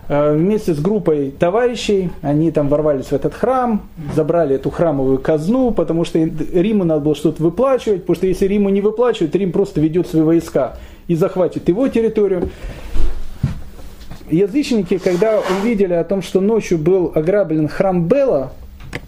Э, 0.09 0.35
вместе 0.35 0.75
с 0.75 0.81
группой 0.81 1.31
товарищей 1.31 2.11
они 2.23 2.51
там 2.51 2.69
ворвались 2.69 3.07
в 3.07 3.12
этот 3.12 3.35
храм, 3.35 3.83
забрали 4.15 4.57
эту 4.57 4.71
храмовую 4.71 5.19
казну, 5.19 5.71
потому 5.73 6.05
что 6.05 6.19
Риму 6.19 6.85
надо 6.85 7.01
было 7.01 7.15
что-то 7.15 7.43
выплачивать, 7.43 8.03
потому 8.03 8.16
что 8.16 8.27
если 8.27 8.47
Риму 8.47 8.69
не 8.69 8.81
выплачивают, 8.81 9.35
Рим 9.35 9.51
просто 9.51 9.81
ведет 9.81 10.07
свои 10.07 10.23
войска 10.23 10.77
и 11.09 11.15
захватит 11.15 11.69
его 11.69 11.89
территорию. 11.89 12.51
Язычники, 14.31 14.99
когда 14.99 15.41
увидели 15.61 15.93
о 15.93 16.05
том, 16.05 16.23
что 16.23 16.41
ночью 16.41 16.79
был 16.79 17.12
ограблен 17.15 17.69
храм 17.69 18.07
Бела, 18.07 18.53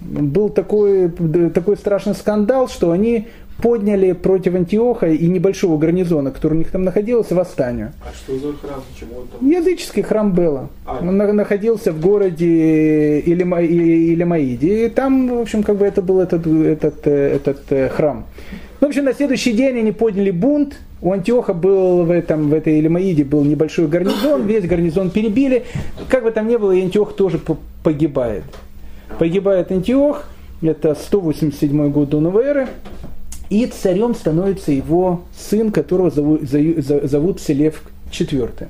был 0.00 0.48
такой, 0.48 1.10
такой 1.54 1.76
страшный 1.76 2.14
скандал, 2.14 2.68
что 2.68 2.90
они 2.90 3.28
подняли 3.62 4.12
против 4.12 4.54
Антиоха 4.54 5.08
и 5.08 5.26
небольшого 5.26 5.78
гарнизона, 5.78 6.30
который 6.30 6.54
у 6.54 6.58
них 6.58 6.70
там 6.70 6.84
находился, 6.84 7.34
восстание. 7.34 7.92
А 8.02 8.14
что 8.14 8.38
за 8.38 8.52
храм? 8.54 8.82
Почему 8.92 9.20
он 9.20 9.28
там? 9.28 9.48
Языческий 9.48 10.02
храм 10.02 10.32
Бела. 10.32 10.68
А. 10.84 10.98
Он 11.00 11.16
находился 11.16 11.92
в 11.92 12.00
городе 12.00 13.20
Илима, 13.20 13.62
Илимаиде. 13.62 14.86
И 14.86 14.88
там, 14.90 15.28
в 15.28 15.40
общем, 15.40 15.62
как 15.62 15.76
бы 15.76 15.86
это 15.86 16.02
был 16.02 16.20
этот, 16.20 16.46
этот, 16.46 17.06
этот 17.06 17.60
э, 17.70 17.88
храм. 17.88 18.26
В 18.80 18.84
общем, 18.84 19.04
на 19.04 19.14
следующий 19.14 19.52
день 19.52 19.78
они 19.78 19.92
подняли 19.92 20.30
бунт. 20.30 20.78
У 21.00 21.12
Антиоха 21.12 21.54
был 21.54 22.04
в, 22.04 22.10
этом, 22.10 22.50
в 22.50 22.54
этой 22.54 22.78
Илимаиде 22.78 23.24
был 23.24 23.44
небольшой 23.44 23.86
гарнизон, 23.86 24.42
весь 24.46 24.64
гарнизон 24.64 25.10
перебили. 25.10 25.64
Как 26.08 26.24
бы 26.24 26.30
там 26.30 26.48
ни 26.48 26.56
было, 26.56 26.72
и 26.72 26.82
Антиох 26.82 27.14
тоже 27.14 27.40
погибает. 27.82 28.44
Погибает 29.18 29.70
Антиох, 29.70 30.24
это 30.62 30.94
187 30.94 31.90
год 31.90 32.10
до 32.10 32.20
новой 32.20 32.44
эры. 32.44 32.68
И 33.50 33.66
царем 33.66 34.14
становится 34.14 34.72
его 34.72 35.22
сын, 35.36 35.70
которого 35.70 36.10
зовут, 36.10 36.42
зовут 36.42 37.40
Селев 37.40 37.82
IV. 38.10 38.68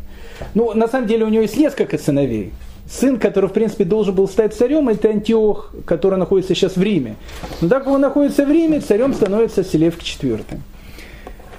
Ну, 0.54 0.74
на 0.74 0.88
самом 0.88 1.06
деле 1.06 1.24
у 1.24 1.28
него 1.28 1.42
есть 1.42 1.56
несколько 1.56 1.98
сыновей. 1.98 2.52
Сын, 2.88 3.18
который, 3.18 3.48
в 3.48 3.52
принципе, 3.52 3.84
должен 3.84 4.14
был 4.14 4.28
стать 4.28 4.54
царем, 4.54 4.88
это 4.88 5.08
Антиох, 5.08 5.74
который 5.86 6.18
находится 6.18 6.54
сейчас 6.54 6.76
в 6.76 6.82
Риме. 6.82 7.16
Но 7.60 7.68
так 7.68 7.84
как 7.84 7.92
он 7.92 8.00
находится 8.00 8.46
в 8.46 8.50
Риме, 8.50 8.80
царем 8.80 9.12
становится 9.12 9.64
Селевк 9.64 10.00
IV. 10.00 10.42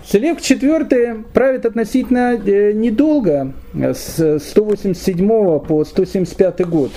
Селевк 0.10 0.40
IV 0.40 1.26
правит 1.34 1.66
относительно 1.66 2.36
э, 2.36 2.72
недолго, 2.72 3.52
с 3.74 4.40
187 4.40 5.60
по 5.60 5.84
175 5.84 6.66
год. 6.66 6.92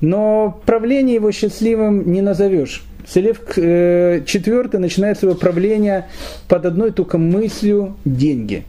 Но 0.00 0.58
правление 0.64 1.16
его 1.16 1.32
счастливым 1.32 2.10
не 2.10 2.22
назовешь. 2.22 2.82
Селев 3.06 3.40
IV 3.56 4.70
э, 4.72 4.78
начинает 4.78 5.18
свое 5.18 5.34
правление 5.34 6.06
под 6.48 6.66
одной 6.66 6.92
только 6.92 7.18
мыслью– 7.18 7.96
деньги. 8.04 8.64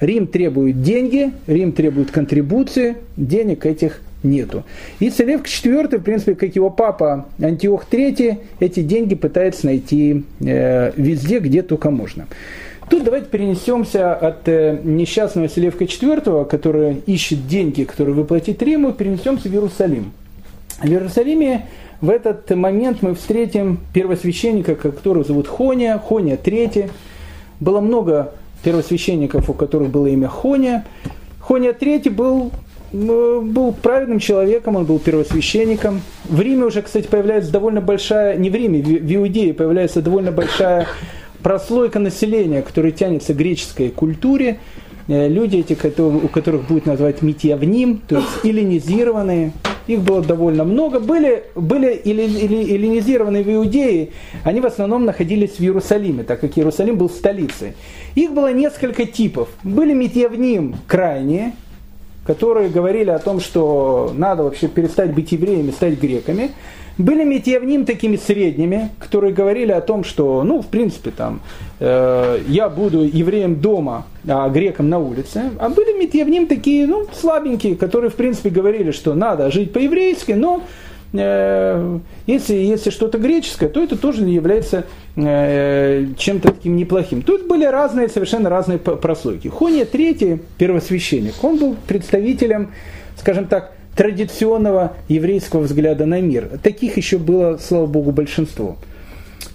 Рим 0.00 0.26
требует 0.26 0.82
деньги, 0.82 1.32
Рим 1.46 1.72
требует 1.72 2.10
контрибуции, 2.10 2.96
денег 3.16 3.66
этих 3.66 4.00
нету. 4.22 4.64
И 4.98 5.10
Селевк 5.10 5.46
IV, 5.46 5.98
в 5.98 6.02
принципе, 6.02 6.34
как 6.34 6.54
его 6.54 6.70
папа 6.70 7.26
Антиох 7.40 7.86
III, 7.90 8.38
эти 8.60 8.80
деньги 8.82 9.14
пытается 9.14 9.66
найти 9.66 10.24
э, 10.40 10.92
везде, 10.96 11.38
где 11.38 11.62
только 11.62 11.90
можно. 11.90 12.26
Тут 12.88 13.04
давайте 13.04 13.28
перенесемся 13.28 14.14
от 14.14 14.48
э, 14.48 14.78
несчастного 14.82 15.48
Селевка 15.48 15.84
IV, 15.84 16.48
который 16.48 17.02
ищет 17.06 17.46
деньги, 17.46 17.84
которые 17.84 18.14
выплатить 18.14 18.60
Риму, 18.60 18.92
перенесемся 18.92 19.48
в 19.48 19.52
Иерусалим. 19.52 20.12
В 20.82 20.86
Иерусалиме 20.86 21.66
в 22.00 22.08
этот 22.08 22.50
момент 22.50 23.02
мы 23.02 23.14
встретим 23.14 23.78
первосвященника, 23.92 24.74
которого 24.74 25.24
зовут 25.24 25.48
Хония, 25.48 25.98
Хония 25.98 26.36
III. 26.36 26.90
Было 27.60 27.80
много 27.80 28.32
первосвященников, 28.62 29.50
у 29.50 29.52
которых 29.52 29.90
было 29.90 30.06
имя 30.06 30.28
Хония. 30.28 30.86
Хония 31.40 31.72
III 31.72 32.10
был, 32.10 32.52
был 32.92 33.72
праведным 33.72 34.18
человеком, 34.18 34.76
он 34.76 34.86
был 34.86 34.98
первосвященником. 34.98 36.00
В 36.24 36.40
Риме 36.40 36.64
уже, 36.64 36.80
кстати, 36.80 37.06
появляется 37.06 37.52
довольно 37.52 37.82
большая, 37.82 38.36
не 38.36 38.48
в 38.48 38.54
Риме, 38.54 38.80
в 38.82 39.14
Иудее 39.14 39.52
появляется 39.52 40.00
довольно 40.00 40.32
большая 40.32 40.86
прослойка 41.42 41.98
населения, 41.98 42.62
которая 42.62 42.92
тянется 42.92 43.34
к 43.34 43.36
греческой 43.36 43.90
культуре. 43.90 44.58
Э, 45.08 45.28
люди 45.28 45.56
эти, 45.56 46.00
у 46.00 46.28
которых 46.28 46.66
будет 46.66 46.86
назвать 46.86 47.20
митьявним, 47.20 48.00
то 48.06 48.16
есть 48.16 48.44
эллинизированные, 48.44 49.52
их 49.90 50.00
было 50.00 50.22
довольно 50.22 50.64
много. 50.64 51.00
Были, 51.00 51.44
были 51.54 52.00
эллинизированные 52.04 53.42
в 53.42 53.52
Иудее, 53.52 54.10
они 54.44 54.60
в 54.60 54.66
основном 54.66 55.04
находились 55.04 55.56
в 55.56 55.60
Иерусалиме, 55.60 56.22
так 56.24 56.40
как 56.40 56.56
Иерусалим 56.56 56.96
был 56.96 57.10
столицей. 57.10 57.74
Их 58.14 58.32
было 58.32 58.52
несколько 58.52 59.04
типов. 59.04 59.48
Были 59.62 59.92
митьявним 59.92 60.76
крайние, 60.86 61.52
которые 62.24 62.68
говорили 62.68 63.10
о 63.10 63.18
том, 63.18 63.40
что 63.40 64.12
надо 64.16 64.44
вообще 64.44 64.68
перестать 64.68 65.12
быть 65.12 65.32
евреями, 65.32 65.70
стать 65.70 66.00
греками. 66.00 66.52
Были 66.98 67.24
метьявним 67.24 67.86
такими 67.86 68.16
средними, 68.16 68.90
которые 68.98 69.32
говорили 69.32 69.72
о 69.72 69.80
том, 69.80 70.04
что, 70.04 70.42
ну, 70.44 70.60
в 70.60 70.66
принципе, 70.66 71.10
там, 71.10 71.40
я 71.80 72.68
буду 72.68 73.02
евреем 73.02 73.56
дома, 73.56 74.06
а 74.28 74.48
греком 74.50 74.88
на 74.90 74.98
улице. 74.98 75.50
А 75.58 75.70
были 75.70 75.98
метьявним 75.98 76.46
такие, 76.46 76.86
ну, 76.86 77.06
слабенькие, 77.12 77.74
которые, 77.74 78.10
в 78.10 78.14
принципе, 78.14 78.50
говорили, 78.50 78.90
что 78.90 79.14
надо 79.14 79.50
жить 79.50 79.72
по-еврейски, 79.72 80.32
но 80.32 80.62
э, 81.14 81.98
если, 82.26 82.54
если 82.54 82.90
что-то 82.90 83.18
греческое, 83.18 83.70
то 83.70 83.82
это 83.82 83.96
тоже 83.96 84.24
является 84.24 84.84
э, 85.16 86.06
чем-то 86.18 86.52
таким 86.52 86.76
неплохим. 86.76 87.22
Тут 87.22 87.46
были 87.48 87.64
разные, 87.64 88.08
совершенно 88.08 88.50
разные 88.50 88.78
прослойки. 88.78 89.48
Хония 89.48 89.84
III, 89.84 90.40
первосвященник, 90.58 91.42
он 91.42 91.56
был 91.56 91.76
представителем, 91.86 92.72
скажем 93.16 93.46
так, 93.46 93.72
традиционного 93.96 94.96
еврейского 95.08 95.60
взгляда 95.60 96.06
на 96.06 96.20
мир. 96.20 96.58
Таких 96.62 96.96
еще 96.96 97.18
было, 97.18 97.58
слава 97.58 97.86
богу, 97.86 98.12
большинство. 98.12 98.76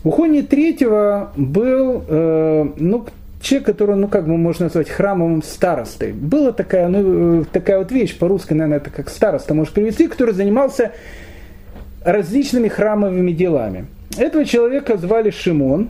У 0.06 0.12
Хони 0.12 0.44
третьего 0.44 1.32
был 1.36 2.04
э, 2.08 2.68
ну, 2.78 3.08
человек, 3.42 3.66
который, 3.66 3.96
ну 3.96 4.08
как 4.08 4.28
бы 4.28 4.38
можно 4.38 4.66
назвать, 4.66 4.88
храмовым 4.88 5.42
старостой. 5.42 6.14
Была 6.14 6.52
такая, 6.52 6.88
ну, 6.88 7.44
такая 7.52 7.80
вот 7.80 7.92
вещь, 7.92 8.16
по-русски, 8.16 8.54
наверное, 8.54 8.78
это 8.78 8.92
как 8.92 9.10
староста 9.10 9.56
может 9.56 9.74
привести, 9.74 10.08
который 10.08 10.36
занимался 10.36 10.92
различными 12.04 12.68
храмовыми 12.68 13.32
делами. 13.32 13.88
Этого 14.16 14.46
человека 14.46 14.96
звали 14.98 15.32
Шимон. 15.32 15.90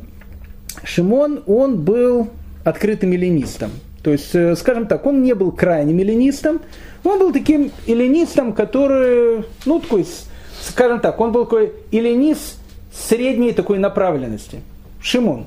Шимон, 0.86 1.44
он 1.46 1.82
был 1.82 2.30
открытым 2.64 3.12
эллинистом. 3.12 3.72
То 4.02 4.12
есть, 4.12 4.34
э, 4.34 4.56
скажем 4.56 4.88
так, 4.88 5.06
он 5.06 5.24
не 5.24 5.36
был 5.36 5.52
крайним 5.52 6.00
эллинистом, 6.00 6.62
он 7.04 7.20
был 7.20 7.34
таким 7.34 7.70
эллинистом, 7.86 8.54
который, 8.54 9.44
ну, 9.66 9.82
такой, 9.82 10.06
скажем 10.62 11.02
так, 11.02 11.20
он 11.20 11.34
был 11.34 11.44
такой 11.44 11.74
эллинист 11.92 12.60
средней 12.96 13.52
такой 13.52 13.80
направленности. 13.80 14.62
Шимон. 15.02 15.46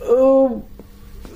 Э, 0.00 0.48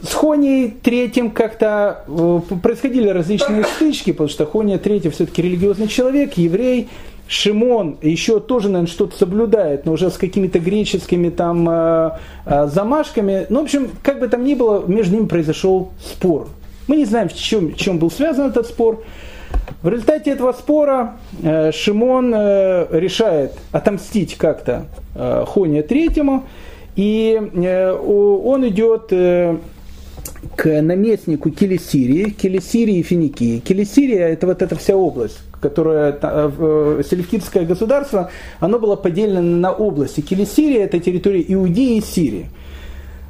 с 0.03 0.13
Хонией 0.13 0.71
третьим 0.71 1.31
как-то 1.31 2.05
э, 2.07 2.41
происходили 2.63 3.09
различные 3.09 3.65
стычки, 3.65 4.13
потому 4.13 4.29
что 4.29 4.47
Хония 4.47 4.79
третий 4.79 5.11
все-таки 5.11 5.43
религиозный 5.43 5.89
человек, 5.89 6.35
еврей. 6.35 6.89
Шимон 7.29 7.97
еще 8.03 8.39
тоже, 8.39 8.69
наверное, 8.69 8.93
что-то 8.93 9.17
соблюдает, 9.17 9.85
но 9.85 9.93
уже 9.93 10.11
с 10.11 10.17
какими-то 10.17 10.61
греческими 10.61 11.29
там 11.29 11.69
э, 11.69 12.11
замашками. 12.67 13.47
Ну, 13.49 13.61
в 13.61 13.65
общем, 13.65 13.91
как 14.03 14.21
бы 14.21 14.29
там 14.29 14.45
ни 14.45 14.55
было, 14.55 14.85
между 14.87 15.17
ними 15.17 15.27
произошел 15.27 15.91
спор. 16.05 16.49
Мы 16.87 16.97
не 16.97 17.05
знаем, 17.05 17.29
в 17.29 17.35
чем, 17.35 17.73
в 17.73 17.77
чем 17.77 17.99
был 17.99 18.11
связан 18.11 18.51
этот 18.51 18.67
спор. 18.69 19.03
В 19.83 19.89
результате 19.89 20.31
этого 20.31 20.53
спора 20.53 21.17
э, 21.43 21.71
Шимон 21.73 22.33
э, 22.35 22.87
решает 22.91 23.53
отомстить 23.73 24.37
как-то 24.37 24.87
э, 25.15 25.45
Хония 25.47 25.83
Третьему, 25.83 26.45
и 26.97 27.39
он 27.39 28.67
идет 28.69 29.09
к 29.11 30.83
наместнику 30.83 31.51
Келесирии, 31.51 32.31
Келесирии 32.31 32.97
и 32.97 33.03
Финикии. 33.03 33.59
Келесирия– 33.59 34.29
это 34.29 34.47
вот 34.47 34.63
эта 34.63 34.77
вся 34.77 34.97
область, 34.97 35.39
которая, 35.61 36.13
селевкидское 37.03 37.67
государство, 37.67 38.31
оно 38.61 38.79
было 38.79 38.97
поделено 38.97 39.43
на 39.43 39.73
области. 39.73 40.23
Келесирия– 40.23 40.85
это 40.87 40.99
территория 40.99 41.45
Иудеи 41.47 41.99
и 41.99 42.01
Сирии. 42.01 42.47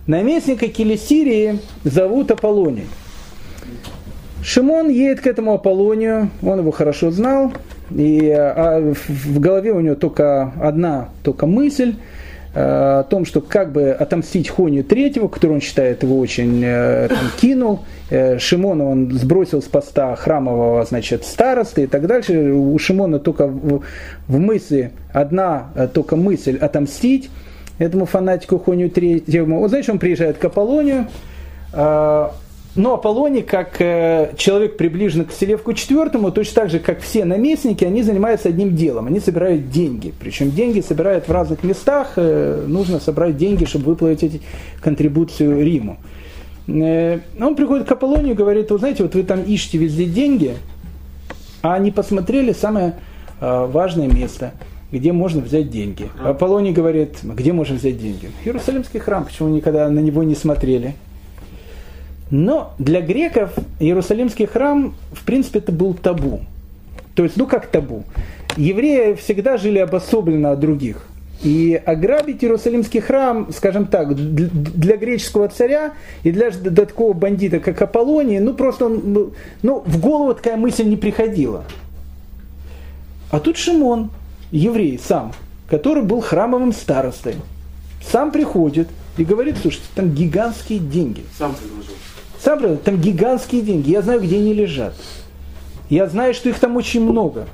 Наместника 0.07 0.69
Келесирии 0.69 1.59
зовут 1.83 2.31
Аполлоний. 2.31 2.87
Шимон 4.43 4.89
едет 4.89 5.21
к 5.21 5.27
этому 5.27 5.55
Аполлонию, 5.55 6.31
он 6.43 6.61
его 6.61 6.71
хорошо 6.71 7.11
знал, 7.11 7.53
и 7.91 8.31
а 8.31 8.95
в 9.09 9.41
голове 9.41 9.73
у 9.73 9.81
него 9.81 9.95
только 9.95 10.53
одна 10.61 11.09
только 11.23 11.47
мысль 11.47 11.95
э, 12.55 12.61
о 12.61 13.03
том, 13.05 13.25
что 13.25 13.41
как 13.41 13.73
бы 13.73 13.91
отомстить 13.91 14.49
Хонию 14.49 14.85
третьего, 14.85 15.29
который 15.29 15.53
он 15.53 15.61
считает 15.61 16.03
его 16.03 16.19
очень 16.19 16.63
э, 16.65 17.09
там, 17.09 17.31
кинул. 17.41 17.81
Э, 18.11 18.39
Шимона 18.39 18.85
он 18.85 19.13
сбросил 19.13 19.63
с 19.63 19.67
поста 19.67 20.15
храмового, 20.17 20.85
значит, 20.85 21.25
старосты 21.25 21.85
и 21.85 21.87
так 21.87 22.07
дальше. 22.07 22.53
У 22.53 22.79
Шимона 22.79 23.19
только 23.19 23.47
в, 23.47 23.83
в 24.29 24.39
мысли 24.39 24.93
одна 25.13 25.71
только 25.93 26.17
мысль 26.17 26.57
отомстить. 26.57 27.31
этому 27.79 28.07
фанатику 28.07 28.59
Хонию 28.59 28.91
Третьему. 28.91 29.61
Вот 29.61 29.69
знаете, 29.69 29.93
он 29.93 29.99
приезжает 29.99 30.39
к 30.39 30.45
Аполлонию, 30.45 31.07
а, 31.73 32.33
но 32.77 32.95
Аполлоний, 32.95 33.43
как 33.43 33.81
э, 33.81 34.35
человек, 34.37 34.77
приближенный 34.77 35.25
к 35.25 35.33
Селевку 35.33 35.71
IV, 35.71 36.31
точно 36.33 36.55
так 36.55 36.71
же, 36.71 36.79
как 36.79 37.01
все 37.01 37.25
наместники, 37.25 37.85
они 37.85 38.03
занимаются 38.03 38.51
одним 38.51 38.77
делом. 38.77 39.07
Они 39.07 39.19
собирают 39.19 39.71
деньги. 39.71 40.13
Причем 40.21 40.51
деньги 40.51 40.81
собирают 40.81 41.27
в 41.27 41.33
разных 41.33 41.65
местах. 41.65 42.13
Э, 42.17 42.65
нужно 42.69 43.01
собрать 43.01 43.39
деньги, 43.39 43.65
чтобы 43.65 43.87
выплатить 43.87 44.43
контрибуцию 44.83 45.65
Риму. 45.65 45.97
Э, 46.69 47.21
он 47.41 47.57
приходит 47.57 47.89
к 47.89 47.93
Аполлонию 47.93 48.33
и 48.33 48.37
говорит, 48.37 48.71
вы 48.71 48.79
знаете, 48.79 49.05
вот 49.05 49.15
вы 49.15 49.23
там 49.23 49.43
ищете 49.43 49.79
везде 49.79 50.05
деньги, 50.05 50.55
а 51.63 51.79
не 51.79 51.91
посмотрели 51.91 52.53
самое 52.53 52.95
важное 53.41 54.07
место, 54.07 54.53
где 54.91 55.13
можно 55.13 55.43
взять 55.43 55.71
деньги. 55.71 56.09
Аполлоний 56.23 56.73
говорит, 56.73 57.19
где 57.23 57.53
можно 57.53 57.77
взять 57.77 57.99
деньги? 57.99 58.31
Иерусалимский 58.45 59.01
храм, 59.01 59.25
почему 59.25 59.49
никогда 59.49 59.89
на 59.89 59.99
него 59.99 60.23
не 60.23 60.35
смотрели? 60.35 60.95
Но 62.31 62.75
для 62.79 63.01
греков 63.01 63.53
Иерусалимский 63.79 64.47
храм, 64.47 64.95
в 65.13 65.25
принципе, 65.25 65.61
это 65.61 65.73
был 65.73 65.95
табу. 65.95 66.41
То 67.15 67.23
есть, 67.25 67.37
ну 67.37 67.47
как 67.47 67.67
табу? 67.69 68.05
Евреи 68.57 69.15
всегда 69.15 69.57
жили 69.57 69.79
обособленно 69.79 70.53
от 70.53 70.61
других. 70.61 71.07
И 71.43 71.81
ограбить 71.85 72.43
Иерусалимский 72.43 73.01
храм, 73.01 73.53
скажем 73.53 73.87
так, 73.87 74.15
для 74.15 74.97
греческого 74.97 75.49
царя 75.49 75.93
и 76.23 76.33
для, 76.33 76.51
для 76.51 76.87
такого 76.87 77.13
бандита, 77.13 77.61
как 77.61 77.81
Аполлоний, 77.83 78.39
ну 78.39 78.55
просто 78.55 78.87
он, 78.87 79.33
ну, 79.63 79.83
в 79.85 80.01
голову 80.01 80.35
такая 80.35 80.57
мысль 80.57 80.85
не 80.85 80.97
приходила. 80.97 81.65
А 83.31 83.39
тут 83.39 83.59
Шимон, 83.59 84.11
еврей 84.51 84.99
сам, 84.99 85.33
который 85.69 86.03
был 86.03 86.23
храмовым 86.23 86.73
старостой, 86.73 87.35
сам 88.11 88.31
приходит 88.31 88.89
и 89.19 89.25
говорит, 89.25 89.57
слушайте, 89.61 89.87
там 89.95 90.11
гигантские 90.13 90.79
деньги. 90.79 91.25
Сам 91.39 91.55
предложил. 91.55 91.96
Сам 92.41 92.59
говорю, 92.59 92.77
там 92.77 93.01
гигантские 93.01 93.63
деньги. 93.63 93.91
Я 93.91 94.03
знаю, 94.03 94.21
где 94.21 94.37
они 94.37 94.53
лежат. 94.53 94.95
Я 95.89 96.07
знаю, 96.07 96.35
что 96.35 96.49
их 96.49 96.59
там 96.59 96.77
очень 96.77 97.01
много. 97.01 97.47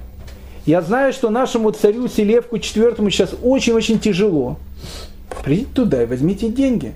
Я 0.64 0.80
знаю, 0.80 1.12
что 1.12 1.30
нашему 1.30 1.70
царю 1.72 2.08
Селевку 2.08 2.56
IV 2.56 3.10
сейчас 3.10 3.34
очень-очень 3.42 3.98
тяжело. 3.98 4.58
Придите 5.44 5.68
туда 5.74 6.02
и 6.02 6.06
возьмите 6.06 6.48
деньги. 6.48 6.92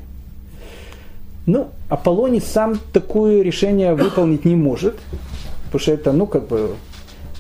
Ну, 1.47 1.69
Аполлоний 1.89 2.41
сам 2.41 2.79
такое 2.93 3.43
решение 3.43 3.95
выполнить 3.95 4.45
не 4.45 4.57
может, 4.57 4.97
потому 5.67 5.81
что 5.81 5.93
это, 5.93 6.13
ну, 6.13 6.27
как 6.27 6.49
бы, 6.49 6.75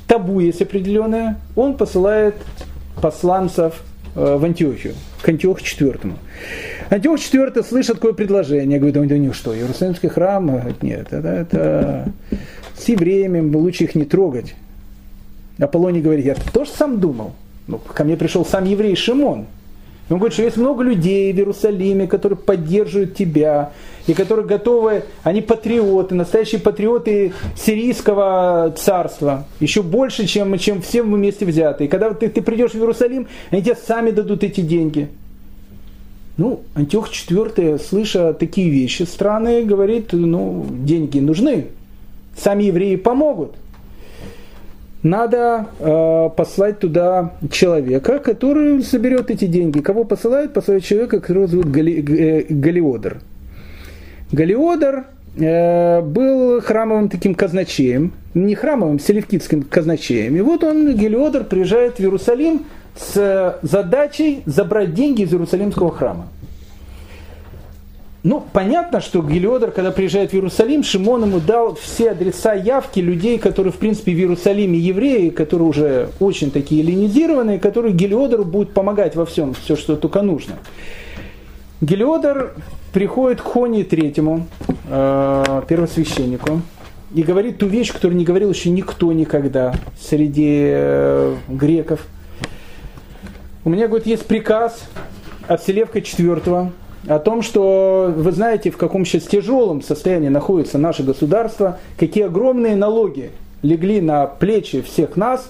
табу 0.06 0.40
есть 0.40 0.62
определенное. 0.62 1.40
Он 1.56 1.76
посылает 1.76 2.36
посланцев 3.00 3.82
э, 4.14 4.36
в 4.36 4.44
Антиохию, 4.44 4.94
к 5.22 5.28
Антиоху 5.28 5.60
IV. 5.60 6.14
Антиох 6.90 7.18
IV 7.18 7.64
слышит 7.64 7.96
такое 7.96 8.12
предложение, 8.12 8.78
говорит, 8.78 8.96
у 8.96 9.04
них 9.04 9.34
что, 9.34 9.56
Иерусалимский 9.56 10.08
храм? 10.08 10.74
Нет, 10.82 11.08
это, 11.12 11.28
это 11.28 12.12
с 12.78 12.88
евреями, 12.88 13.40
лучше 13.56 13.84
их 13.84 13.94
не 13.94 14.04
трогать. 14.04 14.54
Аполлоний 15.58 16.00
говорит, 16.00 16.24
я 16.24 16.34
тоже 16.52 16.70
сам 16.70 17.00
думал. 17.00 17.32
Ну, 17.66 17.78
ко 17.78 18.04
мне 18.04 18.16
пришел 18.16 18.44
сам 18.44 18.64
еврей 18.64 18.94
Шимон. 18.94 19.46
Он 20.08 20.18
говорит, 20.18 20.34
что 20.34 20.44
есть 20.44 20.56
много 20.56 20.84
людей 20.84 21.32
в 21.32 21.36
Иерусалиме, 21.36 22.06
которые 22.06 22.38
поддерживают 22.38 23.16
тебя, 23.16 23.72
и 24.06 24.14
которые 24.14 24.46
готовы, 24.46 25.02
они 25.24 25.40
патриоты, 25.40 26.14
настоящие 26.14 26.60
патриоты 26.60 27.32
сирийского 27.56 28.72
царства, 28.76 29.46
еще 29.58 29.82
больше, 29.82 30.26
чем, 30.26 30.56
чем 30.58 30.80
все 30.80 31.02
вместе 31.02 31.44
взятые. 31.44 31.88
И 31.88 31.90
когда 31.90 32.14
ты, 32.14 32.28
ты 32.28 32.40
придешь 32.40 32.70
в 32.70 32.76
Иерусалим, 32.76 33.26
они 33.50 33.62
тебе 33.62 33.74
сами 33.74 34.12
дадут 34.12 34.44
эти 34.44 34.60
деньги. 34.60 35.08
Ну, 36.36 36.60
Антиох 36.74 37.10
IV, 37.10 37.78
слыша 37.78 38.34
такие 38.34 38.68
вещи 38.68 39.04
странные, 39.04 39.64
говорит, 39.64 40.12
ну, 40.12 40.66
деньги 40.70 41.18
нужны, 41.18 41.68
сами 42.36 42.64
евреи 42.64 42.96
помогут. 42.96 43.54
Надо 45.02 45.66
э, 45.78 46.30
послать 46.36 46.80
туда 46.80 47.32
человека, 47.50 48.18
который 48.18 48.82
соберет 48.82 49.30
эти 49.30 49.46
деньги. 49.46 49.80
Кого 49.80 50.04
посылают? 50.04 50.52
Посылают 50.52 50.84
человека, 50.84 51.20
которого 51.20 51.46
зовут 51.46 51.66
э, 51.76 52.44
Галиодор. 52.48 53.18
Галиодор 54.32 55.04
э, 55.38 56.00
был 56.02 56.60
храмовым 56.60 57.08
таким 57.08 57.34
казначеем, 57.36 58.12
не 58.34 58.56
храмовым, 58.56 58.98
селевкидским 58.98 59.62
казначеем. 59.62 60.36
И 60.36 60.40
вот 60.40 60.64
он, 60.64 60.96
Галиодор, 60.96 61.44
приезжает 61.44 61.96
в 61.96 62.00
Иерусалим 62.00 62.64
с 62.98 63.58
задачей 63.62 64.42
забрать 64.46 64.94
деньги 64.94 65.22
из 65.22 65.32
Иерусалимского 65.32 65.90
храма. 65.90 66.28
Ну, 68.26 68.42
понятно, 68.52 69.00
что 69.00 69.22
Гелиодор, 69.22 69.70
когда 69.70 69.92
приезжает 69.92 70.32
в 70.32 70.34
Иерусалим, 70.34 70.82
Шимон 70.82 71.26
ему 71.26 71.38
дал 71.38 71.76
все 71.76 72.10
адреса 72.10 72.54
явки 72.54 72.98
людей, 72.98 73.38
которые, 73.38 73.72
в 73.72 73.76
принципе, 73.76 74.10
в 74.10 74.16
Иерусалиме 74.16 74.76
евреи, 74.76 75.28
которые 75.28 75.68
уже 75.68 76.08
очень 76.18 76.50
такие 76.50 76.82
ленизированные, 76.82 77.60
которые 77.60 77.94
Гелиодору 77.94 78.44
будут 78.44 78.72
помогать 78.72 79.14
во 79.14 79.26
всем, 79.26 79.54
все, 79.54 79.76
что 79.76 79.94
только 79.94 80.22
нужно. 80.22 80.54
Гелиодор 81.80 82.56
приходит 82.92 83.40
к 83.40 83.44
Хони 83.44 83.84
Третьему, 83.84 84.48
э, 84.88 85.62
первосвященнику, 85.68 86.62
и 87.14 87.22
говорит 87.22 87.58
ту 87.58 87.66
вещь, 87.66 87.92
которую 87.92 88.18
не 88.18 88.24
говорил 88.24 88.50
еще 88.50 88.70
никто 88.70 89.12
никогда 89.12 89.72
среди 90.00 90.64
э, 90.72 91.36
греков– 91.48 92.04
у 93.66 93.68
меня, 93.68 93.88
говорит, 93.88 94.06
есть 94.06 94.24
приказ 94.26 94.80
от 95.48 95.60
Селевка 95.60 95.98
IV 95.98 96.70
о 97.08 97.18
том, 97.18 97.42
что 97.42 98.14
вы 98.16 98.30
знаете, 98.30 98.70
в 98.70 98.76
каком 98.76 99.04
сейчас 99.04 99.24
тяжелом 99.24 99.82
состоянии 99.82 100.28
находится 100.28 100.78
наше 100.78 101.02
государство, 101.02 101.80
какие 101.98 102.26
огромные 102.26 102.76
налоги 102.76 103.32
легли 103.62 104.00
на 104.00 104.26
плечи 104.26 104.82
всех 104.82 105.16
нас, 105.16 105.48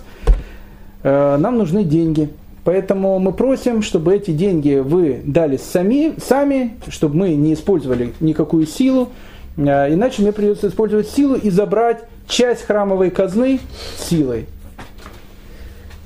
э, 1.02 1.36
нам 1.36 1.59
нужны 1.59 1.84
деньги. 1.84 2.30
Поэтому 2.64 3.18
мы 3.18 3.32
просим, 3.32 3.82
чтобы 3.82 4.14
эти 4.14 4.30
деньги 4.30 4.76
вы 4.76 5.20
дали 5.22 5.59
сами, 5.59 6.14
сами 6.18 6.78
чтобы 6.88 7.16
мы 7.16 7.34
не 7.34 7.52
использовали 7.52 8.14
никакую 8.20 8.66
силу, 8.66 9.10
э, 9.59 9.93
иначе 9.93 10.22
мне 10.22 10.32
придется 10.32 10.68
использовать 10.68 11.10
силу 11.10 11.34
и 11.34 11.51
забрать 11.51 12.05
часть 12.26 12.62
храмовой 12.62 13.10
казны 13.10 13.60
силой. 13.98 14.47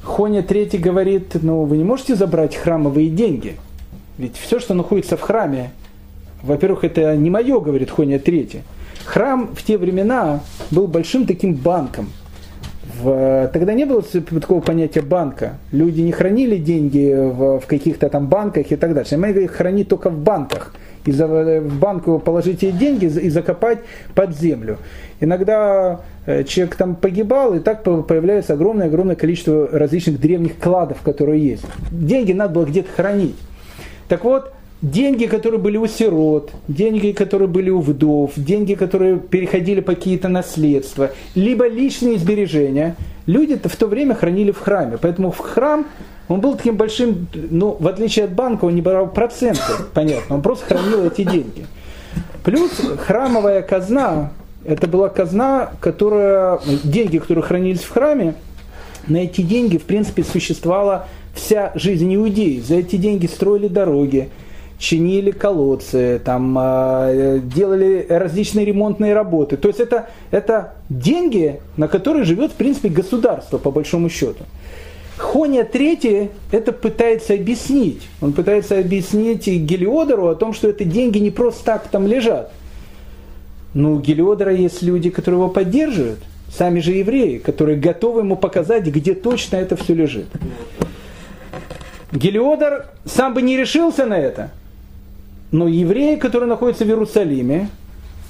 Хоня 0.02 0.42
третий 0.42 0.78
говорит, 0.78 1.36
ну 1.42 1.64
вы 1.64 1.76
не 1.76 1.84
можете 1.84 2.14
забрать 2.14 2.56
храмовые 2.56 3.08
деньги. 3.08 3.56
Ведь 4.18 4.36
все, 4.36 4.58
что 4.58 4.74
находится 4.74 5.16
в 5.16 5.20
храме, 5.20 5.72
во-первых, 6.42 6.84
это 6.84 7.16
не 7.16 7.30
мое, 7.30 7.60
говорит 7.60 7.90
Хоня 7.90 8.18
третий. 8.18 8.62
Храм 9.04 9.54
в 9.54 9.62
те 9.62 9.78
времена 9.78 10.40
был 10.70 10.86
большим 10.86 11.26
таким 11.26 11.54
банком. 11.54 12.10
В, 13.02 13.50
тогда 13.52 13.72
не 13.74 13.84
было 13.84 14.02
такого 14.02 14.60
понятия 14.60 15.00
банка. 15.02 15.54
Люди 15.72 16.00
не 16.00 16.12
хранили 16.12 16.56
деньги 16.56 17.14
в, 17.14 17.60
в 17.60 17.66
каких-то 17.66 18.08
там 18.08 18.26
банках 18.26 18.70
и 18.70 18.76
так 18.76 18.94
дальше. 18.94 19.14
Они 19.14 19.44
их 19.44 19.52
хранить 19.52 19.88
только 19.88 20.10
в 20.10 20.18
банках. 20.18 20.74
И 21.06 21.12
за, 21.12 21.26
в 21.26 21.78
банку 21.78 22.18
положить 22.18 22.62
эти 22.62 22.72
деньги 22.72 23.06
и 23.06 23.30
закопать 23.30 23.78
под 24.14 24.36
землю. 24.36 24.76
Иногда 25.20 26.00
э, 26.26 26.44
человек 26.44 26.76
там 26.76 26.94
погибал, 26.94 27.54
и 27.54 27.60
так 27.60 27.82
появляется 27.82 28.52
огромное-огромное 28.52 29.16
количество 29.16 29.68
различных 29.72 30.20
древних 30.20 30.58
кладов, 30.58 31.00
которые 31.02 31.42
есть. 31.42 31.64
Деньги 31.90 32.32
надо 32.32 32.54
было 32.54 32.64
где-то 32.66 32.90
хранить. 32.94 33.36
Так 34.08 34.24
вот, 34.24 34.52
деньги, 34.82 35.26
которые 35.26 35.60
были 35.60 35.76
у 35.76 35.86
сирот, 35.86 36.50
деньги, 36.68 37.12
которые 37.12 37.48
были 37.48 37.70
у 37.70 37.80
вдов, 37.80 38.32
деньги, 38.36 38.74
которые 38.74 39.18
переходили 39.18 39.80
по 39.80 39.94
какие-то 39.94 40.28
наследства, 40.28 41.10
либо 41.34 41.68
личные 41.68 42.18
сбережения, 42.18 42.96
люди 43.26 43.60
в 43.62 43.76
то 43.76 43.86
время 43.86 44.14
хранили 44.14 44.50
в 44.50 44.58
храме. 44.58 44.98
Поэтому 45.00 45.30
в 45.30 45.38
храм 45.38 45.86
он 46.28 46.40
был 46.40 46.56
таким 46.56 46.76
большим, 46.76 47.26
ну, 47.50 47.76
в 47.78 47.88
отличие 47.88 48.26
от 48.26 48.32
банка, 48.32 48.64
он 48.64 48.74
не 48.74 48.82
брал 48.82 49.08
проценты, 49.08 49.60
понятно, 49.92 50.36
он 50.36 50.42
просто 50.42 50.66
хранил 50.66 51.04
эти 51.04 51.24
деньги. 51.24 51.66
Плюс 52.44 52.70
храмовая 53.06 53.62
казна, 53.62 54.32
это 54.64 54.86
была 54.86 55.08
казна, 55.08 55.72
которая, 55.80 56.60
деньги, 56.84 57.18
которые 57.18 57.44
хранились 57.44 57.80
в 57.80 57.90
храме, 57.90 58.34
на 59.08 59.18
эти 59.18 59.42
деньги, 59.42 59.76
в 59.76 59.82
принципе, 59.82 60.22
существовала 60.22 61.08
вся 61.34 61.72
жизнь 61.74 62.14
иудеи. 62.14 62.60
За 62.60 62.76
эти 62.76 62.96
деньги 62.96 63.26
строили 63.26 63.68
дороги, 63.68 64.30
чинили 64.80 65.30
колодцы, 65.30 66.20
там, 66.24 66.58
э, 66.58 67.38
делали 67.42 68.06
различные 68.08 68.64
ремонтные 68.64 69.12
работы. 69.12 69.58
То 69.58 69.68
есть 69.68 69.78
это, 69.78 70.08
это 70.30 70.72
деньги, 70.88 71.60
на 71.76 71.86
которые 71.86 72.24
живет, 72.24 72.52
в 72.52 72.54
принципе, 72.54 72.88
государство, 72.88 73.58
по 73.58 73.70
большому 73.70 74.08
счету. 74.08 74.44
Хоня 75.18 75.64
третий 75.64 76.30
это 76.50 76.72
пытается 76.72 77.34
объяснить. 77.34 78.08
Он 78.22 78.32
пытается 78.32 78.78
объяснить 78.78 79.46
Гелиодору 79.46 80.28
о 80.28 80.34
том, 80.34 80.54
что 80.54 80.66
это 80.68 80.84
деньги 80.84 81.18
не 81.18 81.30
просто 81.30 81.62
так 81.62 81.88
там 81.88 82.06
лежат. 82.06 82.50
Но 83.74 83.92
у 83.92 84.00
Гелиодора 84.00 84.54
есть 84.54 84.80
люди, 84.80 85.10
которые 85.10 85.40
его 85.42 85.50
поддерживают. 85.50 86.20
Сами 86.50 86.80
же 86.80 86.92
евреи, 86.92 87.36
которые 87.36 87.78
готовы 87.78 88.22
ему 88.22 88.34
показать, 88.34 88.86
где 88.86 89.14
точно 89.14 89.56
это 89.56 89.76
все 89.76 89.92
лежит. 89.92 90.28
Гелиодор 92.12 92.86
сам 93.04 93.34
бы 93.34 93.42
не 93.42 93.58
решился 93.58 94.06
на 94.06 94.18
это. 94.18 94.50
Но 95.52 95.66
евреи, 95.66 96.16
которые 96.16 96.48
находятся 96.48 96.84
в 96.84 96.88
Иерусалиме, 96.88 97.68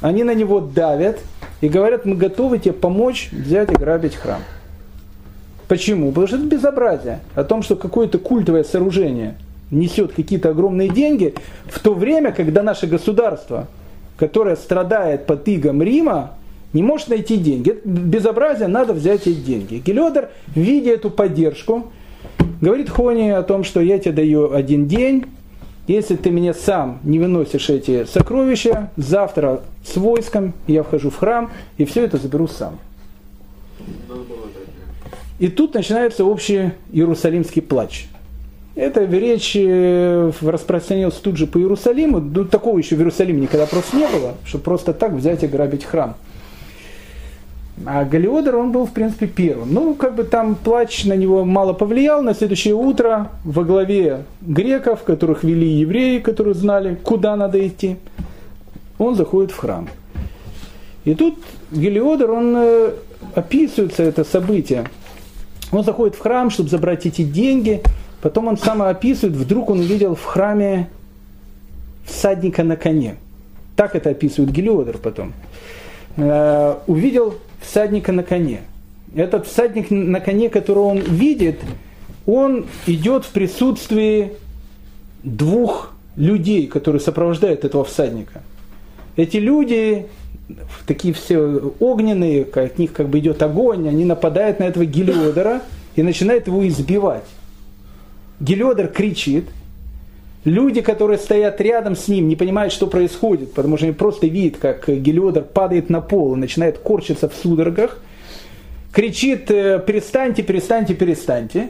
они 0.00 0.24
на 0.24 0.34
него 0.34 0.60
давят 0.60 1.18
и 1.60 1.68
говорят, 1.68 2.06
мы 2.06 2.16
готовы 2.16 2.58
тебе 2.58 2.72
помочь 2.72 3.28
взять 3.32 3.70
и 3.70 3.74
грабить 3.74 4.14
храм. 4.14 4.40
Почему? 5.68 6.08
Потому 6.08 6.26
что 6.26 6.36
это 6.36 6.46
безобразие. 6.46 7.20
О 7.34 7.44
том, 7.44 7.62
что 7.62 7.76
какое-то 7.76 8.18
культовое 8.18 8.64
сооружение 8.64 9.36
несет 9.70 10.12
какие-то 10.12 10.50
огромные 10.50 10.88
деньги, 10.88 11.34
в 11.66 11.78
то 11.78 11.94
время, 11.94 12.32
когда 12.32 12.62
наше 12.62 12.86
государство, 12.86 13.68
которое 14.16 14.56
страдает 14.56 15.26
под 15.26 15.46
игом 15.48 15.82
Рима, 15.82 16.32
не 16.72 16.82
может 16.82 17.08
найти 17.08 17.36
деньги. 17.36 17.70
Это 17.70 17.88
безобразие, 17.88 18.68
надо 18.68 18.94
взять 18.94 19.26
эти 19.26 19.34
деньги. 19.34 19.82
Гелиодер, 19.84 20.30
видя 20.54 20.92
эту 20.92 21.10
поддержку, 21.10 21.92
говорит 22.60 22.90
Хони 22.90 23.30
о 23.30 23.42
том, 23.42 23.64
что 23.64 23.80
я 23.80 23.98
тебе 23.98 24.12
даю 24.12 24.52
один 24.52 24.86
день, 24.86 25.26
если 25.92 26.16
ты 26.16 26.30
мне 26.30 26.54
сам 26.54 26.98
не 27.04 27.18
выносишь 27.18 27.70
эти 27.70 28.04
сокровища, 28.04 28.90
завтра 28.96 29.62
с 29.84 29.96
войском 29.96 30.52
я 30.66 30.82
вхожу 30.82 31.10
в 31.10 31.16
храм 31.16 31.50
и 31.78 31.84
все 31.84 32.04
это 32.04 32.18
заберу 32.18 32.48
сам. 32.48 32.78
И 35.38 35.48
тут 35.48 35.74
начинается 35.74 36.24
общий 36.24 36.72
иерусалимский 36.92 37.62
плач. 37.62 38.06
Это 38.74 39.04
речь 39.04 39.56
э, 39.56 40.30
распространилась 40.42 41.16
тут 41.16 41.36
же 41.36 41.46
по 41.46 41.58
Иерусалиму. 41.58 42.20
Ну, 42.20 42.44
такого 42.44 42.78
еще 42.78 42.94
в 42.94 42.98
Иерусалиме 43.00 43.40
никогда 43.40 43.66
просто 43.66 43.96
не 43.96 44.06
было, 44.06 44.34
чтобы 44.44 44.64
просто 44.64 44.92
так 44.92 45.12
взять 45.12 45.42
и 45.42 45.46
грабить 45.46 45.84
храм. 45.84 46.14
А 47.86 48.04
Галиодор, 48.04 48.56
он 48.56 48.72
был, 48.72 48.86
в 48.86 48.92
принципе, 48.92 49.26
первым. 49.26 49.72
Ну, 49.72 49.94
как 49.94 50.14
бы 50.14 50.24
там 50.24 50.54
плач 50.54 51.04
на 51.04 51.14
него 51.14 51.44
мало 51.44 51.72
повлиял. 51.72 52.22
На 52.22 52.34
следующее 52.34 52.74
утро 52.74 53.30
во 53.44 53.64
главе 53.64 54.24
греков, 54.42 55.02
которых 55.02 55.44
вели 55.44 55.66
евреи, 55.66 56.18
которые 56.18 56.54
знали, 56.54 56.98
куда 57.02 57.36
надо 57.36 57.66
идти, 57.66 57.96
он 58.98 59.14
заходит 59.14 59.50
в 59.50 59.56
храм. 59.56 59.88
И 61.04 61.14
тут 61.14 61.38
Гелиодор, 61.70 62.30
он 62.32 62.54
э, 62.56 62.90
описывается 63.34 64.02
это 64.02 64.24
событие. 64.24 64.84
Он 65.72 65.82
заходит 65.82 66.16
в 66.16 66.20
храм, 66.20 66.50
чтобы 66.50 66.68
забрать 66.68 67.06
эти 67.06 67.22
деньги. 67.22 67.82
Потом 68.20 68.48
он 68.48 68.58
сам 68.58 68.82
описывает, 68.82 69.36
вдруг 69.36 69.70
он 69.70 69.80
увидел 69.80 70.14
в 70.14 70.24
храме 70.24 70.90
всадника 72.04 72.62
на 72.62 72.76
коне. 72.76 73.16
Так 73.74 73.96
это 73.96 74.10
описывает 74.10 74.52
Гелиодор 74.52 74.98
потом. 74.98 75.32
Э, 76.18 76.76
увидел 76.86 77.36
всадника 77.60 78.12
на 78.12 78.22
коне. 78.22 78.62
Этот 79.14 79.46
всадник 79.46 79.90
на 79.90 80.20
коне, 80.20 80.50
которого 80.50 80.84
он 80.84 80.98
видит, 80.98 81.60
он 82.26 82.66
идет 82.86 83.24
в 83.24 83.30
присутствии 83.30 84.32
двух 85.22 85.92
людей, 86.16 86.66
которые 86.66 87.00
сопровождают 87.00 87.64
этого 87.64 87.84
всадника. 87.84 88.42
Эти 89.16 89.38
люди 89.38 90.06
такие 90.86 91.14
все 91.14 91.38
огненные, 91.80 92.44
от 92.44 92.78
них 92.78 92.92
как 92.92 93.08
бы 93.08 93.18
идет 93.18 93.42
огонь, 93.42 93.88
они 93.88 94.04
нападают 94.04 94.60
на 94.60 94.64
этого 94.64 94.84
Гелиодора 94.84 95.62
и 95.96 96.02
начинают 96.02 96.46
его 96.46 96.66
избивать. 96.66 97.24
Гелиодор 98.40 98.88
кричит, 98.88 99.46
люди, 100.44 100.80
которые 100.80 101.18
стоят 101.18 101.60
рядом 101.60 101.96
с 101.96 102.08
ним, 102.08 102.28
не 102.28 102.36
понимают, 102.36 102.72
что 102.72 102.86
происходит, 102.86 103.52
потому 103.52 103.76
что 103.76 103.86
они 103.86 103.94
просто 103.94 104.26
видят, 104.26 104.58
как 104.58 104.88
Гелиодор 104.88 105.44
падает 105.44 105.90
на 105.90 106.00
пол 106.00 106.34
и 106.34 106.38
начинает 106.38 106.78
корчиться 106.78 107.28
в 107.28 107.34
судорогах, 107.34 107.98
кричит 108.92 109.50
«Э, 109.50 109.82
«перестаньте, 109.84 110.42
перестаньте, 110.42 110.94
перестаньте». 110.94 111.68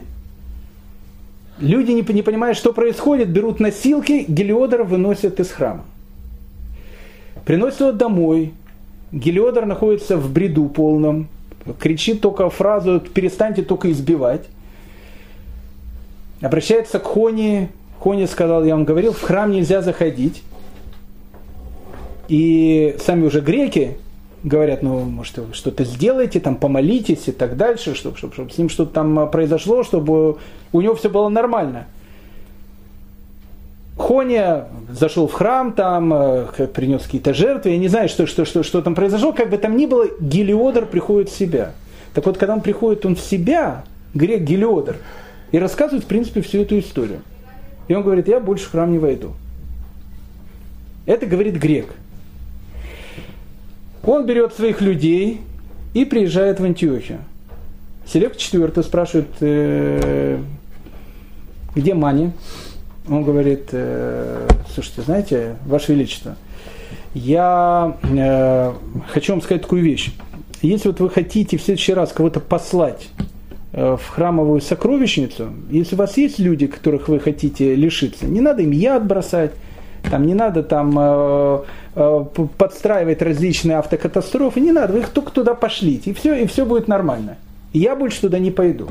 Люди, 1.59 1.91
не, 1.91 2.01
не 2.01 2.23
понимая, 2.23 2.55
что 2.55 2.73
происходит, 2.73 3.29
берут 3.29 3.59
носилки, 3.59 4.25
Гелиодора 4.27 4.83
выносят 4.83 5.39
из 5.39 5.51
храма. 5.51 5.83
Приносят 7.45 7.81
его 7.81 7.91
домой, 7.91 8.53
Гелиодор 9.11 9.65
находится 9.65 10.17
в 10.17 10.31
бреду 10.31 10.65
полном, 10.69 11.27
кричит 11.79 12.21
только 12.21 12.49
фразу 12.49 12.99
«перестаньте 12.99 13.61
только 13.61 13.91
избивать». 13.91 14.47
Обращается 16.41 16.97
к 16.97 17.03
Хони, 17.03 17.69
Хони 18.01 18.25
сказал, 18.25 18.63
я 18.63 18.73
вам 18.73 18.83
говорил, 18.83 19.13
в 19.13 19.21
храм 19.21 19.51
нельзя 19.51 19.83
заходить. 19.83 20.41
И 22.27 22.95
сами 22.99 23.27
уже 23.27 23.41
греки 23.41 23.97
говорят, 24.43 24.81
ну, 24.81 25.01
может, 25.01 25.37
вы 25.37 25.53
что-то 25.53 25.83
сделаете, 25.83 26.39
там, 26.39 26.55
помолитесь 26.55 27.27
и 27.27 27.31
так 27.31 27.57
дальше, 27.57 27.93
чтобы, 27.93 28.17
чтобы, 28.17 28.33
чтобы 28.33 28.49
с 28.49 28.57
ним 28.57 28.69
что-то 28.69 28.91
там 28.93 29.29
произошло, 29.29 29.83
чтобы 29.83 30.37
у 30.73 30.81
него 30.81 30.95
все 30.95 31.09
было 31.09 31.29
нормально. 31.29 31.85
Хоня 33.97 34.65
зашел 34.89 35.27
в 35.27 35.33
храм, 35.33 35.73
там 35.73 36.11
э, 36.11 36.67
принес 36.73 37.03
какие-то 37.03 37.35
жертвы, 37.35 37.71
я 37.71 37.77
не 37.77 37.87
знаю, 37.87 38.09
что, 38.09 38.25
что, 38.25 38.45
что, 38.45 38.63
что 38.63 38.81
там 38.81 38.95
произошло, 38.95 39.31
как 39.31 39.51
бы 39.51 39.59
там 39.59 39.77
ни 39.77 39.85
было, 39.85 40.07
Гелиодор 40.19 40.87
приходит 40.87 41.29
в 41.29 41.37
себя. 41.37 41.73
Так 42.15 42.25
вот, 42.25 42.39
когда 42.39 42.55
он 42.55 42.61
приходит 42.61 43.05
он 43.05 43.15
в 43.15 43.19
себя, 43.19 43.83
грек 44.15 44.41
Гелиодор, 44.41 44.95
и 45.51 45.59
рассказывает, 45.59 46.05
в 46.05 46.07
принципе, 46.07 46.41
всю 46.41 46.61
эту 46.61 46.79
историю. 46.79 47.21
И 47.91 47.93
он 47.93 48.03
говорит, 48.03 48.29
я 48.29 48.39
больше 48.39 48.67
в 48.67 48.71
храм 48.71 48.89
не 48.89 48.99
войду. 48.99 49.33
Это 51.05 51.25
говорит 51.25 51.57
грек. 51.57 51.87
Он 54.01 54.25
берет 54.25 54.53
своих 54.53 54.79
людей 54.79 55.41
и 55.93 56.05
приезжает 56.05 56.61
в 56.61 56.63
Антиохию. 56.63 57.19
Селек 58.07 58.37
IV 58.37 58.81
спрашивает, 58.81 59.27
э, 59.41 60.39
где 61.75 61.93
Мани? 61.93 62.31
он 63.09 63.25
говорит, 63.25 63.67
э, 63.73 64.47
слушайте, 64.73 65.01
знаете, 65.01 65.55
Ваше 65.65 65.91
Величество, 65.91 66.37
я 67.13 67.97
э, 68.03 68.73
хочу 69.11 69.33
вам 69.33 69.41
сказать 69.41 69.63
такую 69.63 69.83
вещь. 69.83 70.13
Если 70.61 70.87
вот 70.87 71.01
вы 71.01 71.09
хотите 71.09 71.57
в 71.57 71.61
следующий 71.61 71.93
раз 71.93 72.13
кого-то 72.13 72.39
послать 72.39 73.09
в 73.71 74.01
храмовую 74.09 74.61
сокровищницу, 74.61 75.49
если 75.69 75.95
у 75.95 75.97
вас 75.97 76.17
есть 76.17 76.39
люди, 76.39 76.67
которых 76.67 77.07
вы 77.07 77.19
хотите 77.19 77.73
лишиться, 77.75 78.25
не 78.25 78.41
надо 78.41 78.63
им 78.63 78.71
яд 78.71 79.05
бросать, 79.05 79.51
там 80.09 80.25
не 80.25 80.33
надо 80.33 80.63
там 80.63 80.97
э, 80.97 81.59
э, 81.95 82.25
подстраивать 82.57 83.21
различные 83.21 83.77
автокатастрофы, 83.77 84.59
не 84.59 84.71
надо, 84.71 84.93
вы 84.93 84.99
их 84.99 85.09
только 85.09 85.31
туда 85.31 85.53
пошлите, 85.53 86.11
и 86.11 86.13
все, 86.13 86.35
и 86.35 86.47
все 86.47 86.65
будет 86.65 86.87
нормально. 86.87 87.37
Я 87.73 87.95
больше 87.95 88.21
туда 88.21 88.39
не 88.39 88.51
пойду. 88.51 88.89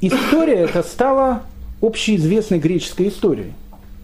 История 0.00 0.60
эта 0.60 0.82
стала 0.82 1.42
общеизвестной 1.80 2.58
греческой 2.58 3.08
историей. 3.08 3.52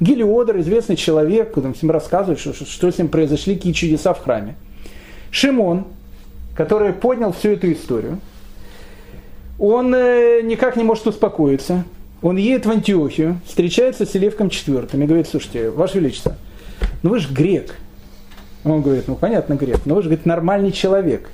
Гелиодор, 0.01 0.59
известный 0.60 0.97
человек, 0.97 1.55
там 1.55 1.74
всем 1.74 1.90
рассказывает, 1.90 2.40
что, 2.40 2.55
что 2.55 2.90
с 2.90 2.98
ним 2.98 3.09
произошли, 3.09 3.55
какие 3.55 3.74
чудеса 3.74 4.14
в 4.14 4.24
храме. 4.24 4.56
Шимон, 5.31 5.85
который 6.56 6.94
поднял 6.94 7.32
всю 7.32 7.51
эту 7.51 7.70
историю, 7.70 8.18
он 9.61 9.95
э, 9.95 10.41
никак 10.43 10.77
не 10.77 10.85
может 10.85 11.07
успокоиться. 11.07 11.85
Он 12.23 12.37
едет 12.37 12.66
в 12.66 12.70
Антиохию, 12.70 13.41
встречается 13.47 14.05
с 14.05 14.11
Селевком 14.11 14.49
IV 14.49 14.89
и 14.93 15.07
говорит, 15.07 15.28
слушайте, 15.28 15.70
Ваше 15.70 15.99
Величество, 16.01 16.35
ну 17.03 17.11
вы 17.11 17.19
же 17.19 17.32
грек. 17.32 17.77
Он 18.65 18.82
говорит, 18.82 19.05
ну 19.07 19.15
понятно, 19.15 19.55
грек, 19.55 19.81
но 19.85 19.95
вы 19.95 20.03
же, 20.03 20.09
говорит, 20.09 20.27
нормальный 20.27 20.73
человек. 20.73 21.31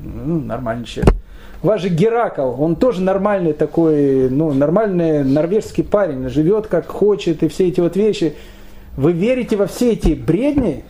Ну, 0.00 0.40
нормальный 0.40 0.84
человек. 0.84 1.14
Ваш 1.62 1.82
же 1.82 1.88
Геракл, 1.90 2.54
он 2.58 2.74
тоже 2.74 3.02
нормальный 3.02 3.52
такой, 3.52 4.30
ну, 4.30 4.52
нормальный 4.52 5.22
норвежский 5.22 5.84
парень, 5.84 6.28
живет 6.28 6.68
как 6.68 6.86
хочет 6.86 7.42
и 7.42 7.48
все 7.48 7.68
эти 7.68 7.80
вот 7.80 7.96
вещи. 7.96 8.34
Вы 8.96 9.12
верите 9.12 9.56
во 9.56 9.66
все 9.66 9.92
эти 9.92 10.14
бредни? 10.14 10.84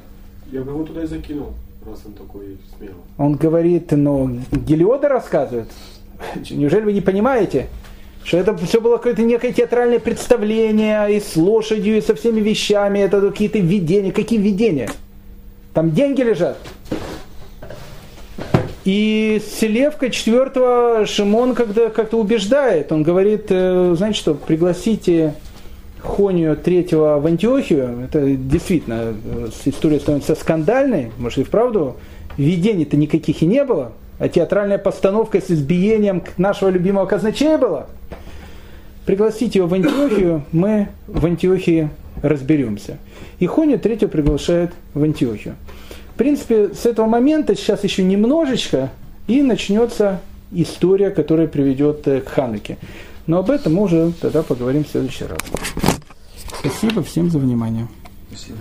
Я 0.52 0.62
бы 0.62 0.70
его 0.70 0.84
туда 0.84 1.02
и 1.02 1.06
закинул, 1.06 1.48
раз 1.84 2.00
он 2.06 2.12
такой 2.12 2.58
смелый. 2.76 2.94
Он 3.18 3.34
говорит, 3.34 3.90
ну, 3.90 4.38
Гелиода 4.52 5.08
рассказывает. 5.08 5.68
Неужели 6.50 6.82
вы 6.82 6.92
не 6.92 7.00
понимаете, 7.00 7.68
что 8.24 8.36
это 8.36 8.56
все 8.56 8.80
было 8.80 8.96
какое-то 8.96 9.22
некое 9.22 9.52
театральное 9.52 9.98
представление 9.98 11.16
и 11.16 11.20
с 11.20 11.36
лошадью, 11.36 11.96
и 11.98 12.00
со 12.00 12.14
всеми 12.14 12.40
вещами, 12.40 12.98
это 12.98 13.20
какие-то 13.20 13.58
видения. 13.58 14.12
Какие 14.12 14.38
видения? 14.38 14.90
Там 15.72 15.92
деньги 15.92 16.22
лежат. 16.22 16.58
И 18.84 19.40
Селевка 19.60 20.08
четвертого 20.10 21.06
Шимон 21.06 21.54
когда 21.54 21.90
как-то 21.90 22.18
убеждает, 22.18 22.92
он 22.92 23.02
говорит, 23.02 23.46
э, 23.50 23.94
знаете 23.96 24.18
что, 24.18 24.34
пригласите 24.34 25.34
Хонию 26.02 26.56
третьего 26.56 27.20
в 27.20 27.26
Антиохию, 27.26 28.00
это 28.04 28.34
действительно 28.34 29.14
э, 29.22 29.48
история 29.66 30.00
становится 30.00 30.34
скандальной, 30.34 31.10
может 31.18 31.38
и 31.38 31.44
вправду, 31.44 31.96
видений-то 32.38 32.96
никаких 32.96 33.42
и 33.42 33.46
не 33.46 33.64
было, 33.64 33.92
театральная 34.28 34.78
постановка 34.78 35.40
с 35.40 35.50
избиением 35.50 36.22
нашего 36.36 36.68
любимого 36.68 37.06
казначея 37.06 37.58
была. 37.58 37.86
Пригласите 39.06 39.60
его 39.60 39.68
в 39.68 39.74
Антиохию, 39.74 40.44
мы 40.52 40.88
в 41.06 41.24
Антиохии 41.24 41.90
разберемся. 42.22 42.98
И 43.38 43.46
Хонию 43.46 43.80
третьего 43.80 44.08
приглашает 44.08 44.72
в 44.94 45.02
Антиохию 45.02 45.54
принципе, 46.20 46.74
с 46.74 46.84
этого 46.84 47.06
момента 47.06 47.56
сейчас 47.56 47.82
еще 47.82 48.02
немножечко, 48.02 48.90
и 49.26 49.40
начнется 49.40 50.20
история, 50.52 51.08
которая 51.08 51.48
приведет 51.48 52.06
э, 52.06 52.20
к 52.20 52.28
Хануке. 52.28 52.76
Но 53.26 53.38
об 53.38 53.50
этом 53.50 53.76
мы 53.76 53.84
уже 53.84 54.12
тогда 54.20 54.42
поговорим 54.42 54.84
в 54.84 54.88
следующий 54.88 55.24
раз. 55.24 55.38
Спасибо 56.58 57.02
всем 57.02 57.30
за 57.30 57.38
внимание. 57.38 57.88
Спасибо. 58.28 58.58